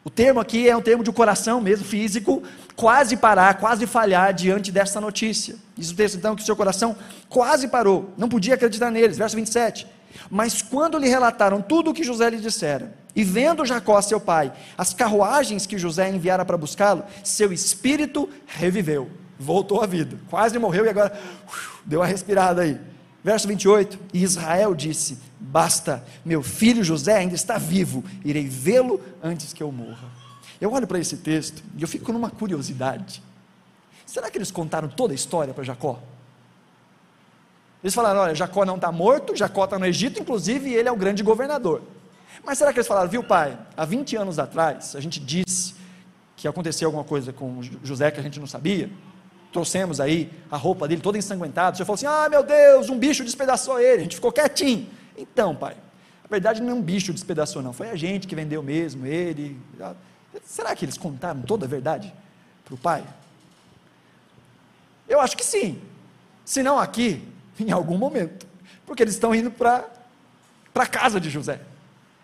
O 0.04 0.10
termo 0.10 0.40
aqui 0.40 0.68
é 0.68 0.76
um 0.76 0.80
termo 0.80 1.04
de 1.04 1.12
coração 1.12 1.60
mesmo, 1.60 1.84
físico, 1.84 2.42
quase 2.74 3.16
parar, 3.16 3.54
quase 3.54 3.86
falhar 3.86 4.32
diante 4.32 4.72
dessa 4.72 5.00
notícia. 5.00 5.56
Diz 5.76 5.90
o 5.90 5.94
texto 5.94 6.16
então 6.16 6.34
que 6.34 6.42
seu 6.42 6.56
coração 6.56 6.96
quase 7.28 7.68
parou, 7.68 8.12
não 8.16 8.28
podia 8.28 8.54
acreditar 8.54 8.90
neles. 8.90 9.18
Verso 9.18 9.36
27. 9.36 9.86
Mas 10.30 10.62
quando 10.62 10.98
lhe 10.98 11.08
relataram 11.08 11.60
tudo 11.60 11.90
o 11.90 11.94
que 11.94 12.02
José 12.02 12.30
lhe 12.30 12.38
dissera, 12.38 12.94
e 13.14 13.24
vendo 13.24 13.66
Jacó, 13.66 14.00
seu 14.00 14.20
pai, 14.20 14.52
as 14.78 14.94
carruagens 14.94 15.66
que 15.66 15.76
José 15.76 16.08
enviara 16.08 16.44
para 16.44 16.56
buscá-lo, 16.56 17.04
seu 17.22 17.52
espírito 17.52 18.28
reviveu 18.46 19.10
voltou 19.40 19.82
à 19.82 19.86
vida. 19.86 20.18
Quase 20.28 20.58
morreu 20.58 20.84
e 20.84 20.90
agora 20.90 21.18
uf, 21.48 21.78
deu 21.86 22.00
uma 22.00 22.06
respirada 22.06 22.62
aí. 22.62 22.78
Verso 23.24 23.48
28: 23.48 23.98
E 24.12 24.22
Israel 24.22 24.74
disse: 24.74 25.18
Basta, 25.40 26.04
meu 26.22 26.42
filho 26.42 26.84
José 26.84 27.16
ainda 27.16 27.34
está 27.34 27.56
vivo, 27.56 28.04
irei 28.22 28.46
vê-lo 28.46 29.00
antes 29.22 29.54
que 29.54 29.62
eu 29.62 29.72
morra. 29.72 30.06
Eu 30.60 30.70
olho 30.72 30.86
para 30.86 30.98
esse 30.98 31.16
texto 31.16 31.62
e 31.76 31.80
eu 31.80 31.88
fico 31.88 32.12
numa 32.12 32.30
curiosidade. 32.30 33.22
será 34.04 34.30
que 34.30 34.36
eles 34.36 34.50
contaram 34.50 34.86
toda 34.86 35.14
a 35.14 35.16
história 35.16 35.54
para 35.54 35.64
Jacó? 35.64 35.98
Eles 37.82 37.94
falaram: 37.94 38.20
olha, 38.20 38.34
Jacó 38.34 38.66
não 38.66 38.76
está 38.76 38.92
morto, 38.92 39.34
Jacó 39.34 39.64
está 39.64 39.78
no 39.78 39.86
Egito, 39.86 40.20
inclusive 40.20 40.74
ele 40.74 40.88
é 40.88 40.92
o 40.92 40.96
grande 40.96 41.22
governador. 41.22 41.80
Mas 42.44 42.58
será 42.58 42.72
que 42.72 42.78
eles 42.78 42.86
falaram, 42.86 43.08
viu, 43.08 43.22
pai? 43.22 43.58
Há 43.74 43.84
20 43.86 44.16
anos 44.16 44.38
atrás, 44.38 44.94
a 44.94 45.00
gente 45.00 45.18
disse 45.18 45.74
que 46.36 46.46
aconteceu 46.46 46.88
alguma 46.88 47.04
coisa 47.04 47.32
com 47.32 47.62
José 47.82 48.10
que 48.10 48.20
a 48.20 48.22
gente 48.22 48.38
não 48.38 48.46
sabia. 48.46 48.90
Trouxemos 49.52 50.00
aí 50.00 50.30
a 50.50 50.56
roupa 50.56 50.86
dele 50.86 51.00
toda 51.00 51.16
ensanguentada. 51.16 51.76
Você 51.76 51.84
falou 51.84 51.94
assim: 51.94 52.06
ah, 52.06 52.28
meu 52.28 52.42
Deus, 52.42 52.90
um 52.90 52.98
bicho 52.98 53.24
despedaçou 53.24 53.80
ele. 53.80 54.00
A 54.00 54.02
gente 54.02 54.16
ficou 54.16 54.30
quietinho. 54.30 54.99
Então, 55.20 55.54
pai, 55.54 55.76
a 56.24 56.28
verdade 56.28 56.62
não 56.62 56.70
é 56.70 56.74
um 56.74 56.82
bicho 56.82 57.12
despedaçou, 57.12 57.62
não. 57.62 57.72
Foi 57.72 57.90
a 57.90 57.96
gente 57.96 58.26
que 58.26 58.34
vendeu 58.34 58.62
mesmo 58.62 59.04
ele. 59.06 59.60
Será 60.44 60.74
que 60.74 60.84
eles 60.84 60.96
contaram 60.96 61.42
toda 61.42 61.66
a 61.66 61.68
verdade 61.68 62.12
para 62.64 62.74
o 62.74 62.78
pai? 62.78 63.04
Eu 65.06 65.20
acho 65.20 65.36
que 65.36 65.44
sim. 65.44 65.80
Se 66.44 66.62
não 66.62 66.78
aqui, 66.78 67.22
em 67.60 67.70
algum 67.70 67.98
momento. 67.98 68.46
Porque 68.86 69.02
eles 69.02 69.14
estão 69.14 69.34
indo 69.34 69.50
para 69.50 69.86
a 70.74 70.86
casa 70.86 71.20
de 71.20 71.28
José. 71.28 71.60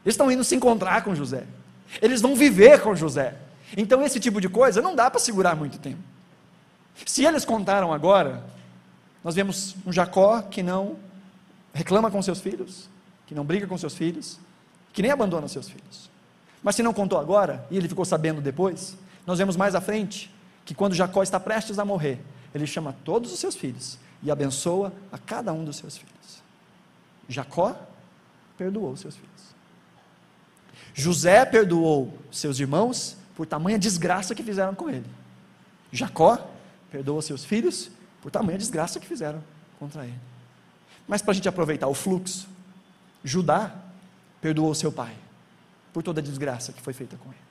Eles 0.04 0.14
estão 0.14 0.30
indo 0.30 0.42
se 0.42 0.54
encontrar 0.54 1.02
com 1.04 1.14
José. 1.14 1.44
Eles 2.00 2.20
vão 2.20 2.34
viver 2.34 2.80
com 2.80 2.94
José. 2.94 3.34
Então, 3.76 4.02
esse 4.02 4.18
tipo 4.18 4.40
de 4.40 4.48
coisa 4.48 4.80
não 4.80 4.94
dá 4.94 5.10
para 5.10 5.20
segurar 5.20 5.54
muito 5.54 5.78
tempo. 5.78 5.98
Se 7.04 7.24
eles 7.24 7.44
contaram 7.44 7.92
agora, 7.92 8.42
nós 9.22 9.34
vemos 9.34 9.76
um 9.84 9.92
Jacó 9.92 10.40
que 10.42 10.62
não 10.62 10.96
reclama 11.76 12.10
com 12.10 12.22
seus 12.22 12.40
filhos, 12.40 12.88
que 13.26 13.34
não 13.34 13.44
briga 13.44 13.66
com 13.66 13.76
seus 13.76 13.94
filhos, 13.94 14.38
que 14.94 15.02
nem 15.02 15.10
abandona 15.10 15.46
seus 15.46 15.68
filhos. 15.68 16.10
Mas 16.62 16.74
se 16.74 16.82
não 16.82 16.94
contou 16.94 17.18
agora, 17.18 17.66
e 17.70 17.76
ele 17.76 17.86
ficou 17.86 18.04
sabendo 18.04 18.40
depois, 18.40 18.96
nós 19.26 19.38
vemos 19.38 19.56
mais 19.56 19.74
à 19.74 19.80
frente 19.80 20.34
que 20.64 20.74
quando 20.74 20.94
Jacó 20.94 21.22
está 21.22 21.38
prestes 21.38 21.78
a 21.78 21.84
morrer, 21.84 22.18
ele 22.54 22.66
chama 22.66 22.96
todos 23.04 23.30
os 23.30 23.38
seus 23.38 23.54
filhos 23.54 23.98
e 24.22 24.30
abençoa 24.30 24.90
a 25.12 25.18
cada 25.18 25.52
um 25.52 25.64
dos 25.64 25.76
seus 25.76 25.98
filhos. 25.98 26.42
Jacó 27.28 27.76
perdoou 28.56 28.96
seus 28.96 29.14
filhos. 29.14 29.30
José 30.94 31.44
perdoou 31.44 32.16
seus 32.32 32.58
irmãos 32.58 33.18
por 33.34 33.46
tamanha 33.46 33.78
desgraça 33.78 34.34
que 34.34 34.42
fizeram 34.42 34.74
com 34.74 34.88
ele. 34.88 35.04
Jacó 35.92 36.48
perdoa 36.90 37.20
seus 37.20 37.44
filhos 37.44 37.90
por 38.22 38.30
tamanha 38.30 38.56
desgraça 38.56 38.98
que 38.98 39.06
fizeram 39.06 39.44
contra 39.78 40.06
ele. 40.06 40.18
Mas 41.06 41.22
para 41.22 41.32
a 41.32 41.34
gente 41.34 41.48
aproveitar 41.48 41.86
o 41.86 41.94
fluxo, 41.94 42.48
Judá 43.22 43.74
perdoou 44.40 44.74
seu 44.74 44.90
pai 44.90 45.14
por 45.92 46.02
toda 46.02 46.20
a 46.20 46.22
desgraça 46.22 46.72
que 46.72 46.80
foi 46.80 46.92
feita 46.92 47.16
com 47.16 47.28
ele. 47.30 47.46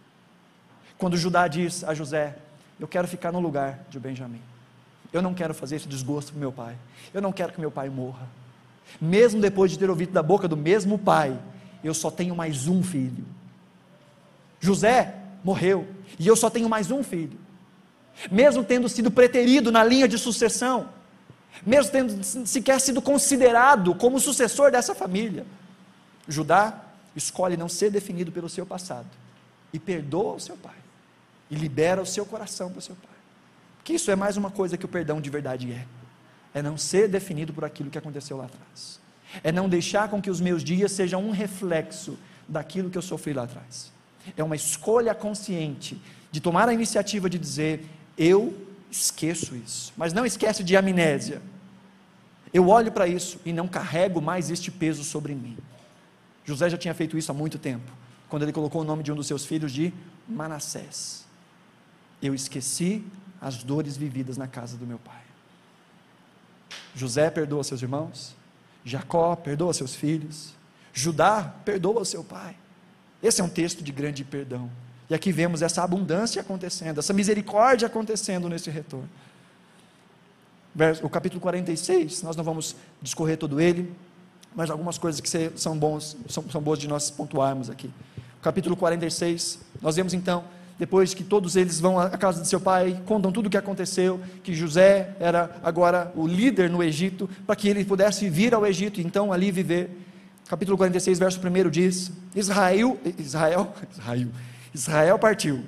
Quando 0.98 1.18
Judá 1.18 1.48
diz 1.48 1.84
a 1.84 1.94
José: 1.94 2.38
Eu 2.80 2.88
quero 2.88 3.08
ficar 3.08 3.32
no 3.32 3.40
lugar 3.40 3.80
de 3.90 4.00
Benjamim. 4.00 4.42
Eu 5.12 5.22
não 5.22 5.34
quero 5.34 5.54
fazer 5.54 5.78
esse 5.78 5.88
desgosto 5.88 6.32
para 6.32 6.40
meu 6.40 6.52
pai. 6.52 6.76
Eu 7.14 7.22
não 7.22 7.32
quero 7.32 7.54
que 7.54 7.60
meu 7.60 7.72
pai 7.72 7.90
morra. 7.90 8.28
Mesmo 9.00 9.42
depois 9.42 9.72
de 9.72 9.80
ter 9.80 9.90
ouvido 9.90 10.12
da 10.12 10.22
boca 10.22 10.48
do 10.48 10.58
mesmo 10.58 10.98
pai, 10.98 11.38
eu 11.84 11.94
só 11.94 12.12
tenho 12.12 12.36
mais 12.36 12.68
um 12.68 12.84
filho. 12.84 13.26
José 14.60 15.16
morreu 15.44 15.88
e 16.18 16.28
eu 16.28 16.36
só 16.36 16.50
tenho 16.50 16.70
mais 16.70 16.92
um 16.92 17.04
filho. 17.04 17.38
Mesmo 18.32 18.64
tendo 18.64 18.88
sido 18.88 19.12
preterido 19.12 19.72
na 19.72 19.84
linha 19.84 20.08
de 20.08 20.18
sucessão, 20.18 20.90
mesmo 21.66 21.92
tendo 21.92 22.24
sequer 22.24 22.80
sido 22.80 23.02
considerado 23.02 23.94
como 23.96 24.20
sucessor 24.20 24.72
dessa 24.72 24.96
família, 24.96 25.46
Judá 26.28 26.82
escolhe 27.16 27.56
não 27.56 27.70
ser 27.70 27.92
definido 27.92 28.32
pelo 28.32 28.50
seu 28.50 28.66
passado 28.66 29.08
e 29.72 29.80
perdoa 29.80 30.34
o 30.34 30.40
seu 30.40 30.58
pai 30.58 30.76
e 31.50 31.56
libera 31.56 32.02
o 32.02 32.06
seu 32.06 32.26
coração 32.26 32.70
para 32.70 32.80
o 32.80 32.82
seu 32.82 32.96
pai. 32.96 33.16
Que 33.84 33.94
isso 33.94 34.10
é 34.10 34.16
mais 34.16 34.36
uma 34.36 34.50
coisa 34.50 34.78
que 34.78 34.86
o 34.86 34.90
perdão 34.90 35.22
de 35.22 35.30
verdade 35.30 35.72
é. 35.72 35.86
É 36.54 36.62
não 36.62 36.78
ser 36.78 37.08
definido 37.08 37.54
por 37.54 37.64
aquilo 37.64 37.90
que 37.90 37.98
aconteceu 37.98 38.38
lá 38.38 38.46
atrás. 38.46 39.00
É 39.44 39.52
não 39.52 39.70
deixar 39.70 40.10
com 40.10 40.22
que 40.22 40.30
os 40.30 40.42
meus 40.42 40.64
dias 40.64 40.92
sejam 40.92 41.24
um 41.24 41.32
reflexo 41.32 42.18
daquilo 42.48 42.90
que 42.90 42.98
eu 42.98 43.02
sofri 43.02 43.34
lá 43.34 43.44
atrás. 43.44 43.92
É 44.36 44.44
uma 44.44 44.56
escolha 44.56 45.14
consciente 45.14 46.02
de 46.32 46.40
tomar 46.40 46.68
a 46.68 46.74
iniciativa 46.74 47.30
de 47.30 47.38
dizer: 47.38 47.86
eu 48.18 48.65
esqueço 49.02 49.56
isso. 49.56 49.94
Mas 49.98 50.14
não 50.14 50.26
esquece 50.26 50.64
de 50.64 50.76
amnésia. 50.76 51.42
Eu 52.54 52.70
olho 52.70 52.92
para 52.92 53.08
isso 53.08 53.40
e 53.46 53.52
não 53.52 53.68
carrego 53.68 54.22
mais 54.22 54.50
este 54.50 54.72
peso 54.72 55.04
sobre 55.04 55.36
mim. 55.36 55.58
José 56.44 56.70
já 56.70 56.78
tinha 56.78 56.94
feito 56.94 57.18
isso 57.18 57.32
há 57.32 57.36
muito 57.36 57.58
tempo, 57.58 57.92
quando 58.30 58.44
ele 58.44 58.54
colocou 58.54 58.82
o 58.82 58.86
nome 58.86 59.04
de 59.04 59.12
um 59.12 59.16
dos 59.16 59.28
seus 59.28 59.46
filhos 59.46 59.72
de 59.72 59.94
Manassés. 60.28 61.26
Eu 62.22 62.34
esqueci 62.34 63.06
as 63.42 63.64
dores 63.64 63.98
vividas 63.98 64.38
na 64.38 64.48
casa 64.48 64.78
do 64.78 64.86
meu 64.86 65.00
pai. 65.00 65.22
José 66.94 67.30
perdoa 67.30 67.64
seus 67.64 67.82
irmãos, 67.82 68.36
Jacó 68.86 69.36
perdoa 69.36 69.74
seus 69.74 69.96
filhos, 69.96 70.54
Judá 70.94 71.54
perdoa 71.66 72.06
seu 72.06 72.24
pai. 72.24 72.56
Esse 73.22 73.42
é 73.42 73.44
um 73.44 73.50
texto 73.50 73.84
de 73.84 73.92
grande 73.92 74.24
perdão. 74.24 74.72
E 75.10 75.14
aqui 75.14 75.32
vemos 75.32 75.62
essa 75.62 75.84
abundância 75.84 76.42
acontecendo, 76.42 77.00
essa 77.00 77.14
misericórdia 77.14 77.88
acontecendo 77.88 78.50
nesse 78.50 78.70
retorno. 78.70 79.10
O 81.02 81.10
capítulo 81.10 81.40
46, 81.40 82.24
nós 82.24 82.36
não 82.36 82.44
vamos 82.44 82.76
discorrer 83.02 83.38
todo 83.38 83.62
ele, 83.62 83.94
mas 84.56 84.70
algumas 84.70 84.98
coisas 84.98 85.22
que 85.22 85.30
são, 85.56 85.78
bons, 85.78 86.18
são, 86.28 86.44
são 86.50 86.62
boas 86.62 86.80
de 86.80 86.88
nós 86.88 87.10
pontuarmos 87.10 87.70
aqui. 87.70 87.90
O 88.40 88.42
capítulo 88.42 88.76
46, 88.76 89.60
nós 89.82 89.96
vemos 89.96 90.14
então, 90.14 90.44
depois 90.78 91.14
que 91.14 91.24
todos 91.24 91.56
eles 91.56 91.80
vão 91.80 92.00
à 92.00 92.10
casa 92.10 92.42
de 92.42 92.48
seu 92.48 92.60
pai, 92.60 93.02
contam 93.06 93.32
tudo 93.32 93.46
o 93.48 93.50
que 93.50 93.58
aconteceu, 93.58 94.20
que 94.44 94.54
José 94.54 95.16
era 95.20 95.56
agora 95.64 96.12
o 96.16 96.28
líder 96.28 96.70
no 96.70 96.84
Egito, 96.84 97.30
para 97.46 97.56
que 97.56 97.70
ele 97.70 97.86
pudesse 97.86 98.30
vir 98.30 98.54
ao 98.54 98.66
Egito 98.66 99.00
e 99.00 99.06
então 99.06 99.32
ali 99.32 99.52
viver. 99.52 99.90
Capítulo 100.48 100.78
46, 100.78 101.20
verso 101.20 101.40
1 101.40 101.70
diz: 101.70 102.12
Israel, 102.36 103.00
Israel, 103.18 103.74
Israel, 103.92 104.28
Israel 104.76 105.18
partiu. 105.18 105.64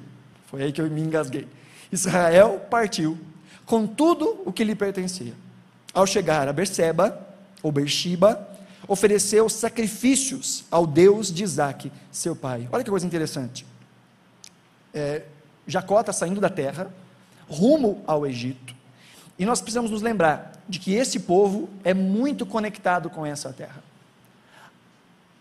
Foi 0.47 0.62
aí 0.62 0.72
que 0.74 0.82
eu 0.82 0.89
me 0.89 1.01
engasguei. 1.01 1.47
Israel 1.89 2.60
partiu 2.70 3.18
com 3.66 3.88
tudo 3.88 4.41
o 4.45 4.51
que 4.51 4.66
lhe 4.66 4.76
pertencia. 4.76 5.34
Ao 5.93 6.05
chegar 6.05 6.47
a 6.47 6.53
Berseba, 6.53 7.18
ou 7.64 7.72
Bershiba, 7.72 8.47
ofereceu 8.86 9.47
sacrifícios 9.47 10.66
ao 10.70 10.86
Deus 10.86 11.34
de 11.34 11.41
Isaac, 11.43 11.89
seu 12.12 12.36
pai. 12.36 12.68
Olha 12.70 12.84
que 12.84 12.89
coisa 12.89 13.05
interessante. 13.05 13.66
É, 14.93 15.24
Jacó 15.66 16.01
está 16.01 16.12
saindo 16.12 16.41
da 16.41 16.49
terra, 16.49 16.91
rumo 17.47 18.03
ao 18.05 18.28
Egito, 18.28 18.76
e 19.39 19.45
nós 19.45 19.62
precisamos 19.62 19.89
nos 19.89 20.01
lembrar 20.01 20.51
de 20.68 20.80
que 20.80 20.93
esse 20.93 21.22
povo 21.22 21.70
é 21.84 21.93
muito 21.93 22.45
conectado 22.45 23.10
com 23.10 23.26
essa 23.26 23.53
terra. 23.53 23.82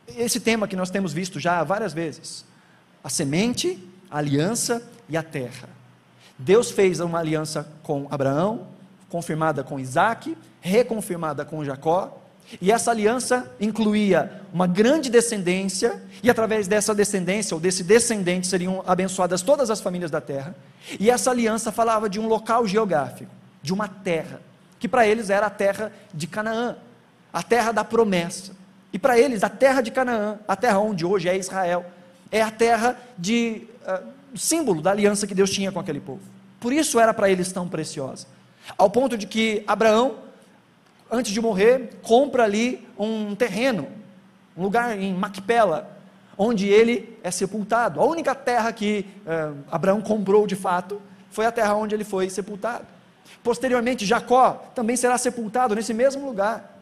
Esse 0.07 0.39
tema 0.39 0.69
que 0.69 0.77
nós 0.77 0.89
temos 0.89 1.12
visto 1.12 1.41
já 1.41 1.64
várias 1.64 1.93
vezes 1.93 2.45
a 3.07 3.09
semente, 3.09 3.79
a 4.11 4.19
aliança 4.19 4.83
e 5.09 5.17
a 5.17 5.23
terra. 5.23 5.69
Deus 6.37 6.73
fez 6.73 6.99
uma 6.99 7.21
aliança 7.21 7.65
com 7.85 8.09
Abraão, 8.11 8.67
confirmada 9.09 9.63
com 9.63 9.79
Isaac, 9.79 10.37
reconfirmada 10.61 11.45
com 11.45 11.65
Jacó, 11.65 12.21
e 12.61 12.73
essa 12.73 12.91
aliança 12.91 13.49
incluía 13.61 14.43
uma 14.53 14.67
grande 14.67 15.09
descendência, 15.09 16.03
e 16.21 16.29
através 16.29 16.67
dessa 16.67 16.93
descendência, 16.93 17.55
ou 17.55 17.61
desse 17.61 17.85
descendente, 17.85 18.49
seriam 18.49 18.83
abençoadas 18.85 19.41
todas 19.41 19.71
as 19.71 19.81
famílias 19.81 20.11
da 20.11 20.21
terra. 20.21 20.57
E 20.99 21.09
essa 21.09 21.31
aliança 21.31 21.71
falava 21.71 22.11
de 22.11 22.19
um 22.19 22.27
local 22.27 22.67
geográfico, 22.67 23.31
de 23.63 23.73
uma 23.73 23.87
terra, 23.87 24.41
que 24.81 24.89
para 24.89 25.07
eles 25.07 25.31
era 25.31 25.47
a 25.47 25.51
terra 25.51 25.93
de 26.13 26.27
Canaã, 26.27 26.77
a 27.33 27.41
terra 27.41 27.71
da 27.71 27.85
promessa. 27.85 28.51
E 28.93 28.99
para 28.99 29.17
eles, 29.17 29.45
a 29.45 29.49
terra 29.49 29.81
de 29.81 29.93
Canaã, 29.93 30.41
a 30.49 30.57
terra 30.57 30.81
onde 30.81 31.07
hoje 31.07 31.29
é 31.29 31.37
Israel, 31.39 31.87
é 32.31 32.43
a 32.43 32.51
terra 32.51 32.99
de 33.16 33.66
uh, 33.83 34.07
símbolo 34.37 34.83
da 34.83 34.91
aliança 34.91 35.27
que 35.27 35.35
Deus 35.35 35.51
tinha 35.51 35.72
com 35.72 35.81
aquele 35.81 36.01
povo. 36.01 36.22
Por 36.61 36.72
isso 36.72 36.99
era 36.99 37.14
para 37.14 37.31
eles 37.31 37.53
tão 37.53 37.68
preciosa. 37.68 38.27
Ao 38.77 38.91
ponto 38.91 39.16
de 39.16 39.27
que 39.27 39.62
Abraão, 39.66 40.16
antes 41.11 41.33
de 41.33 41.41
morrer, 41.41 41.91
compra 42.03 42.45
ali 42.45 42.87
um 42.99 43.35
terreno, 43.35 43.89
um 44.57 44.62
lugar 44.62 44.99
em 44.99 45.14
Macpela, 45.14 45.97
onde 46.37 46.68
ele 46.68 47.16
é 47.22 47.31
sepultado. 47.31 48.01
A 48.01 48.05
única 48.05 48.35
terra 48.35 48.72
que 48.72 49.07
uh, 49.27 49.57
Abraão 49.70 50.01
comprou 50.01 50.47
de 50.47 50.57
fato 50.57 51.01
foi 51.31 51.47
a 51.47 51.53
terra 51.53 51.74
onde 51.74 51.95
ele 51.95 52.05
foi 52.05 52.29
sepultado. 52.29 52.85
Posteriormente, 53.43 54.05
Jacó 54.05 54.64
também 54.74 54.97
será 54.97 55.16
sepultado 55.16 55.74
nesse 55.74 55.95
mesmo 55.95 56.27
lugar. 56.27 56.77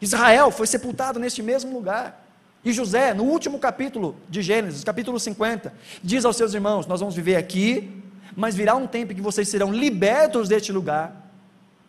Israel 0.00 0.50
foi 0.50 0.66
sepultado 0.66 1.18
neste 1.18 1.42
mesmo 1.42 1.72
lugar. 1.72 2.25
E 2.66 2.72
José, 2.72 3.14
no 3.14 3.22
último 3.22 3.60
capítulo 3.60 4.16
de 4.28 4.42
Gênesis, 4.42 4.82
capítulo 4.82 5.20
50, 5.20 5.72
diz 6.02 6.24
aos 6.24 6.36
seus 6.36 6.52
irmãos: 6.52 6.84
Nós 6.84 6.98
vamos 6.98 7.14
viver 7.14 7.36
aqui, 7.36 8.02
mas 8.34 8.56
virá 8.56 8.74
um 8.74 8.88
tempo 8.88 9.12
em 9.12 9.14
que 9.14 9.22
vocês 9.22 9.48
serão 9.48 9.72
libertos 9.72 10.48
deste 10.48 10.72
lugar. 10.72 11.30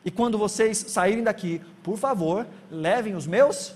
E 0.06 0.12
quando 0.12 0.38
vocês 0.38 0.78
saírem 0.78 1.24
daqui, 1.24 1.60
por 1.82 1.98
favor, 1.98 2.46
levem 2.70 3.16
os 3.16 3.26
meus 3.26 3.74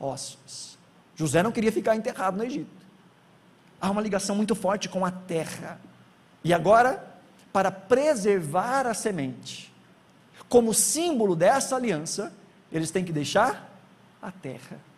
ossos. 0.00 0.76
José 1.14 1.44
não 1.44 1.52
queria 1.52 1.70
ficar 1.70 1.94
enterrado 1.94 2.36
no 2.36 2.42
Egito. 2.42 2.82
Há 3.80 3.88
uma 3.88 4.02
ligação 4.02 4.34
muito 4.34 4.56
forte 4.56 4.88
com 4.88 5.06
a 5.06 5.12
terra. 5.12 5.80
E 6.42 6.52
agora, 6.52 7.04
para 7.52 7.70
preservar 7.70 8.84
a 8.88 8.94
semente, 8.94 9.72
como 10.48 10.74
símbolo 10.74 11.36
dessa 11.36 11.76
aliança, 11.76 12.32
eles 12.72 12.90
têm 12.90 13.04
que 13.04 13.12
deixar 13.12 13.72
a 14.20 14.32
terra. 14.32 14.91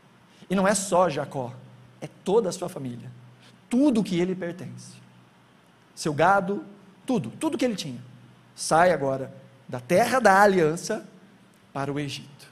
E 0.55 0.57
não 0.57 0.68
é 0.68 0.74
só 0.76 1.11
Jacó, 1.11 1.52
é 2.00 2.07
toda 2.22 2.48
a 2.48 2.52
sua 2.52 2.68
família, 2.68 3.11
tudo 3.68 4.05
que 4.05 4.20
ele 4.20 4.36
pertence, 4.36 4.92
seu 5.96 6.14
gado, 6.14 6.64
tudo, 7.05 7.32
tudo 7.40 7.59
que 7.59 7.64
ele 7.64 7.74
tinha, 7.74 8.00
sai 8.55 8.92
agora 8.92 9.34
da 9.68 9.80
terra 9.80 10.20
da 10.20 10.40
aliança 10.40 11.05
para 11.72 11.92
o 11.92 11.98
Egito. 11.98 12.46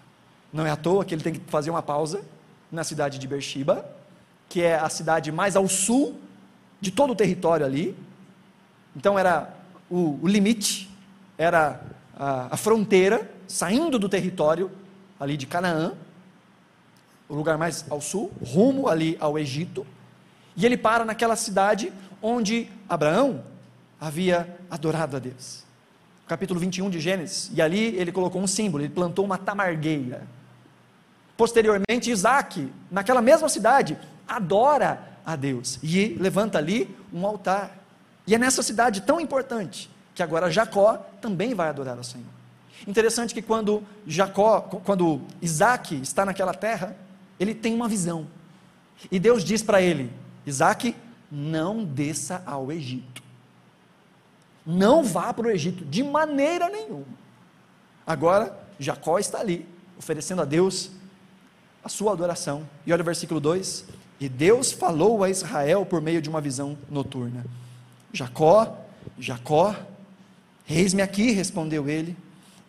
Não 0.52 0.66
é 0.66 0.70
à 0.72 0.74
toa 0.74 1.04
que 1.04 1.14
ele 1.14 1.22
tem 1.22 1.34
que 1.34 1.40
fazer 1.48 1.70
uma 1.70 1.80
pausa 1.80 2.24
na 2.72 2.82
cidade 2.82 3.20
de 3.20 3.28
Beersheba, 3.28 3.88
que 4.48 4.60
é 4.60 4.74
a 4.76 4.88
cidade 4.88 5.30
mais 5.30 5.54
ao 5.54 5.68
sul 5.68 6.20
de 6.80 6.90
todo 6.90 7.12
o 7.12 7.14
território 7.14 7.64
ali. 7.64 7.96
Então 8.96 9.16
era 9.16 9.54
o, 9.88 10.18
o 10.20 10.26
limite, 10.26 10.90
era 11.38 11.80
a, 12.18 12.52
a 12.52 12.56
fronteira, 12.56 13.30
saindo 13.46 13.96
do 13.96 14.08
território 14.08 14.72
ali 15.20 15.36
de 15.36 15.46
Canaã, 15.46 15.92
o 17.32 17.34
lugar 17.34 17.56
mais 17.56 17.86
ao 17.88 17.98
sul, 17.98 18.30
rumo 18.44 18.88
ali 18.88 19.16
ao 19.18 19.38
Egito. 19.38 19.86
E 20.54 20.66
ele 20.66 20.76
para 20.76 21.02
naquela 21.02 21.34
cidade 21.34 21.90
onde 22.20 22.68
Abraão 22.86 23.42
havia 23.98 24.54
adorado 24.70 25.16
a 25.16 25.18
Deus. 25.18 25.64
Capítulo 26.28 26.60
21 26.60 26.90
de 26.90 27.00
Gênesis. 27.00 27.50
E 27.54 27.62
ali 27.62 27.96
ele 27.96 28.12
colocou 28.12 28.38
um 28.38 28.46
símbolo, 28.46 28.84
ele 28.84 28.92
plantou 28.92 29.24
uma 29.24 29.38
tamargueira. 29.38 30.26
Posteriormente, 31.34 32.10
Isaac, 32.10 32.70
naquela 32.90 33.22
mesma 33.22 33.48
cidade, 33.48 33.96
adora 34.28 35.02
a 35.24 35.34
Deus 35.34 35.78
e 35.82 36.08
levanta 36.20 36.58
ali 36.58 36.94
um 37.10 37.26
altar. 37.26 37.78
E 38.26 38.34
é 38.34 38.38
nessa 38.38 38.62
cidade 38.62 39.00
tão 39.00 39.18
importante 39.18 39.90
que 40.14 40.22
agora 40.22 40.50
Jacó 40.50 40.98
também 41.18 41.54
vai 41.54 41.70
adorar 41.70 41.96
ao 41.96 42.04
Senhor. 42.04 42.26
Interessante 42.86 43.32
que 43.32 43.40
quando 43.40 43.82
Jacó, 44.06 44.60
quando 44.60 45.22
Isaac 45.40 45.94
está 45.94 46.26
naquela 46.26 46.52
terra, 46.52 46.94
ele 47.42 47.54
tem 47.54 47.74
uma 47.74 47.88
visão. 47.88 48.26
E 49.10 49.18
Deus 49.18 49.44
diz 49.44 49.62
para 49.62 49.82
ele: 49.82 50.10
Isaac, 50.46 50.94
não 51.30 51.84
desça 51.84 52.42
ao 52.46 52.70
Egito. 52.70 53.22
Não 54.64 55.02
vá 55.02 55.32
para 55.32 55.48
o 55.48 55.50
Egito 55.50 55.84
de 55.84 56.02
maneira 56.02 56.68
nenhuma. 56.68 57.20
Agora, 58.06 58.56
Jacó 58.78 59.18
está 59.18 59.40
ali, 59.40 59.66
oferecendo 59.98 60.42
a 60.42 60.44
Deus 60.44 60.90
a 61.82 61.88
sua 61.88 62.12
adoração. 62.12 62.68
E 62.86 62.92
olha 62.92 63.02
o 63.02 63.04
versículo 63.04 63.40
2: 63.40 63.86
E 64.20 64.28
Deus 64.28 64.70
falou 64.70 65.24
a 65.24 65.30
Israel 65.30 65.84
por 65.84 66.00
meio 66.00 66.22
de 66.22 66.28
uma 66.28 66.40
visão 66.40 66.78
noturna: 66.88 67.44
Jacó, 68.12 68.78
Jacó, 69.18 69.74
eis-me 70.68 71.02
aqui, 71.02 71.32
respondeu 71.32 71.88
ele. 71.88 72.16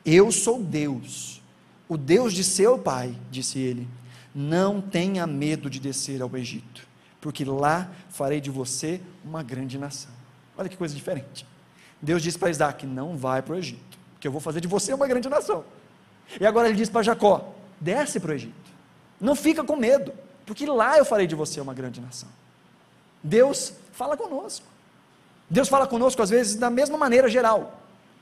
Eu 0.05 0.31
sou 0.31 0.61
Deus, 0.61 1.41
o 1.87 1.95
Deus 1.95 2.33
de 2.33 2.43
seu 2.43 2.77
pai, 2.77 3.15
disse 3.31 3.59
ele. 3.59 3.87
Não 4.33 4.81
tenha 4.81 5.27
medo 5.27 5.69
de 5.69 5.79
descer 5.79 6.21
ao 6.21 6.35
Egito, 6.35 6.87
porque 7.21 7.45
lá 7.45 7.89
farei 8.09 8.41
de 8.41 8.49
você 8.49 9.01
uma 9.23 9.43
grande 9.43 9.77
nação. 9.77 10.11
Olha 10.57 10.69
que 10.69 10.77
coisa 10.77 10.95
diferente. 10.95 11.45
Deus 12.01 12.21
disse 12.21 12.37
para 12.37 12.49
Isaac: 12.49 12.85
Não 12.85 13.15
vai 13.15 13.41
para 13.41 13.53
o 13.53 13.57
Egito, 13.57 13.97
porque 14.13 14.27
eu 14.27 14.31
vou 14.31 14.41
fazer 14.41 14.59
de 14.59 14.67
você 14.67 14.93
uma 14.93 15.07
grande 15.07 15.29
nação. 15.29 15.63
E 16.39 16.45
agora 16.45 16.67
ele 16.67 16.77
diz 16.77 16.89
para 16.89 17.03
Jacó: 17.03 17.53
Desce 17.79 18.19
para 18.19 18.31
o 18.31 18.33
Egito. 18.33 18.71
Não 19.19 19.35
fica 19.35 19.63
com 19.63 19.75
medo, 19.75 20.13
porque 20.45 20.65
lá 20.65 20.97
eu 20.97 21.05
farei 21.05 21.27
de 21.27 21.35
você 21.35 21.61
uma 21.61 21.73
grande 21.73 22.01
nação. 22.01 22.29
Deus 23.23 23.73
fala 23.93 24.17
conosco. 24.17 24.65
Deus 25.49 25.69
fala 25.69 25.87
conosco 25.87 26.21
às 26.21 26.29
vezes 26.29 26.55
da 26.55 26.69
mesma 26.69 26.97
maneira 26.97 27.29
geral. 27.29 27.79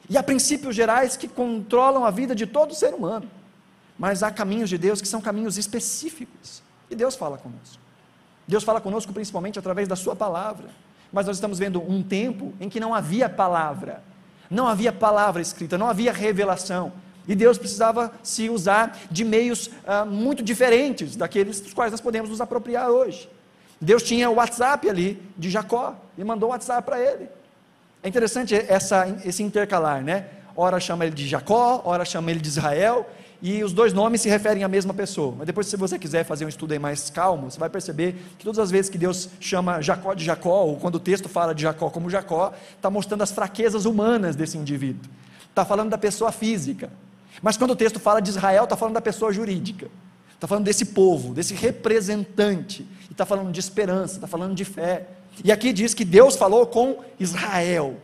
E 0.09 0.17
há 0.17 0.23
princípios 0.23 0.75
gerais 0.75 1.15
que 1.15 1.27
controlam 1.27 2.05
a 2.05 2.11
vida 2.11 2.35
de 2.35 2.45
todo 2.45 2.75
ser 2.75 2.93
humano. 2.93 3.29
Mas 4.01 4.23
há 4.23 4.31
caminhos 4.31 4.67
de 4.67 4.79
Deus 4.79 4.99
que 4.99 5.07
são 5.07 5.21
caminhos 5.21 5.59
específicos. 5.59 6.63
E 6.89 6.95
Deus 6.95 7.15
fala 7.15 7.37
conosco. 7.37 7.77
Deus 8.47 8.63
fala 8.63 8.81
conosco 8.81 9.13
principalmente 9.13 9.59
através 9.59 9.87
da 9.87 9.95
Sua 9.95 10.15
palavra. 10.15 10.69
Mas 11.13 11.27
nós 11.27 11.37
estamos 11.37 11.59
vendo 11.59 11.79
um 11.79 12.01
tempo 12.01 12.51
em 12.59 12.67
que 12.67 12.79
não 12.79 12.95
havia 12.95 13.29
palavra, 13.29 14.01
não 14.49 14.67
havia 14.67 14.91
palavra 14.91 15.39
escrita, 15.39 15.77
não 15.77 15.87
havia 15.87 16.11
revelação. 16.11 16.91
E 17.27 17.35
Deus 17.35 17.59
precisava 17.59 18.11
se 18.23 18.49
usar 18.49 18.97
de 19.11 19.23
meios 19.23 19.69
ah, 19.85 20.03
muito 20.03 20.41
diferentes 20.41 21.15
daqueles 21.15 21.61
dos 21.61 21.71
quais 21.71 21.91
nós 21.91 22.01
podemos 22.01 22.31
nos 22.31 22.41
apropriar 22.41 22.89
hoje. 22.89 23.29
Deus 23.79 24.01
tinha 24.01 24.31
o 24.31 24.33
WhatsApp 24.33 24.89
ali 24.89 25.21
de 25.37 25.47
Jacó 25.51 25.95
e 26.17 26.23
mandou 26.23 26.49
o 26.49 26.53
WhatsApp 26.53 26.83
para 26.83 26.99
ele. 26.99 27.29
É 28.01 28.09
interessante 28.09 28.55
essa, 28.55 29.07
esse 29.23 29.43
intercalar, 29.43 30.01
né? 30.01 30.25
Ora 30.55 30.79
chama 30.79 31.05
ele 31.05 31.13
de 31.13 31.27
Jacó, 31.27 31.83
ora 31.85 32.03
chama 32.03 32.31
ele 32.31 32.39
de 32.39 32.47
Israel, 32.47 33.07
e 33.41 33.63
os 33.63 33.73
dois 33.73 33.91
nomes 33.91 34.21
se 34.21 34.29
referem 34.29 34.63
à 34.63 34.67
mesma 34.67 34.93
pessoa. 34.93 35.33
Mas 35.37 35.47
depois, 35.47 35.65
se 35.65 35.75
você 35.75 35.97
quiser 35.97 36.23
fazer 36.23 36.45
um 36.45 36.49
estudo 36.49 36.73
aí 36.73 36.79
mais 36.79 37.09
calmo, 37.09 37.49
você 37.49 37.59
vai 37.59 37.69
perceber 37.69 38.15
que 38.37 38.45
todas 38.45 38.59
as 38.59 38.69
vezes 38.69 38.89
que 38.89 38.97
Deus 38.97 39.29
chama 39.39 39.81
Jacó 39.81 40.13
de 40.13 40.23
Jacó, 40.23 40.63
ou 40.63 40.77
quando 40.77 40.95
o 40.95 40.99
texto 40.99 41.27
fala 41.27 41.55
de 41.55 41.63
Jacó 41.63 41.89
como 41.89 42.09
Jacó, 42.09 42.53
está 42.75 42.89
mostrando 42.89 43.23
as 43.23 43.31
fraquezas 43.31 43.85
humanas 43.85 44.35
desse 44.35 44.57
indivíduo. 44.57 45.09
Está 45.49 45.65
falando 45.65 45.89
da 45.89 45.97
pessoa 45.97 46.31
física. 46.31 46.91
Mas 47.41 47.57
quando 47.57 47.71
o 47.71 47.75
texto 47.75 47.99
fala 47.99 48.21
de 48.21 48.29
Israel, 48.29 48.65
está 48.65 48.77
falando 48.77 48.93
da 48.93 49.01
pessoa 49.01 49.33
jurídica. 49.33 49.87
Está 50.35 50.47
falando 50.47 50.65
desse 50.65 50.85
povo, 50.85 51.33
desse 51.33 51.55
representante. 51.55 52.87
E 53.09 53.11
está 53.11 53.25
falando 53.25 53.51
de 53.51 53.59
esperança, 53.59 54.15
está 54.15 54.27
falando 54.27 54.53
de 54.53 54.65
fé. 54.65 55.07
E 55.43 55.51
aqui 55.51 55.73
diz 55.73 55.93
que 55.93 56.05
Deus 56.05 56.35
falou 56.35 56.67
com 56.67 56.99
Israel. 57.19 57.97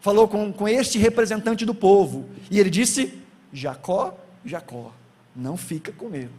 Falou 0.00 0.26
com, 0.28 0.50
com 0.52 0.66
este 0.66 0.98
representante 0.98 1.66
do 1.66 1.74
povo. 1.74 2.26
E 2.50 2.58
ele 2.58 2.70
disse: 2.70 3.14
Jacó, 3.52 4.16
Jacó, 4.48 4.92
não 5.34 5.56
fica 5.56 5.92
com 5.92 6.08
medo. 6.08 6.32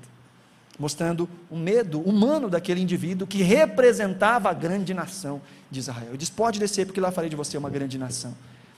Mostrando 0.77 1.29
o 1.49 1.57
medo 1.57 1.99
humano 1.99 2.49
daquele 2.49 2.81
indivíduo 2.81 3.27
que 3.27 3.43
representava 3.43 4.49
a 4.49 4.53
grande 4.53 4.93
nação 4.93 5.41
de 5.69 5.79
Israel. 5.79 6.09
Ele 6.09 6.17
diz: 6.17 6.29
Pode 6.29 6.59
descer, 6.59 6.85
porque 6.85 7.01
lá 7.01 7.11
farei 7.11 7.29
de 7.29 7.35
você 7.35 7.57
uma 7.57 7.69
grande 7.69 7.97
nação. 7.97 8.33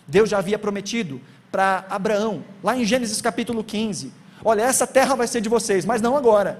Deus 0.07 0.29
já 0.29 0.39
havia 0.39 0.57
prometido 0.57 1.21
para 1.51 1.85
Abraão, 1.89 2.43
lá 2.63 2.75
em 2.75 2.85
Gênesis 2.85 3.21
capítulo 3.21 3.63
15: 3.63 4.11
Olha, 4.43 4.61
essa 4.61 4.87
terra 4.87 5.15
vai 5.15 5.27
ser 5.27 5.41
de 5.41 5.49
vocês, 5.49 5.85
mas 5.85 6.01
não 6.01 6.17
agora. 6.17 6.59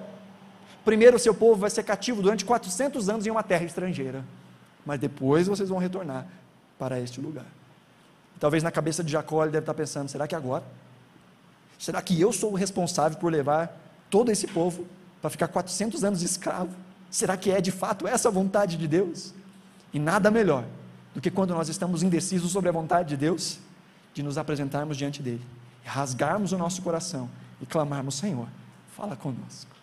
Primeiro 0.86 1.18
o 1.18 1.20
seu 1.20 1.34
povo 1.34 1.62
vai 1.62 1.70
ser 1.70 1.84
cativo 1.84 2.22
durante 2.22 2.44
400 2.46 3.10
anos 3.10 3.26
em 3.26 3.32
uma 3.32 3.44
terra 3.44 3.64
estrangeira, 3.64 4.24
mas 4.86 5.00
depois 5.00 5.48
vocês 5.48 5.70
vão 5.70 5.78
retornar 5.78 6.28
para 6.78 7.00
este 7.00 7.22
lugar. 7.22 7.46
Talvez 8.40 8.64
na 8.64 8.72
cabeça 8.72 9.04
de 9.04 9.12
Jacó 9.12 9.44
ele 9.44 9.52
deve 9.52 9.64
estar 9.64 9.74
pensando: 9.74 10.10
será 10.10 10.28
que 10.28 10.36
agora? 10.36 10.64
Será 11.82 12.00
que 12.00 12.22
eu 12.22 12.32
sou 12.32 12.52
o 12.52 12.56
responsável 12.56 13.18
por 13.18 13.32
levar 13.32 13.76
todo 14.08 14.32
esse 14.32 14.46
povo 14.46 14.86
para 15.20 15.32
ficar 15.32 15.48
400 15.48 16.04
anos 16.04 16.22
escravo? 16.22 16.70
Será 17.10 17.36
que 17.36 17.50
é 17.50 17.60
de 17.60 17.72
fato 17.72 18.08
essa 18.08 18.28
a 18.28 18.32
vontade 18.32 18.78
de 18.78 18.88
Deus? 18.88 19.34
E 19.92 19.98
nada 19.98 20.30
melhor 20.30 20.64
do 21.12 21.20
que 21.20 21.32
quando 21.32 21.56
nós 21.56 21.70
estamos 21.70 22.04
indecisos 22.04 22.52
sobre 22.52 22.70
a 22.70 22.72
vontade 22.72 23.10
de 23.10 23.18
Deus, 23.18 23.58
de 24.14 24.22
nos 24.22 24.38
apresentarmos 24.38 24.96
diante 24.96 25.24
dele, 25.24 25.42
rasgarmos 25.84 26.52
o 26.52 26.58
nosso 26.58 26.84
coração 26.84 27.28
e 27.60 27.66
clamarmos: 27.66 28.14
Senhor, 28.14 28.48
fala 28.96 29.16
conosco. 29.16 29.76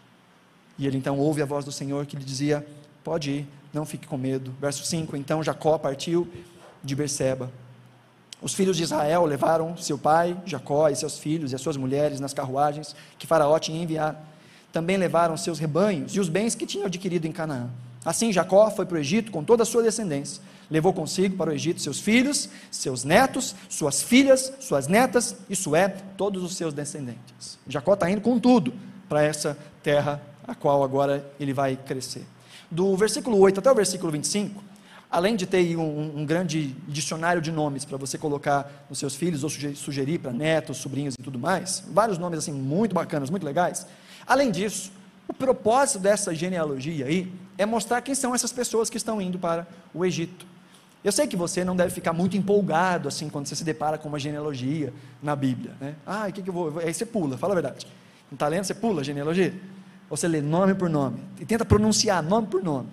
E 0.79 0.87
ele 0.87 0.99
então 0.99 1.19
ouve 1.19 1.43
a 1.43 1.45
voz 1.45 1.65
do 1.65 1.73
Senhor 1.73 2.07
que 2.07 2.15
lhe 2.17 2.25
dizia: 2.25 2.65
Pode 3.03 3.31
ir, 3.33 3.49
não 3.75 3.85
fique 3.85 4.07
com 4.07 4.17
medo. 4.17 4.55
Verso 4.61 4.85
5: 4.85 5.17
Então 5.17 5.43
Jacó 5.43 5.77
partiu 5.77 6.29
de 6.81 6.95
Berseba. 6.95 7.51
Os 8.41 8.55
filhos 8.55 8.77
de 8.77 8.85
Israel 8.85 9.25
levaram 9.25 9.77
seu 9.77 9.99
pai, 9.99 10.37
Jacó, 10.47 10.89
e 10.89 10.97
seus 10.97 11.19
filhos 11.19 11.53
e 11.53 11.55
as 11.55 11.61
suas 11.61 11.77
mulheres 11.77 12.21
nas 12.21 12.33
carruagens 12.33 12.95
que 13.19 13.27
Faraó 13.27 13.59
tinha 13.59 13.83
enviado. 13.83 14.19
Também 14.73 14.97
levaram 14.97 15.37
seus 15.37 15.59
rebanhos 15.59 16.15
e 16.15 16.21
os 16.21 16.29
bens 16.29 16.55
que 16.55 16.67
tinham 16.67 16.87
adquirido 16.87 17.27
em 17.27 17.33
Canaã. 17.33 17.69
Assim 18.05 18.33
Jacó 18.33 18.71
foi 18.71 18.87
para 18.87 18.97
o 18.97 19.01
Egito 19.01 19.33
com 19.33 19.43
toda 19.43 19.65
a 19.65 19.67
sua 19.67 19.83
descendência. 19.83 20.43
Levou 20.71 20.93
consigo 20.93 21.37
para 21.37 21.51
o 21.51 21.53
Egito 21.53 21.81
seus 21.81 21.99
filhos, 21.99 22.49
seus 22.71 23.03
netos, 23.03 23.57
suas 23.69 24.03
filhas, 24.03 24.53
suas 24.61 24.87
netas, 24.87 25.35
isso 25.49 25.75
é, 25.75 25.89
todos 26.17 26.43
os 26.43 26.57
seus 26.57 26.73
descendentes. 26.73 27.59
Jacó 27.67 27.95
está 27.95 28.11
indo 28.11 28.21
com 28.21 28.39
tudo 28.39 28.73
para 29.09 29.23
essa 29.23 29.59
terra 29.83 30.23
a 30.47 30.55
qual 30.55 30.85
agora 30.85 31.25
ele 31.41 31.53
vai 31.53 31.77
crescer. 31.77 32.25
Do 32.71 32.95
versículo 32.97 33.39
8 33.39 33.61
até 33.61 33.73
o 33.73 33.75
versículo 33.75 34.13
25, 34.13 34.63
além 35.11 35.37
de 35.37 35.47
ter 35.47 35.77
um, 35.77 36.21
um 36.21 36.27
grande 36.27 36.77
dicionário 36.87 37.41
de 37.41 37.51
nomes 37.51 37.85
para 37.85 37.97
você 37.97 38.19
colocar 38.19 38.85
nos 38.89 38.99
seus 38.99 39.15
filhos 39.15 39.43
ou 39.43 39.51
sugerir 39.51 40.19
para 40.19 40.33
netos, 40.33 40.79
sobrinhos 40.79 41.15
e 41.19 41.23
tudo 41.23 41.39
mais, 41.39 41.83
vários 41.89 42.19
nomes 42.19 42.39
assim 42.39 42.53
muito 42.53 42.95
bacanas, 42.95 43.31
muito 43.31 43.45
legais. 43.45 43.87
Além 44.27 44.51
disso, 44.51 44.93
o 45.27 45.33
propósito 45.33 45.99
dessa 45.99 46.35
genealogia 46.35 47.07
aí 47.07 47.33
é 47.57 47.65
mostrar 47.65 48.01
quem 48.03 48.15
são 48.15 48.35
essas 48.35 48.53
pessoas 48.53 48.91
que 48.91 48.97
estão 48.97 49.21
indo 49.21 49.39
para 49.39 49.67
o 49.95 50.05
Egito. 50.05 50.47
Eu 51.03 51.13
sei 51.13 51.27
que 51.27 51.37
você 51.37 51.65
não 51.65 51.77
deve 51.77 51.91
ficar 51.91 52.13
muito 52.13 52.37
empolgado 52.37 53.09
assim 53.09 53.29
quando 53.29 53.47
você 53.47 53.55
se 53.55 53.65
depara 53.65 53.97
com 53.97 54.09
uma 54.09 54.19
genealogia 54.19 54.93
na 55.23 55.35
Bíblia, 55.37 55.73
né? 55.81 55.95
Ah, 56.05 56.27
o 56.29 56.33
que, 56.33 56.43
que 56.43 56.51
eu 56.51 56.55
vou? 56.55 56.79
Aí 56.81 56.93
você 56.93 57.07
pula, 57.07 57.39
fala 57.39 57.55
a 57.55 57.61
verdade. 57.61 57.87
Não 58.31 58.35
está 58.37 58.49
lendo, 58.49 58.65
você 58.65 58.75
pula 58.75 59.01
a 59.01 59.05
genealogia. 59.05 59.55
Você 60.11 60.27
lê 60.27 60.41
nome 60.41 60.75
por 60.75 60.89
nome 60.89 61.21
e 61.39 61.45
tenta 61.45 61.65
pronunciar 61.65 62.23
nome 62.23 62.49
por 62.49 62.63
nome. 62.63 62.89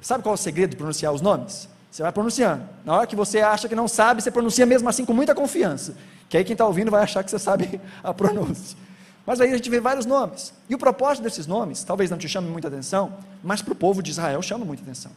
Sabe 0.00 0.22
qual 0.22 0.34
é 0.34 0.36
o 0.36 0.38
segredo 0.38 0.70
de 0.70 0.76
pronunciar 0.76 1.12
os 1.12 1.20
nomes? 1.20 1.68
Você 1.90 2.02
vai 2.02 2.12
pronunciando. 2.12 2.62
Na 2.84 2.94
hora 2.94 3.06
que 3.06 3.16
você 3.16 3.40
acha 3.40 3.68
que 3.68 3.74
não 3.74 3.88
sabe, 3.88 4.22
você 4.22 4.30
pronuncia 4.30 4.66
mesmo 4.66 4.88
assim 4.88 5.04
com 5.04 5.12
muita 5.12 5.34
confiança. 5.34 5.96
Que 6.28 6.36
aí 6.36 6.44
quem 6.44 6.52
está 6.52 6.66
ouvindo 6.66 6.90
vai 6.90 7.02
achar 7.02 7.24
que 7.24 7.30
você 7.30 7.38
sabe 7.38 7.80
a 8.04 8.12
pronúncia. 8.12 8.76
Mas 9.24 9.40
aí 9.40 9.50
a 9.52 9.56
gente 9.56 9.68
vê 9.68 9.80
vários 9.80 10.06
nomes. 10.06 10.52
E 10.68 10.74
o 10.74 10.78
propósito 10.78 11.24
desses 11.24 11.46
nomes, 11.46 11.82
talvez 11.82 12.10
não 12.10 12.18
te 12.18 12.28
chame 12.28 12.48
muita 12.48 12.68
atenção, 12.68 13.12
mas 13.42 13.62
para 13.62 13.72
o 13.72 13.76
povo 13.76 14.02
de 14.02 14.10
Israel 14.10 14.40
chama 14.42 14.64
muita 14.64 14.82
atenção. 14.82 15.10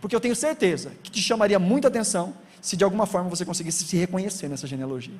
Porque 0.00 0.16
eu 0.16 0.20
tenho 0.20 0.34
certeza 0.34 0.92
que 1.02 1.10
te 1.10 1.20
chamaria 1.20 1.58
muita 1.58 1.88
atenção 1.88 2.34
se 2.60 2.76
de 2.76 2.82
alguma 2.82 3.06
forma 3.06 3.28
você 3.28 3.44
conseguisse 3.44 3.84
se 3.84 3.96
reconhecer 3.96 4.48
nessa 4.48 4.66
genealogia. 4.66 5.14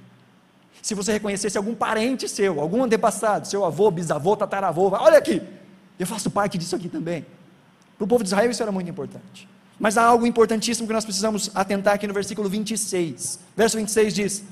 Se 0.81 0.95
você 0.95 1.13
reconhecesse 1.13 1.57
algum 1.57 1.75
parente 1.75 2.29
seu, 2.29 2.61
algum 2.61 2.83
antepassado, 2.83 3.47
seu 3.47 3.65
avô, 3.65 3.91
bisavô, 3.91 4.37
tataravô, 4.37 4.89
olha 4.93 5.19
aqui, 5.19 5.43
eu 5.99 6.07
faço 6.07 6.31
parte 6.31 6.59
disso 6.59 6.75
aqui 6.75 6.89
também. 6.89 7.25
Para 7.97 8.05
o 8.05 8.09
povo 8.09 8.23
de 8.23 8.29
Israel 8.29 8.51
isso 8.51 8.63
era 8.63 8.73
muito 8.73 8.91
importante. 8.91 9.49
Mas 9.79 9.99
há 9.99 10.05
algo 10.05 10.27
importantíssimo 10.27 10.87
que 10.87 10.93
nós 10.93 11.05
precisamos 11.05 11.51
atentar 11.55 11.95
aqui 11.95 12.07
no 12.07 12.15
versículo 12.15 12.49
26. 12.49 13.41
Verso 13.57 13.77
26 13.77 14.15
diz: 14.15 14.45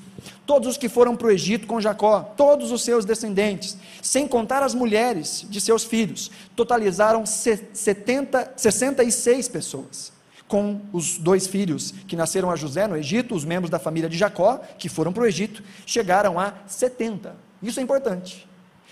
Todos 0.44 0.68
os 0.68 0.76
que 0.76 0.88
foram 0.88 1.16
para 1.16 1.28
o 1.28 1.30
Egito 1.30 1.66
com 1.66 1.80
Jacó, 1.80 2.20
todos 2.36 2.72
os 2.72 2.82
seus 2.82 3.04
descendentes, 3.04 3.76
sem 4.02 4.26
contar 4.26 4.62
as 4.62 4.74
mulheres 4.74 5.46
de 5.48 5.60
seus 5.60 5.84
filhos, 5.84 6.30
totalizaram 6.56 7.24
70, 7.24 8.52
66 8.56 9.48
pessoas. 9.48 10.12
Com 10.48 10.82
os 10.92 11.16
dois 11.16 11.46
filhos 11.46 11.94
que 12.06 12.14
nasceram 12.14 12.50
a 12.50 12.56
José 12.56 12.86
no 12.86 12.96
Egito, 12.96 13.34
os 13.34 13.44
membros 13.44 13.70
da 13.70 13.78
família 13.78 14.08
de 14.08 14.18
Jacó, 14.18 14.60
que 14.76 14.88
foram 14.88 15.12
para 15.12 15.22
o 15.22 15.26
Egito, 15.26 15.62
chegaram 15.86 16.38
a 16.38 16.52
70. 16.66 17.34
Isso 17.62 17.80
é 17.80 17.82
importante, 17.82 18.46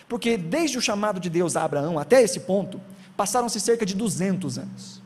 porque 0.09 0.39
desde 0.39 0.79
o 0.79 0.81
chamado 0.81 1.21
de 1.21 1.29
Deus 1.29 1.57
a 1.57 1.65
Abraão 1.65 1.99
até 1.99 2.23
esse 2.23 2.41
ponto, 2.41 2.81
passaram-se 3.21 3.61
cerca 3.61 3.85
de 3.85 3.95
200 3.95 4.57
anos. 4.57 5.03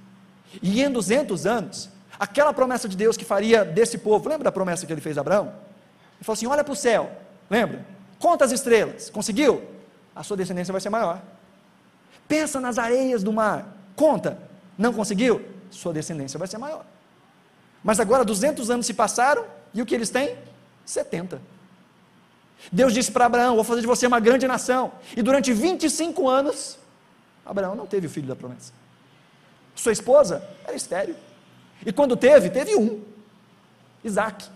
E 0.63 0.81
em 0.81 0.89
200 0.89 1.47
anos, 1.47 1.91
aquela 2.17 2.55
promessa 2.55 2.89
de 2.89 2.97
Deus 2.97 3.17
que 3.17 3.25
faria 3.25 3.65
desse 3.65 3.99
povo, 3.99 4.29
lembra 4.29 4.45
da 4.45 4.53
promessa 4.53 4.87
que 4.87 4.93
ele 4.93 5.01
fez 5.01 5.19
a 5.19 5.21
Abraão? 5.21 5.47
Ele 5.47 6.23
falou 6.23 6.35
assim: 6.35 6.47
olha 6.47 6.63
para 6.63 6.73
o 6.73 6.77
céu, 6.77 7.11
lembra? 7.51 7.85
Conta 8.21 8.45
as 8.45 8.53
estrelas, 8.53 9.11
conseguiu? 9.11 9.65
A 10.15 10.23
sua 10.23 10.37
descendência 10.37 10.71
vai 10.71 10.81
ser 10.81 10.91
maior. 10.91 11.21
Pensa 12.29 12.61
nas 12.61 12.79
areias 12.79 13.25
do 13.25 13.33
mar, 13.33 13.67
conta, 13.97 14.39
não 14.79 14.93
conseguiu? 14.93 15.45
Sua 15.69 15.93
descendência 15.93 16.39
vai 16.39 16.47
ser 16.47 16.59
maior. 16.59 16.87
Mas 17.83 17.99
agora 17.99 18.25
200 18.25 18.71
anos 18.71 18.87
se 18.87 18.95
passaram 18.95 19.45
e 19.75 19.83
o 19.83 19.87
que 19.87 19.93
eles 19.93 20.09
têm? 20.09 20.39
70. 20.87 21.43
Deus 22.71 22.95
disse 22.95 23.11
para 23.11 23.27
Abraão: 23.27 23.57
Vou 23.57 23.65
fazer 23.65 23.81
de 23.81 23.89
você 23.89 24.07
uma 24.07 24.21
grande 24.21 24.47
nação. 24.47 24.93
E 25.17 25.21
durante 25.21 25.53
25 25.53 26.29
anos, 26.29 26.79
Abraão 27.45 27.75
não 27.75 27.87
teve 27.87 28.07
o 28.07 28.11
filho 28.11 28.27
da 28.27 28.37
promessa. 28.37 28.73
Sua 29.75 29.93
esposa 29.93 30.47
era 30.65 30.77
estéreo. 30.77 31.17
E 31.85 31.93
quando 31.93 32.17
teve, 32.17 32.51
teve 32.51 32.77
um: 32.77 33.03
Isaac. 34.03 34.49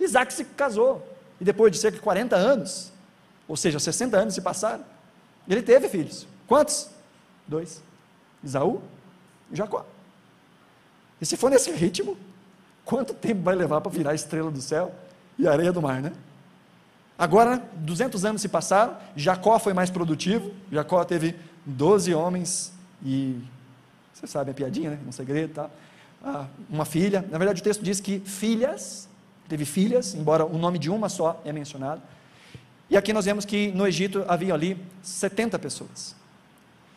Isaac 0.00 0.32
se 0.32 0.44
casou. 0.44 1.06
E 1.40 1.44
depois 1.44 1.72
de 1.72 1.78
cerca 1.78 1.96
de 1.96 2.02
40 2.02 2.36
anos, 2.36 2.92
ou 3.48 3.56
seja, 3.56 3.78
60 3.78 4.16
anos 4.16 4.34
se 4.34 4.40
passaram, 4.40 4.84
ele 5.48 5.62
teve 5.62 5.88
filhos. 5.88 6.26
Quantos? 6.46 6.88
Dois: 7.46 7.82
Isaú 8.42 8.80
e 9.50 9.56
Jacó. 9.56 9.84
E 11.20 11.26
se 11.26 11.36
for 11.36 11.50
nesse 11.50 11.70
ritmo, 11.72 12.16
quanto 12.84 13.14
tempo 13.14 13.42
vai 13.42 13.54
levar 13.54 13.80
para 13.80 13.90
virar 13.90 14.14
estrela 14.14 14.50
do 14.50 14.60
céu 14.60 14.94
e 15.38 15.48
areia 15.48 15.72
do 15.72 15.82
mar, 15.82 16.00
né? 16.00 16.12
Agora, 17.16 17.62
200 17.76 18.24
anos 18.24 18.42
se 18.42 18.48
passaram, 18.48 18.96
Jacó 19.14 19.58
foi 19.58 19.72
mais 19.72 19.88
produtivo, 19.88 20.52
Jacó 20.70 21.04
teve 21.04 21.36
12 21.64 22.14
homens 22.14 22.72
e 23.04 23.38
você 24.12 24.26
sabe 24.26 24.50
a 24.50 24.54
piadinha, 24.54 24.90
né? 24.90 24.98
Um 25.06 25.12
segredo 25.12 25.54
tá? 25.54 25.70
Ah, 26.22 26.46
uma 26.70 26.84
filha. 26.84 27.24
Na 27.30 27.38
verdade, 27.38 27.60
o 27.60 27.64
texto 27.64 27.82
diz 27.82 28.00
que 28.00 28.20
filhas, 28.20 29.08
teve 29.48 29.64
filhas, 29.64 30.14
embora 30.14 30.44
o 30.44 30.56
nome 30.56 30.78
de 30.78 30.90
uma 30.90 31.08
só 31.08 31.40
é 31.44 31.52
mencionado. 31.52 32.00
E 32.88 32.96
aqui 32.96 33.12
nós 33.12 33.24
vemos 33.24 33.44
que 33.44 33.72
no 33.72 33.86
Egito 33.86 34.24
havia 34.28 34.54
ali 34.54 34.78
70 35.02 35.58
pessoas. 35.58 36.14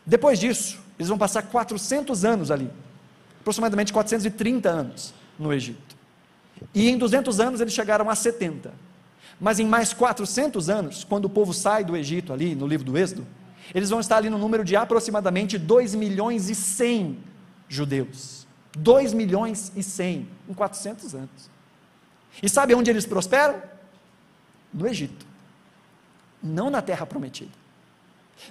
Depois 0.05 0.39
disso, 0.39 0.79
eles 0.97 1.09
vão 1.09 1.17
passar 1.17 1.43
400 1.43 2.23
anos 2.23 2.51
ali, 2.51 2.69
aproximadamente 3.41 3.91
430 3.91 4.69
anos 4.69 5.13
no 5.37 5.53
Egito. 5.53 5.95
E 6.73 6.89
em 6.89 6.97
200 6.97 7.39
anos 7.39 7.61
eles 7.61 7.73
chegaram 7.73 8.09
a 8.09 8.15
70. 8.15 8.71
Mas 9.39 9.59
em 9.59 9.65
mais 9.65 9.93
400 9.93 10.69
anos, 10.69 11.03
quando 11.03 11.25
o 11.25 11.29
povo 11.29 11.53
sai 11.53 11.83
do 11.83 11.95
Egito 11.95 12.33
ali, 12.33 12.55
no 12.55 12.65
livro 12.65 12.85
do 12.85 12.97
Êxodo, 12.97 13.27
eles 13.73 13.89
vão 13.89 13.99
estar 13.99 14.17
ali 14.17 14.29
no 14.29 14.37
número 14.37 14.63
de 14.63 14.75
aproximadamente 14.75 15.57
2 15.57 15.95
milhões 15.95 16.49
e 16.49 16.55
100 16.55 17.17
judeus. 17.67 18.47
2 18.77 19.13
milhões 19.13 19.71
e 19.75 19.83
100 19.83 20.27
em 20.49 20.53
400 20.53 21.15
anos. 21.15 21.49
E 22.41 22.47
sabe 22.47 22.75
onde 22.75 22.89
eles 22.89 23.05
prosperam? 23.05 23.61
No 24.73 24.87
Egito. 24.87 25.25
Não 26.41 26.69
na 26.69 26.81
terra 26.81 27.05
prometida. 27.05 27.51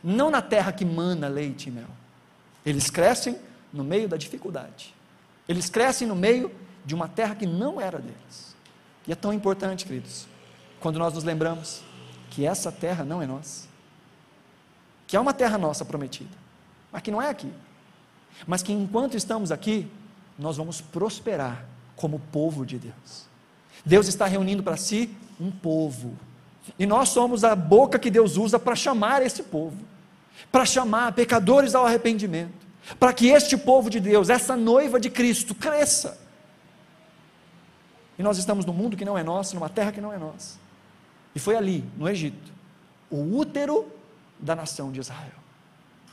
Não 0.03 0.31
na 0.31 0.43
terra 0.43 0.73
que 0.73 0.85
mana 0.85 1.29
leite 1.29 1.69
e 1.69 1.73
mel. 1.73 1.89
Eles 2.64 2.91
crescem 2.91 3.39
no 3.73 3.85
meio 3.85 4.09
da 4.09 4.17
dificuldade. 4.17 4.95
Eles 5.49 5.71
crescem 5.71 6.09
no 6.09 6.17
meio 6.17 6.51
de 6.85 6.95
uma 6.95 7.07
terra 7.07 7.35
que 7.37 7.47
não 7.47 7.81
era 7.81 7.99
deles. 7.99 8.57
E 9.07 9.12
é 9.12 9.14
tão 9.14 9.33
importante, 9.33 9.87
queridos, 9.87 10.27
quando 10.81 10.99
nós 10.99 11.14
nos 11.14 11.23
lembramos 11.23 11.83
que 12.31 12.45
essa 12.45 12.73
terra 12.73 13.05
não 13.05 13.23
é 13.23 13.27
nossa 13.27 13.76
que 15.07 15.17
é 15.17 15.21
uma 15.21 15.33
terra 15.33 15.57
nossa 15.57 15.85
prometida, 15.85 16.37
mas 16.91 17.03
que 17.03 17.11
não 17.11 17.23
é 17.23 17.29
aqui. 17.29 17.53
Mas 18.47 18.63
que 18.63 18.73
enquanto 18.73 19.17
estamos 19.17 19.53
aqui, 19.53 19.91
nós 20.39 20.57
vamos 20.57 20.81
prosperar 20.81 21.65
como 21.95 22.19
povo 22.19 22.67
de 22.67 22.79
Deus. 22.79 23.27
Deus 23.85 24.09
está 24.09 24.27
reunindo 24.27 24.63
para 24.63 24.77
si 24.77 25.11
um 25.41 25.51
povo. 25.51 26.15
E 26.79 26.85
nós 26.85 27.11
somos 27.11 27.45
a 27.45 27.55
boca 27.55 27.99
que 27.99 28.11
Deus 28.11 28.37
usa 28.37 28.59
para 28.59 28.75
chamar 28.75 29.23
esse 29.23 29.43
povo, 29.45 29.77
para 30.51 30.67
chamar 30.67 31.13
pecadores 31.13 31.75
ao 31.75 31.87
arrependimento, 31.87 32.67
para 32.99 33.13
que 33.13 33.29
este 33.29 33.57
povo 33.57 33.89
de 33.89 34.01
Deus, 34.01 34.29
essa 34.29 34.57
noiva 34.57 34.99
de 34.99 35.09
Cristo, 35.09 35.55
cresça. 35.55 36.19
E 38.19 38.23
nós 38.23 38.39
estamos 38.39 38.65
num 38.65 38.73
mundo 38.73 38.97
que 38.97 39.05
não 39.05 39.17
é 39.17 39.23
nosso, 39.23 39.55
numa 39.55 39.69
terra 39.69 39.93
que 39.93 40.01
não 40.01 40.13
é 40.13 40.19
nossa. 40.19 40.59
E 41.35 41.39
foi 41.39 41.55
ali, 41.55 41.85
no 41.97 42.09
Egito, 42.09 42.53
o 43.11 43.37
útero 43.37 43.87
da 44.39 44.55
nação 44.55 44.91
de 44.91 45.01
Israel. 45.01 45.32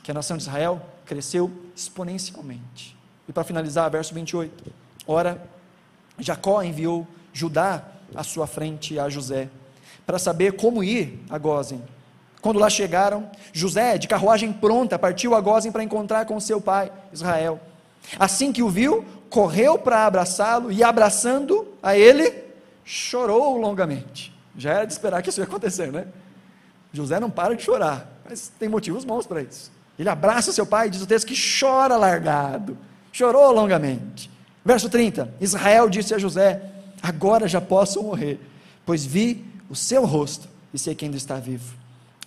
Que 0.02 0.10
a 0.10 0.14
nação 0.14 0.36
de 0.36 0.42
Israel 0.42 0.80
cresceu 1.06 1.50
exponencialmente. 1.74 2.96
E 3.28 3.32
para 3.32 3.44
finalizar, 3.44 3.90
verso 3.90 4.14
28. 4.14 4.72
Ora, 5.06 5.42
Jacó 6.18 6.62
enviou 6.62 7.06
Judá 7.32 7.82
à 8.14 8.22
sua 8.22 8.46
frente 8.46 8.98
a 8.98 9.08
José, 9.08 9.48
para 10.06 10.18
saber 10.18 10.52
como 10.52 10.84
ir 10.84 11.24
a 11.28 11.38
Gozem. 11.38 11.82
Quando 12.40 12.58
lá 12.58 12.68
chegaram, 12.68 13.30
José, 13.52 13.96
de 13.96 14.06
carruagem 14.06 14.52
pronta, 14.52 14.98
partiu 14.98 15.34
a 15.34 15.40
Gozem 15.40 15.72
para 15.72 15.82
encontrar 15.82 16.26
com 16.26 16.38
seu 16.38 16.60
pai, 16.60 16.92
Israel. 17.12 17.58
Assim 18.18 18.52
que 18.52 18.62
o 18.62 18.68
viu, 18.68 19.04
correu 19.30 19.78
para 19.78 20.06
abraçá-lo 20.06 20.70
e, 20.70 20.84
abraçando 20.84 21.66
a 21.82 21.96
ele, 21.96 22.44
chorou 22.84 23.56
longamente. 23.56 24.32
Já 24.56 24.72
era 24.72 24.84
de 24.84 24.92
esperar 24.92 25.22
que 25.22 25.30
isso 25.30 25.40
ia 25.40 25.44
acontecer, 25.44 25.90
né? 25.90 26.06
José 26.92 27.18
não 27.18 27.30
para 27.30 27.56
de 27.56 27.62
chorar. 27.62 28.13
Mas 28.28 28.50
tem 28.58 28.68
motivos 28.68 29.04
bons 29.04 29.26
para 29.26 29.42
isso. 29.42 29.70
Ele 29.98 30.08
abraça 30.08 30.52
seu 30.52 30.66
pai, 30.66 30.90
diz 30.90 31.02
o 31.02 31.06
texto 31.06 31.26
que 31.26 31.34
chora 31.60 31.96
largado, 31.96 32.76
chorou 33.12 33.52
longamente. 33.52 34.30
Verso 34.64 34.88
30: 34.88 35.32
Israel 35.40 35.88
disse 35.88 36.14
a 36.14 36.18
José: 36.18 36.62
Agora 37.02 37.46
já 37.46 37.60
posso 37.60 38.02
morrer, 38.02 38.40
pois 38.84 39.04
vi 39.04 39.44
o 39.68 39.76
seu 39.76 40.04
rosto 40.04 40.48
e 40.72 40.78
sei 40.78 40.94
que 40.94 41.04
ainda 41.04 41.16
está 41.16 41.36
vivo. 41.36 41.74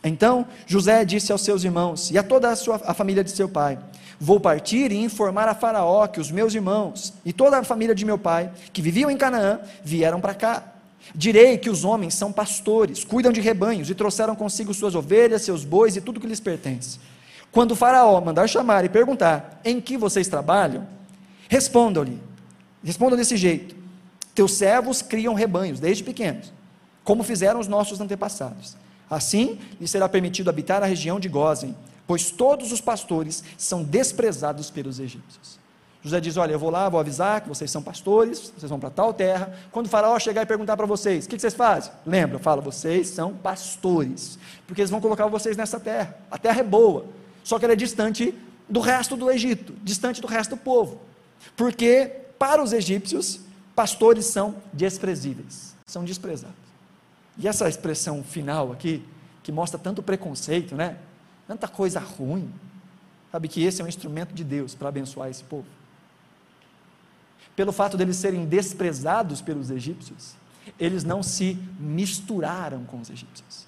Então 0.03 0.45
José 0.65 1.03
disse 1.03 1.31
aos 1.31 1.41
seus 1.41 1.63
irmãos 1.63 2.11
e 2.11 2.17
a 2.17 2.23
toda 2.23 2.49
a, 2.49 2.55
sua, 2.55 2.79
a 2.85 2.93
família 2.93 3.23
de 3.23 3.31
seu 3.31 3.49
pai: 3.49 3.77
Vou 4.19 4.39
partir 4.39 4.91
e 4.91 4.97
informar 4.97 5.49
a 5.49 5.55
Faraó 5.55 6.07
que 6.07 6.21
os 6.21 6.31
meus 6.31 6.53
irmãos 6.53 7.13
e 7.25 7.33
toda 7.33 7.57
a 7.57 7.63
família 7.63 7.95
de 7.95 8.05
meu 8.05 8.17
pai, 8.17 8.51
que 8.71 8.81
viviam 8.81 9.11
em 9.11 9.17
Canaã, 9.17 9.59
vieram 9.83 10.21
para 10.21 10.33
cá 10.33 10.63
Direi 11.15 11.57
que 11.57 11.69
os 11.69 11.83
homens 11.83 12.13
são 12.13 12.31
pastores, 12.31 13.03
cuidam 13.03 13.31
de 13.31 13.41
rebanhos 13.41 13.89
e 13.89 13.95
trouxeram 13.95 14.35
consigo 14.35 14.73
suas 14.73 14.95
ovelhas, 14.95 15.41
seus 15.41 15.63
bois 15.63 15.95
e 15.95 16.01
tudo 16.01 16.19
que 16.19 16.27
lhes 16.27 16.39
pertence. 16.39 16.99
Quando 17.51 17.71
o 17.71 17.75
Faraó 17.75 18.19
mandar 18.21 18.47
chamar 18.47 18.85
e 18.85 18.89
perguntar 18.89 19.61
em 19.63 19.79
que 19.79 19.97
vocês 19.97 20.27
trabalham, 20.27 20.87
respondam-lhe. 21.49 22.21
Respondam 22.83 23.17
desse 23.17 23.37
jeito: 23.37 23.75
Teus 24.35 24.53
servos 24.53 25.01
criam 25.01 25.33
rebanhos 25.33 25.79
desde 25.79 26.03
pequenos, 26.03 26.53
como 27.03 27.23
fizeram 27.23 27.59
os 27.59 27.67
nossos 27.67 27.99
antepassados. 27.99 28.75
Assim 29.09 29.57
lhes 29.79 29.89
será 29.89 30.07
permitido 30.09 30.49
habitar 30.49 30.83
a 30.83 30.85
região 30.85 31.19
de 31.19 31.29
Gozem, 31.29 31.75
pois 32.05 32.29
todos 32.29 32.71
os 32.71 32.81
pastores 32.81 33.43
são 33.57 33.83
desprezados 33.83 34.69
pelos 34.69 34.99
egípcios. 34.99 35.56
José 36.07 36.19
diz: 36.19 36.37
Olha, 36.37 36.53
eu 36.53 36.59
vou 36.59 36.69
lá, 36.69 36.89
vou 36.89 36.99
avisar 36.99 37.41
que 37.41 37.49
vocês 37.49 37.69
são 37.69 37.83
pastores, 37.83 38.51
vocês 38.57 38.69
vão 38.69 38.79
para 38.79 38.89
tal 38.89 39.13
terra. 39.13 39.53
Quando 39.71 39.87
o 39.87 39.89
faraó 39.89 40.17
chegar 40.17 40.41
e 40.41 40.45
perguntar 40.45 40.75
para 40.77 40.85
vocês: 40.85 41.25
O 41.25 41.29
que, 41.29 41.37
vocês 41.37 41.53
fazem? 41.53 41.91
Lembra, 42.05 42.39
fala: 42.39 42.61
Vocês 42.61 43.09
são 43.09 43.33
pastores, 43.33 44.39
porque 44.65 44.81
eles 44.81 44.89
vão 44.89 45.01
colocar 45.01 45.27
vocês 45.27 45.57
nessa 45.57 45.79
terra. 45.79 46.17
A 46.31 46.37
terra 46.37 46.61
é 46.61 46.63
boa, 46.63 47.05
só 47.43 47.59
que 47.59 47.65
ela 47.65 47.73
é 47.73 47.77
distante 47.77 48.33
do 48.69 48.79
resto 48.79 49.15
do 49.15 49.29
Egito, 49.29 49.73
distante 49.83 50.21
do 50.21 50.27
resto 50.27 50.51
do 50.55 50.57
povo, 50.57 50.99
porque 51.55 52.11
para 52.39 52.61
os 52.61 52.73
egípcios, 52.73 53.39
pastores 53.75 54.25
são 54.25 54.55
desprezíveis, 54.73 55.75
são 55.85 56.03
desprezados. 56.03 56.55
E 57.37 57.47
essa 57.47 57.67
expressão 57.69 58.23
final 58.23 58.71
aqui, 58.71 59.03
que 59.43 59.51
mostra 59.51 59.79
tanto 59.79 60.01
preconceito, 60.01 60.75
né? 60.75 60.97
Tanta 61.47 61.67
coisa 61.67 61.99
ruim. 61.99 62.51
Sabe 63.31 63.47
que 63.47 63.63
esse 63.63 63.81
é 63.81 63.85
um 63.85 63.87
instrumento 63.87 64.33
de 64.33 64.43
Deus 64.43 64.73
para 64.73 64.89
abençoar 64.89 65.29
esse 65.29 65.43
povo. 65.43 65.76
Pelo 67.57 67.71
fato 67.71 67.97
deles 67.97 68.17
serem 68.17 68.45
desprezados 68.45 69.41
pelos 69.41 69.71
egípcios, 69.71 70.35
eles 70.79 71.03
não 71.03 71.23
se 71.23 71.57
misturaram 71.79 72.83
com 72.83 73.01
os 73.01 73.09
egípcios. 73.09 73.65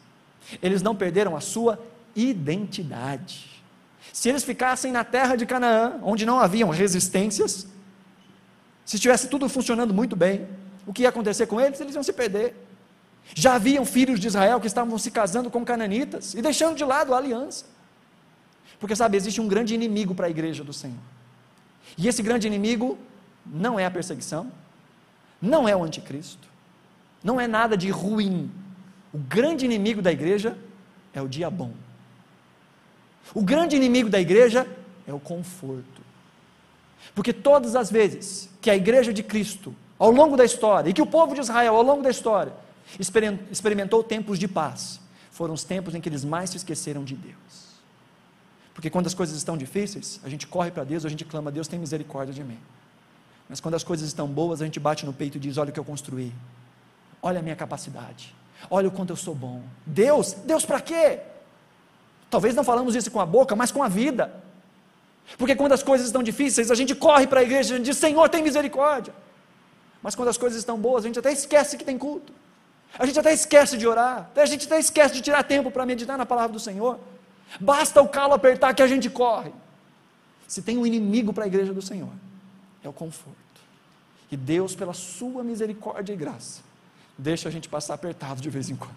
Eles 0.61 0.83
não 0.83 0.95
perderam 0.95 1.35
a 1.35 1.41
sua 1.41 1.79
identidade. 2.15 3.63
Se 4.13 4.29
eles 4.29 4.43
ficassem 4.43 4.91
na 4.91 5.03
terra 5.03 5.35
de 5.35 5.43
Canaã, 5.47 5.99
onde 6.03 6.23
não 6.23 6.39
haviam 6.39 6.69
resistências, 6.69 7.65
se 8.85 8.97
estivesse 8.97 9.27
tudo 9.27 9.49
funcionando 9.49 9.91
muito 9.91 10.15
bem, 10.15 10.47
o 10.85 10.93
que 10.93 11.01
ia 11.01 11.09
acontecer 11.09 11.47
com 11.47 11.59
eles? 11.59 11.81
Eles 11.81 11.95
iam 11.95 12.03
se 12.03 12.13
perder. 12.13 12.55
Já 13.33 13.55
haviam 13.55 13.83
filhos 13.85 14.19
de 14.19 14.27
Israel 14.27 14.59
que 14.59 14.67
estavam 14.67 14.95
se 14.99 15.09
casando 15.09 15.49
com 15.49 15.65
cananitas 15.65 16.35
e 16.35 16.43
deixando 16.43 16.75
de 16.75 16.83
lado 16.83 17.11
a 17.11 17.17
aliança. 17.17 17.65
Porque, 18.79 18.95
sabe, 18.95 19.17
existe 19.17 19.41
um 19.41 19.47
grande 19.47 19.73
inimigo 19.73 20.13
para 20.13 20.27
a 20.27 20.29
igreja 20.29 20.63
do 20.63 20.73
Senhor. 20.73 20.99
E 21.97 22.07
esse 22.07 22.21
grande 22.21 22.45
inimigo 22.45 22.95
não 23.45 23.79
é 23.79 23.85
a 23.85 23.91
perseguição, 23.91 24.51
não 25.41 25.67
é 25.67 25.75
o 25.75 25.83
anticristo, 25.83 26.47
não 27.23 27.39
é 27.39 27.47
nada 27.47 27.75
de 27.75 27.89
ruim. 27.89 28.51
O 29.13 29.17
grande 29.17 29.65
inimigo 29.65 30.01
da 30.01 30.11
igreja 30.11 30.57
é 31.13 31.21
o 31.21 31.27
dia 31.27 31.49
bom. 31.49 31.71
O 33.33 33.41
grande 33.41 33.75
inimigo 33.75 34.09
da 34.09 34.19
igreja 34.19 34.67
é 35.07 35.13
o 35.13 35.19
conforto. 35.19 36.01
Porque 37.15 37.33
todas 37.33 37.75
as 37.75 37.91
vezes 37.91 38.49
que 38.61 38.69
a 38.69 38.75
igreja 38.75 39.13
de 39.13 39.23
Cristo, 39.23 39.75
ao 39.97 40.11
longo 40.11 40.35
da 40.35 40.45
história, 40.45 40.89
e 40.89 40.93
que 40.93 41.01
o 41.01 41.05
povo 41.05 41.33
de 41.33 41.41
Israel, 41.41 41.75
ao 41.75 41.83
longo 41.83 42.01
da 42.01 42.09
história, 42.09 42.53
experimentou 43.51 44.03
tempos 44.03 44.39
de 44.39 44.47
paz, 44.47 44.99
foram 45.31 45.53
os 45.53 45.63
tempos 45.63 45.95
em 45.95 46.01
que 46.01 46.09
eles 46.09 46.25
mais 46.25 46.49
se 46.49 46.57
esqueceram 46.57 47.03
de 47.03 47.15
Deus. 47.15 47.69
Porque 48.73 48.89
quando 48.89 49.07
as 49.07 49.13
coisas 49.13 49.35
estão 49.35 49.57
difíceis, 49.57 50.19
a 50.23 50.29
gente 50.29 50.47
corre 50.47 50.71
para 50.71 50.83
Deus, 50.83 51.05
a 51.05 51.09
gente 51.09 51.25
clama, 51.25 51.51
Deus 51.51 51.67
tem 51.67 51.79
misericórdia 51.79 52.33
de 52.33 52.43
mim. 52.43 52.57
Mas 53.49 53.59
quando 53.59 53.73
as 53.73 53.83
coisas 53.83 54.07
estão 54.07 54.27
boas, 54.27 54.61
a 54.61 54.65
gente 54.65 54.79
bate 54.79 55.05
no 55.05 55.11
peito 55.11 55.37
e 55.37 55.39
diz: 55.39 55.57
Olha 55.57 55.71
o 55.71 55.73
que 55.73 55.79
eu 55.79 55.83
construí, 55.83 56.31
olha 57.21 57.39
a 57.39 57.41
minha 57.41 57.55
capacidade, 57.55 58.33
olha 58.69 58.87
o 58.87 58.91
quanto 58.91 59.09
eu 59.09 59.15
sou 59.15 59.33
bom. 59.33 59.63
Deus, 59.85 60.33
Deus 60.33 60.63
para 60.63 60.79
quê? 60.79 61.19
Talvez 62.29 62.53
não 62.53 62.63
falamos 62.63 62.95
isso 62.95 63.09
com 63.09 63.19
a 63.19 63.25
boca, 63.25 63.55
mas 63.55 63.71
com 63.71 63.81
a 63.81 63.87
vida. 63.87 64.31
Porque 65.37 65.55
quando 65.55 65.73
as 65.73 65.81
coisas 65.81 66.07
estão 66.07 66.21
difíceis, 66.21 66.69
a 66.69 66.75
gente 66.75 66.93
corre 66.93 67.25
para 67.25 67.39
a 67.39 67.43
igreja 67.43 67.75
e 67.75 67.79
diz: 67.79 67.97
Senhor, 67.97 68.29
tem 68.29 68.43
misericórdia. 68.43 69.13
Mas 70.01 70.15
quando 70.15 70.29
as 70.29 70.37
coisas 70.37 70.59
estão 70.59 70.77
boas, 70.77 71.03
a 71.03 71.07
gente 71.07 71.19
até 71.19 71.31
esquece 71.31 71.75
que 71.75 71.83
tem 71.83 71.97
culto. 71.97 72.31
A 72.97 73.05
gente 73.05 73.19
até 73.19 73.33
esquece 73.33 73.77
de 73.77 73.87
orar. 73.87 74.29
A 74.35 74.45
gente 74.45 74.65
até 74.65 74.79
esquece 74.79 75.13
de 75.15 75.21
tirar 75.21 75.43
tempo 75.43 75.69
para 75.69 75.85
meditar 75.85 76.17
na 76.17 76.25
palavra 76.25 76.53
do 76.53 76.59
Senhor. 76.59 76.99
Basta 77.59 78.01
o 78.01 78.07
calo 78.07 78.33
apertar 78.33 78.73
que 78.73 78.81
a 78.81 78.87
gente 78.87 79.09
corre. 79.09 79.51
Se 80.47 80.61
tem 80.61 80.77
um 80.77 80.85
inimigo 80.85 81.33
para 81.33 81.43
a 81.43 81.47
igreja 81.47 81.73
do 81.73 81.81
Senhor, 81.81 82.09
é 82.83 82.89
o 82.89 82.93
conforto. 82.93 83.37
E 84.31 84.37
Deus, 84.37 84.75
pela 84.75 84.93
sua 84.93 85.43
misericórdia 85.43 86.13
e 86.13 86.15
graça, 86.15 86.61
deixa 87.17 87.49
a 87.49 87.51
gente 87.51 87.67
passar 87.67 87.95
apertado 87.95 88.41
de 88.41 88.49
vez 88.49 88.69
em 88.69 88.75
quando. 88.75 88.95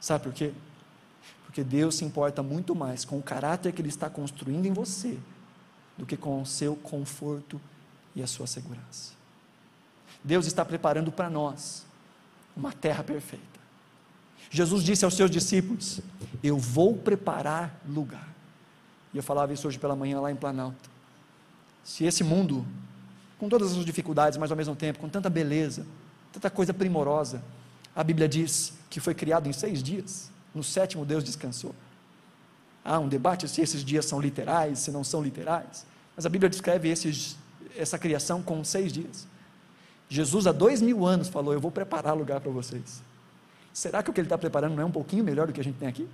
Sabe 0.00 0.24
por 0.24 0.32
quê? 0.32 0.52
Porque 1.44 1.62
Deus 1.62 1.96
se 1.96 2.04
importa 2.04 2.42
muito 2.42 2.74
mais 2.74 3.04
com 3.04 3.18
o 3.18 3.22
caráter 3.22 3.72
que 3.72 3.80
Ele 3.80 3.88
está 3.88 4.08
construindo 4.08 4.66
em 4.66 4.72
você 4.72 5.18
do 5.96 6.06
que 6.06 6.16
com 6.16 6.40
o 6.40 6.46
seu 6.46 6.74
conforto 6.76 7.60
e 8.14 8.22
a 8.22 8.26
sua 8.26 8.46
segurança. 8.46 9.12
Deus 10.22 10.46
está 10.46 10.64
preparando 10.64 11.10
para 11.10 11.30
nós 11.30 11.84
uma 12.56 12.72
terra 12.72 13.02
perfeita. 13.02 13.44
Jesus 14.50 14.82
disse 14.82 15.04
aos 15.04 15.14
seus 15.14 15.30
discípulos: 15.30 16.00
Eu 16.42 16.58
vou 16.58 16.96
preparar 16.96 17.80
lugar. 17.86 18.28
E 19.12 19.16
eu 19.16 19.22
falava 19.22 19.52
isso 19.52 19.66
hoje 19.66 19.78
pela 19.78 19.96
manhã 19.96 20.20
lá 20.20 20.30
em 20.30 20.36
Planalto. 20.36 20.90
Se 21.84 22.04
esse 22.04 22.22
mundo, 22.22 22.66
com 23.40 23.48
todas 23.48 23.74
as 23.74 23.84
dificuldades, 23.86 24.36
mas 24.36 24.50
ao 24.50 24.56
mesmo 24.56 24.76
tempo, 24.76 24.98
com 24.98 25.08
tanta 25.08 25.30
beleza, 25.30 25.86
tanta 26.30 26.50
coisa 26.50 26.74
primorosa, 26.74 27.42
a 27.96 28.04
Bíblia 28.04 28.28
diz 28.28 28.74
que 28.90 29.00
foi 29.00 29.14
criado 29.14 29.48
em 29.48 29.52
seis 29.52 29.82
dias, 29.82 30.30
no 30.54 30.62
sétimo 30.62 31.06
Deus 31.06 31.24
descansou. 31.24 31.74
Há 32.84 32.98
um 32.98 33.08
debate 33.08 33.48
se 33.48 33.62
esses 33.62 33.82
dias 33.82 34.04
são 34.04 34.20
literais, 34.20 34.80
se 34.80 34.90
não 34.90 35.02
são 35.02 35.22
literais, 35.22 35.86
mas 36.14 36.26
a 36.26 36.28
Bíblia 36.28 36.50
descreve 36.50 36.90
esses, 36.90 37.34
essa 37.74 37.98
criação 37.98 38.42
com 38.42 38.62
seis 38.62 38.92
dias. 38.92 39.26
Jesus, 40.06 40.46
há 40.46 40.52
dois 40.52 40.82
mil 40.82 41.06
anos, 41.06 41.28
falou: 41.28 41.54
Eu 41.54 41.60
vou 41.60 41.70
preparar 41.70 42.14
lugar 42.14 42.40
para 42.40 42.50
vocês. 42.50 43.00
Será 43.72 44.02
que 44.02 44.10
o 44.10 44.12
que 44.12 44.20
ele 44.20 44.26
está 44.26 44.36
preparando 44.36 44.74
não 44.74 44.82
é 44.82 44.86
um 44.86 44.92
pouquinho 44.92 45.24
melhor 45.24 45.46
do 45.46 45.52
que 45.54 45.60
a 45.60 45.64
gente 45.64 45.78
tem 45.78 45.88
aqui? 45.88 46.06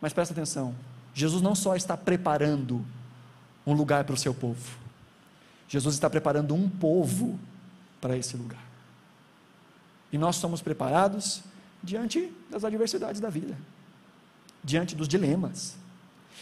Mas 0.00 0.12
presta 0.12 0.32
atenção: 0.32 0.72
Jesus 1.12 1.42
não 1.42 1.56
só 1.56 1.74
está 1.74 1.96
preparando 1.96 2.84
um 3.70 3.74
lugar 3.74 4.04
para 4.04 4.14
o 4.14 4.18
seu 4.18 4.32
povo, 4.32 4.78
Jesus 5.68 5.94
está 5.94 6.08
preparando 6.08 6.54
um 6.54 6.68
povo 6.68 7.38
para 8.00 8.16
esse 8.16 8.36
lugar. 8.36 8.62
E 10.10 10.16
nós 10.16 10.36
somos 10.36 10.62
preparados 10.62 11.42
diante 11.82 12.32
das 12.50 12.64
adversidades 12.64 13.20
da 13.20 13.28
vida, 13.28 13.56
diante 14.64 14.94
dos 14.94 15.06
dilemas, 15.06 15.76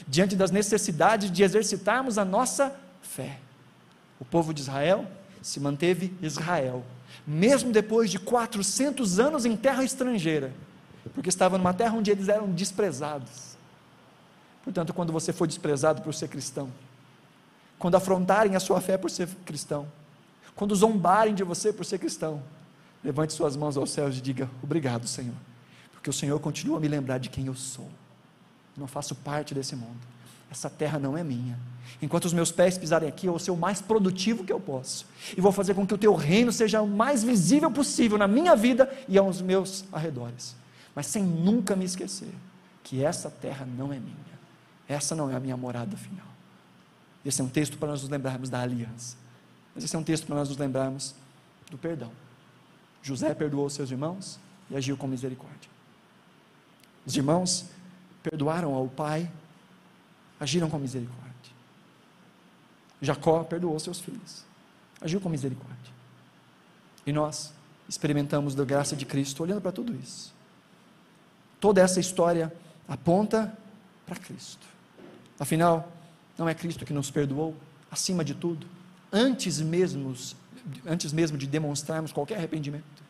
diante 0.07 0.37
das 0.37 0.51
necessidades 0.51 1.31
de 1.31 1.43
exercitarmos 1.43 2.19
a 2.19 2.25
nossa 2.25 2.75
fé. 3.03 3.41
O 4.21 4.25
povo 4.25 4.55
de 4.55 4.61
Israel 4.61 5.07
se 5.43 5.59
manteve 5.59 6.15
Israel, 6.23 6.85
mesmo 7.27 7.73
depois 7.73 8.11
de 8.11 8.19
400 8.19 9.19
anos 9.19 9.45
em 9.45 9.57
terra 9.57 9.83
estrangeira, 9.83 10.53
porque 11.15 11.29
estava 11.29 11.59
numa 11.59 11.75
terra 11.75 11.95
onde 11.95 12.11
eles 12.11 12.29
eram 12.29 12.51
desprezados. 12.51 13.57
Portanto, 14.63 14.93
quando 14.93 15.13
você 15.13 15.33
for 15.33 15.47
desprezado 15.47 16.03
por 16.03 16.15
ser 16.15 16.29
cristão, 16.29 16.71
quando 17.79 17.97
afrontarem 17.97 18.57
a 18.57 18.61
sua 18.61 18.81
fé 18.81 18.97
por 18.97 19.11
ser 19.11 19.29
cristão, 19.45 19.87
quando 20.55 20.75
zombarem 20.75 21.35
de 21.35 21.45
você 21.45 21.73
por 21.73 21.85
ser 21.85 21.99
cristão, 21.99 22.43
levante 23.05 23.33
suas 23.33 23.57
mãos 23.57 23.77
aos 23.77 23.91
céus 23.91 24.17
e 24.17 24.21
diga: 24.21 24.51
Obrigado, 24.63 25.07
Senhor, 25.07 25.35
porque 25.93 26.09
o 26.09 26.13
Senhor 26.13 26.39
continua 26.41 26.79
a 26.79 26.81
me 26.81 26.89
lembrar 26.89 27.19
de 27.19 27.29
quem 27.29 27.47
eu 27.47 27.55
sou. 27.55 27.89
Não 28.77 28.87
faço 28.87 29.15
parte 29.15 29.55
desse 29.55 29.75
mundo. 29.75 29.99
Essa 30.51 30.71
terra 30.71 30.99
não 30.99 31.17
é 31.17 31.25
minha. 31.25 31.59
Enquanto 32.01 32.27
os 32.27 32.33
meus 32.33 32.53
pés 32.53 32.79
pisarem 32.79 33.09
aqui, 33.09 33.27
eu 33.27 33.33
vou 33.33 33.41
ser 33.41 33.51
o 33.51 33.57
mais 33.57 33.81
produtivo 33.81 34.45
que 34.45 34.53
eu 34.53 34.61
posso. 34.61 35.07
E 35.37 35.41
vou 35.41 35.51
fazer 35.51 35.75
com 35.75 35.87
que 35.87 35.95
o 35.95 35.99
teu 35.99 36.15
reino 36.15 36.53
seja 36.53 36.81
o 36.83 36.87
mais 36.87 37.25
visível 37.25 37.71
possível 37.71 38.19
na 38.19 38.29
minha 38.29 38.55
vida 38.55 38.91
e 39.09 39.19
aos 39.19 39.41
meus 39.41 39.85
arredores. 39.93 40.55
Mas 40.95 41.07
sem 41.07 41.23
nunca 41.23 41.75
me 41.75 41.85
esquecer 41.85 42.33
que 42.83 43.05
essa 43.05 43.31
terra 43.31 43.67
não 43.67 43.93
é 43.93 43.99
minha. 43.99 44.17
Essa 44.89 45.15
não 45.15 45.31
é 45.31 45.35
a 45.35 45.41
minha 45.41 45.57
morada 45.57 45.97
final. 45.97 46.36
Esse 47.27 47.41
é 47.41 47.45
um 47.45 47.49
texto 47.49 47.77
para 47.77 47.89
nós 47.89 48.03
nos 48.03 48.11
lembrarmos 48.11 48.49
da 48.49 48.61
aliança. 48.61 49.17
Mas 49.75 49.85
esse 49.85 49.95
é 49.95 49.99
um 49.99 50.03
texto 50.03 50.27
para 50.27 50.37
nós 50.37 50.49
nos 50.49 50.57
lembrarmos 50.57 51.15
do 51.71 51.77
perdão. 51.77 52.13
José 53.03 53.35
perdoou 53.35 53.69
seus 53.69 53.91
irmãos 53.91 54.39
e 54.71 54.77
agiu 54.77 54.97
com 54.97 55.07
misericórdia. 55.07 55.71
Os 57.05 57.17
irmãos 57.17 57.67
perdoaram 58.23 58.75
ao 58.75 58.89
pai 58.89 59.31
agiram 60.39 60.69
com 60.69 60.79
misericórdia. 60.79 61.25
Jacó 63.01 63.45
perdoou 63.45 63.79
seus 63.79 64.01
filhos, 64.01 64.45
agiu 65.01 65.21
com 65.21 65.29
misericórdia. 65.29 65.93
E 67.07 67.13
nós 67.13 67.53
experimentamos 67.89 68.55
da 68.55 68.65
graça 68.65 68.97
de 68.97 69.05
Cristo 69.07 69.43
olhando 69.43 69.61
para 69.61 69.73
tudo 69.73 69.95
isso. 69.95 70.35
Toda 71.61 71.81
essa 71.81 72.01
história 72.01 72.53
aponta 72.89 73.57
para 74.05 74.17
Cristo. 74.17 74.67
Afinal, 75.39 75.93
não 76.39 76.49
é 76.49 76.55
Cristo 76.55 76.85
que 76.85 76.93
nos 76.93 77.11
perdoou, 77.11 77.55
acima 77.91 78.25
de 78.25 78.35
tudo, 78.35 78.67
antes 79.13 79.61
mesmo, 79.61 80.15
antes 80.87 81.13
mesmo 81.13 81.39
de 81.39 81.47
demonstrarmos 81.47 82.13
qualquer 82.13 82.37
arrependimento 82.37 83.07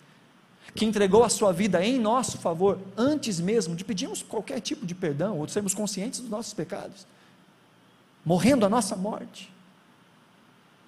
que 0.74 0.84
entregou 0.84 1.24
a 1.24 1.28
sua 1.30 1.52
vida 1.52 1.82
em 1.82 1.98
nosso 1.98 2.36
favor, 2.36 2.78
antes 2.96 3.40
mesmo 3.40 3.74
de 3.74 3.82
pedirmos 3.82 4.22
qualquer 4.22 4.60
tipo 4.60 4.84
de 4.84 4.94
perdão 4.94 5.38
ou 5.38 5.46
de 5.46 5.52
sermos 5.52 5.72
conscientes 5.72 6.20
dos 6.20 6.28
nossos 6.28 6.52
pecados 6.52 7.06
morrendo 8.26 8.66
a 8.66 8.68
nossa 8.68 8.96
morte, 8.96 9.52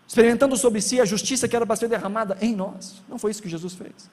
experimentando 0.09 0.57
sobre 0.57 0.81
si 0.81 1.01
a 1.01 1.05
justiça 1.05 1.47
que 1.47 1.55
era 1.55 1.65
para 1.65 1.77
ser 1.77 1.89
derramada 1.89 2.37
em 2.41 2.53
nós. 2.53 3.01
Não 3.09 3.17
foi 3.17 3.31
isso 3.31 3.41
que 3.41 3.49
Jesus 3.49 3.75
fez. 3.75 4.11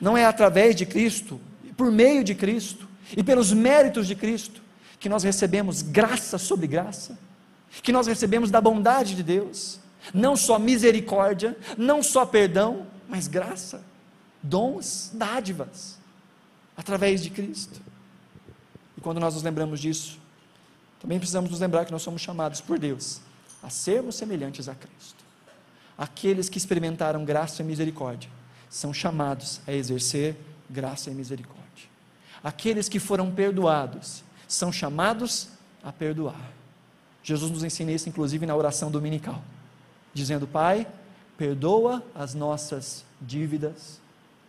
Não 0.00 0.16
é 0.16 0.24
através 0.24 0.74
de 0.74 0.86
Cristo, 0.86 1.38
por 1.76 1.92
meio 1.92 2.24
de 2.24 2.34
Cristo 2.34 2.88
e 3.14 3.22
pelos 3.22 3.52
méritos 3.52 4.06
de 4.06 4.14
Cristo 4.14 4.62
que 5.04 5.08
nós 5.10 5.22
recebemos 5.22 5.82
graça 5.82 6.38
sobre 6.38 6.66
graça, 6.66 7.18
que 7.82 7.92
nós 7.92 8.06
recebemos 8.06 8.50
da 8.50 8.58
bondade 8.58 9.14
de 9.14 9.22
Deus, 9.22 9.78
não 10.14 10.34
só 10.34 10.58
misericórdia, 10.58 11.54
não 11.76 12.02
só 12.02 12.24
perdão, 12.24 12.86
mas 13.06 13.28
graça, 13.28 13.84
dons, 14.42 15.10
dádivas, 15.12 15.98
através 16.74 17.22
de 17.22 17.28
Cristo. 17.28 17.82
E 18.96 19.02
quando 19.02 19.20
nós 19.20 19.34
nos 19.34 19.42
lembramos 19.42 19.78
disso, 19.78 20.18
também 20.98 21.18
precisamos 21.18 21.50
nos 21.50 21.60
lembrar 21.60 21.84
que 21.84 21.92
nós 21.92 22.00
somos 22.00 22.22
chamados 22.22 22.62
por 22.62 22.78
Deus 22.78 23.20
a 23.62 23.68
sermos 23.68 24.14
semelhantes 24.14 24.70
a 24.70 24.74
Cristo. 24.74 25.22
Aqueles 25.98 26.48
que 26.48 26.56
experimentaram 26.56 27.26
graça 27.26 27.60
e 27.60 27.64
misericórdia 27.66 28.30
são 28.70 28.94
chamados 28.94 29.60
a 29.66 29.72
exercer 29.74 30.34
graça 30.70 31.10
e 31.10 31.14
misericórdia. 31.14 31.90
Aqueles 32.42 32.88
que 32.88 32.98
foram 32.98 33.30
perdoados 33.30 34.24
são 34.48 34.72
chamados 34.72 35.48
a 35.82 35.92
perdoar. 35.92 36.50
Jesus 37.22 37.50
nos 37.50 37.64
ensina 37.64 37.90
isso, 37.90 38.08
inclusive, 38.08 38.44
na 38.44 38.54
oração 38.54 38.90
dominical, 38.90 39.42
dizendo: 40.12 40.46
Pai, 40.46 40.86
perdoa 41.36 42.02
as 42.14 42.34
nossas 42.34 43.04
dívidas, 43.20 44.00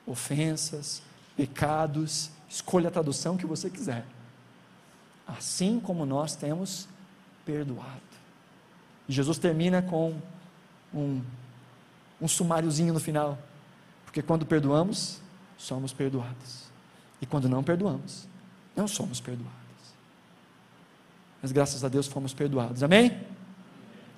ofensas, 0.05 1.01
pecados, 1.35 2.29
escolha 2.49 2.89
a 2.89 2.91
tradução 2.91 3.37
que 3.37 3.45
você 3.45 3.69
quiser, 3.69 4.05
assim 5.25 5.79
como 5.79 6.05
nós 6.05 6.35
temos 6.35 6.87
perdoado. 7.45 8.01
E 9.07 9.13
Jesus 9.13 9.37
termina 9.37 9.81
com 9.81 10.15
um, 10.93 11.21
um 12.21 12.27
sumáriozinho 12.27 12.93
no 12.93 12.99
final, 12.99 13.37
porque 14.03 14.21
quando 14.21 14.45
perdoamos, 14.45 15.21
somos 15.57 15.93
perdoados, 15.93 16.65
e 17.21 17.25
quando 17.25 17.47
não 17.47 17.63
perdoamos, 17.63 18.27
não 18.75 18.87
somos 18.87 19.21
perdoados. 19.21 19.64
Mas 21.45 21.51
graças 21.51 21.83
a 21.83 21.87
Deus 21.87 22.07
fomos 22.07 22.33
perdoados, 22.33 22.81
amém? 22.81 23.15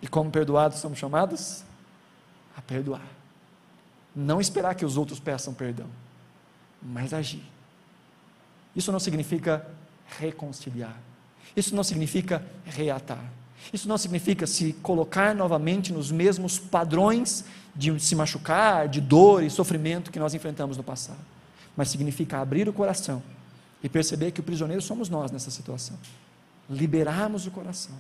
E 0.02 0.08
como 0.08 0.32
perdoados 0.32 0.80
somos 0.80 0.98
chamados 0.98 1.62
a 2.56 2.62
perdoar. 2.62 3.06
Não 4.16 4.40
esperar 4.40 4.76
que 4.76 4.86
os 4.86 4.96
outros 4.96 5.20
peçam 5.20 5.54
perdão, 5.54 5.88
mas 6.82 7.14
agir. 7.14 7.44
Isso 8.74 8.94
não 8.94 9.00
significa 9.02 9.68
reconciliar. 10.18 10.98
Isso 11.54 11.76
não 11.76 11.84
significa 11.84 12.46
reatar. 12.64 13.30
Isso 13.74 13.90
não 13.90 13.98
significa 13.98 14.48
se 14.48 14.72
colocar 14.82 15.36
novamente 15.36 15.92
nos 15.92 16.10
mesmos 16.10 16.58
padrões 16.58 17.44
de 17.76 18.00
se 18.00 18.16
machucar, 18.16 18.88
de 18.88 19.02
dor 19.02 19.44
e 19.44 19.50
sofrimento 19.50 20.12
que 20.12 20.20
nós 20.20 20.34
enfrentamos 20.34 20.78
no 20.78 20.84
passado. 20.84 21.20
Mas 21.76 21.90
significa 21.90 22.40
abrir 22.40 22.70
o 22.70 22.74
coração 22.74 23.22
e 23.84 23.90
perceber 23.90 24.32
que 24.32 24.40
o 24.40 24.44
prisioneiro 24.44 24.82
somos 24.82 25.10
nós 25.10 25.30
nessa 25.30 25.52
situação. 25.52 25.98
Liberarmos 26.70 27.48
o 27.48 27.52
coração, 27.52 27.96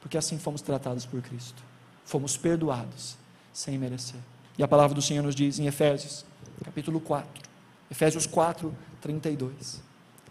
porque 0.00 0.16
assim 0.16 0.38
fomos 0.38 0.62
tratados 0.62 1.04
por 1.04 1.20
Cristo. 1.22 1.62
Fomos 2.04 2.36
perdoados 2.36 3.16
sem 3.52 3.78
merecer. 3.78 4.20
E 4.58 4.62
a 4.62 4.68
palavra 4.68 4.94
do 4.94 5.02
Senhor 5.02 5.22
nos 5.22 5.34
diz 5.34 5.58
em 5.58 5.66
Efésios, 5.66 6.24
capítulo 6.64 7.00
4, 7.00 7.28
Efésios 7.90 8.26
4, 8.26 8.74
32. 9.00 9.82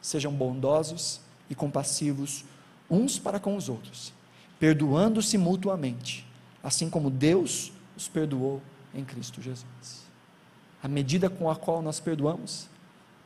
Sejam 0.01 0.31
bondosos 0.31 1.19
e 1.49 1.55
compassivos 1.55 2.45
uns 2.89 3.19
para 3.19 3.39
com 3.39 3.55
os 3.55 3.69
outros, 3.69 4.13
perdoando-se 4.59 5.37
mutuamente, 5.37 6.25
assim 6.63 6.89
como 6.89 7.09
Deus 7.09 7.71
os 7.95 8.07
perdoou 8.07 8.61
em 8.93 9.03
Cristo 9.03 9.41
Jesus. 9.41 10.09
A 10.81 10.87
medida 10.87 11.29
com 11.29 11.49
a 11.49 11.55
qual 11.55 11.81
nós 11.81 11.99
perdoamos 11.99 12.67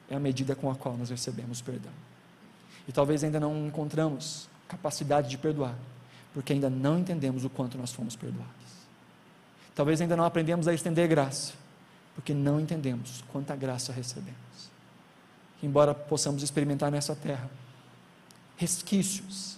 é 0.09 0.15
a 0.15 0.19
medida 0.19 0.55
com 0.55 0.69
a 0.69 0.75
qual 0.75 0.97
nós 0.97 1.09
recebemos 1.09 1.61
perdão. 1.61 1.91
E 2.87 2.91
talvez 2.91 3.23
ainda 3.23 3.39
não 3.39 3.67
encontramos 3.67 4.47
capacidade 4.67 5.29
de 5.29 5.37
perdoar, 5.37 5.75
porque 6.33 6.53
ainda 6.53 6.69
não 6.69 6.99
entendemos 6.99 7.45
o 7.45 7.49
quanto 7.49 7.77
nós 7.77 7.93
fomos 7.93 8.15
perdoados. 8.15 8.51
Talvez 9.75 10.01
ainda 10.01 10.15
não 10.15 10.25
aprendemos 10.25 10.67
a 10.67 10.73
estender 10.73 11.07
graça, 11.07 11.53
porque 12.15 12.33
não 12.33 12.59
entendemos 12.59 13.23
quanta 13.31 13.55
graça 13.55 13.91
recebemos. 13.91 14.37
Embora 15.61 15.93
possamos 15.93 16.43
experimentar 16.43 16.91
nessa 16.91 17.15
terra 17.15 17.49
resquícios, 18.57 19.57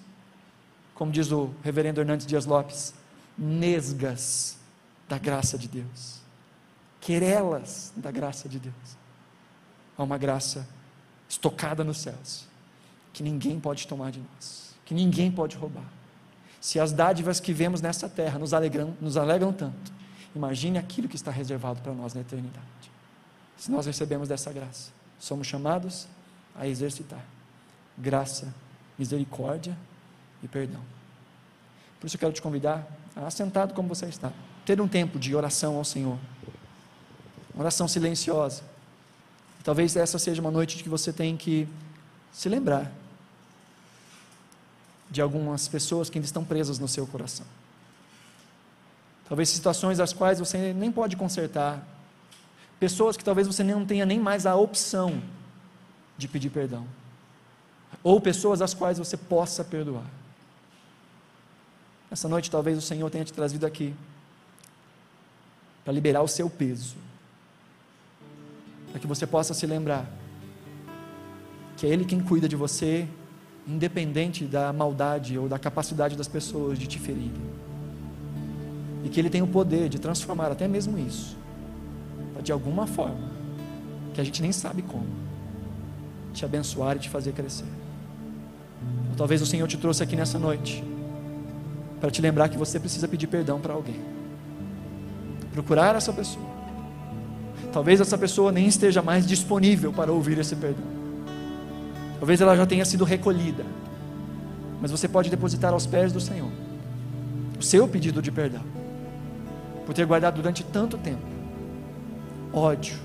como 0.94 1.12
diz 1.12 1.32
o 1.32 1.54
reverendo 1.64 2.00
Hernandes 2.00 2.26
Dias 2.26 2.46
Lopes, 2.46 2.94
nesgas 3.38 4.58
da 5.10 5.18
graça 5.18 5.58
de 5.58 5.68
Deus, 5.68 6.22
querelas 7.02 7.92
da 7.96 8.12
graça 8.12 8.48
de 8.48 8.60
Deus. 8.60 8.98
Há 9.98 10.04
uma 10.04 10.18
graça 10.18 10.68
estocada 11.28 11.84
nos 11.84 11.98
céus, 11.98 12.48
que 13.16 13.24
ninguém 13.24 13.62
pode 13.62 13.88
tomar 13.88 14.12
de 14.12 14.20
nós, 14.20 14.76
que 14.84 14.94
ninguém 14.94 15.32
pode 15.32 15.56
roubar. 15.56 15.86
Se 16.60 16.82
as 16.82 16.92
dádivas 16.92 17.40
que 17.40 17.54
vemos 17.54 17.80
nessa 17.80 18.10
terra 18.10 18.38
nos 18.38 18.54
alegram, 18.54 18.94
nos 19.00 19.16
alegram 19.16 19.54
tanto, 19.54 19.94
imagine 20.36 20.78
aquilo 20.78 21.08
que 21.08 21.16
está 21.16 21.32
reservado 21.32 21.82
para 21.82 21.94
nós 21.94 22.14
na 22.14 22.20
eternidade. 22.20 22.66
Se 23.56 23.72
nós 23.72 23.86
recebemos 23.86 24.28
dessa 24.28 24.52
graça, 24.52 24.92
somos 25.18 25.48
chamados 25.48 26.10
a 26.54 26.68
exercitar 26.68 27.24
graça, 27.98 28.54
misericórdia 29.00 29.78
e 30.44 30.48
perdão. 30.50 30.82
Por 32.02 32.08
isso 32.08 32.18
eu 32.18 32.20
quero 32.20 32.34
te 32.34 32.42
convidar 32.42 32.86
a, 33.16 33.32
sentado 33.32 33.74
como 33.74 33.88
você 33.88 34.08
está, 34.08 34.34
ter 34.66 34.82
um 34.82 34.90
tempo 34.90 35.18
de 35.18 35.34
oração 35.34 35.78
ao 35.78 35.86
Senhor, 35.86 36.20
uma 37.54 37.62
oração 37.64 37.88
silenciosa. 37.88 38.62
Talvez 39.64 39.96
essa 39.96 40.20
seja 40.20 40.42
uma 40.42 40.52
noite 40.52 40.84
que 40.84 40.90
você 40.90 41.14
tem 41.14 41.38
que 41.38 41.66
se 42.34 42.50
lembrar 42.50 42.92
de 45.16 45.22
algumas 45.22 45.66
pessoas 45.66 46.10
que 46.10 46.18
ainda 46.18 46.26
estão 46.26 46.44
presas 46.44 46.78
no 46.78 46.90
seu 46.90 47.08
coração. 47.08 47.46
Talvez 49.30 49.48
situações 49.48 49.98
as 50.02 50.12
quais 50.12 50.40
você 50.40 50.74
nem 50.74 50.92
pode 50.92 51.16
consertar. 51.16 51.82
Pessoas 52.78 53.16
que 53.16 53.24
talvez 53.24 53.48
você 53.48 53.64
não 53.64 53.86
tenha 53.86 54.06
nem 54.06 54.20
mais 54.20 54.46
a 54.46 54.58
opção 54.58 55.24
de 56.18 56.28
pedir 56.28 56.50
perdão. 56.50 56.86
Ou 58.04 58.20
pessoas 58.20 58.62
as 58.62 58.74
quais 58.74 58.98
você 58.98 59.16
possa 59.16 59.64
perdoar. 59.64 60.04
Essa 62.12 62.28
noite 62.28 62.52
talvez 62.52 62.78
o 62.78 62.82
Senhor 62.82 63.10
tenha 63.10 63.24
te 63.24 63.32
trazido 63.32 63.66
aqui 63.66 63.96
para 65.86 65.94
liberar 65.94 66.24
o 66.24 66.28
seu 66.28 66.50
peso. 66.50 66.98
Para 68.92 69.00
que 69.00 69.08
você 69.08 69.26
possa 69.26 69.54
se 69.54 69.66
lembrar 69.66 70.06
que 71.78 71.88
é 71.88 71.90
Ele 71.90 72.04
quem 72.04 72.20
cuida 72.20 72.50
de 72.50 72.56
você, 72.58 73.08
independente 73.68 74.46
da 74.46 74.72
maldade 74.72 75.38
ou 75.38 75.48
da 75.48 75.58
capacidade 75.58 76.16
das 76.16 76.28
pessoas 76.28 76.78
de 76.78 76.88
te 76.88 77.00
ferir. 77.00 77.32
E 79.04 79.10
que 79.10 79.20
Ele 79.20 79.30
tem 79.30 79.42
o 79.42 79.48
poder 79.48 79.90
de 79.90 80.00
transformar 80.00 80.52
até 80.52 80.68
mesmo 80.68 80.98
isso, 80.98 81.38
de 82.44 82.52
alguma 82.52 82.86
forma, 82.86 83.32
que 84.14 84.22
a 84.22 84.24
gente 84.24 84.42
nem 84.42 84.52
sabe 84.52 84.82
como, 84.82 85.08
te 86.34 86.46
abençoar 86.46 86.96
e 86.96 87.00
te 87.00 87.10
fazer 87.10 87.32
crescer. 87.32 87.66
Ou 89.10 89.16
talvez 89.16 89.42
o 89.42 89.46
Senhor 89.46 89.68
te 89.68 89.78
trouxe 89.78 90.04
aqui 90.04 90.16
nessa 90.16 90.38
noite 90.38 90.84
para 92.00 92.12
te 92.12 92.22
lembrar 92.22 92.50
que 92.50 92.58
você 92.58 92.80
precisa 92.80 93.08
pedir 93.08 93.28
perdão 93.28 93.60
para 93.60 93.74
alguém. 93.74 94.00
Procurar 95.52 95.96
essa 95.96 96.14
pessoa. 96.14 96.46
Talvez 97.72 98.00
essa 98.00 98.18
pessoa 98.18 98.52
nem 98.52 98.68
esteja 98.68 99.02
mais 99.02 99.26
disponível 99.26 99.92
para 99.92 100.12
ouvir 100.12 100.38
esse 100.38 100.56
perdão. 100.56 100.95
Talvez 102.26 102.42
ela 102.42 102.58
já 102.58 102.66
tenha 102.66 102.84
sido 102.84 103.04
recolhida. 103.04 103.64
Mas 104.82 104.90
você 104.90 105.08
pode 105.08 105.30
depositar 105.30 105.74
aos 105.74 105.86
pés 105.86 106.12
do 106.12 106.20
Senhor 106.20 106.50
o 107.60 107.62
seu 107.62 107.88
pedido 107.88 108.20
de 108.20 108.32
perdão. 108.32 108.64
Por 109.86 109.94
ter 109.94 110.08
guardado 110.08 110.38
durante 110.38 110.64
tanto 110.64 110.98
tempo 110.98 111.22
ódio, 112.52 112.98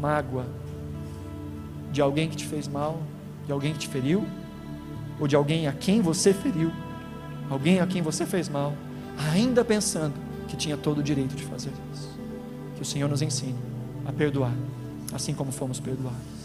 mágoa 0.00 0.44
de 1.92 2.00
alguém 2.00 2.28
que 2.28 2.34
te 2.34 2.44
fez 2.44 2.66
mal, 2.66 3.00
de 3.46 3.52
alguém 3.52 3.72
que 3.72 3.78
te 3.78 3.86
feriu, 3.86 4.26
ou 5.20 5.28
de 5.28 5.36
alguém 5.36 5.68
a 5.68 5.72
quem 5.72 6.00
você 6.00 6.34
feriu, 6.34 6.72
alguém 7.48 7.78
a 7.78 7.86
quem 7.86 8.02
você 8.02 8.26
fez 8.26 8.48
mal, 8.48 8.72
ainda 9.32 9.64
pensando 9.64 10.14
que 10.48 10.56
tinha 10.56 10.76
todo 10.76 10.98
o 10.98 11.02
direito 11.02 11.36
de 11.36 11.44
fazer 11.44 11.70
isso. 11.94 12.10
Que 12.74 12.82
o 12.82 12.84
Senhor 12.84 13.08
nos 13.08 13.22
ensine 13.22 13.54
a 14.04 14.10
perdoar, 14.10 14.52
assim 15.14 15.32
como 15.32 15.52
fomos 15.52 15.78
perdoados. 15.78 16.35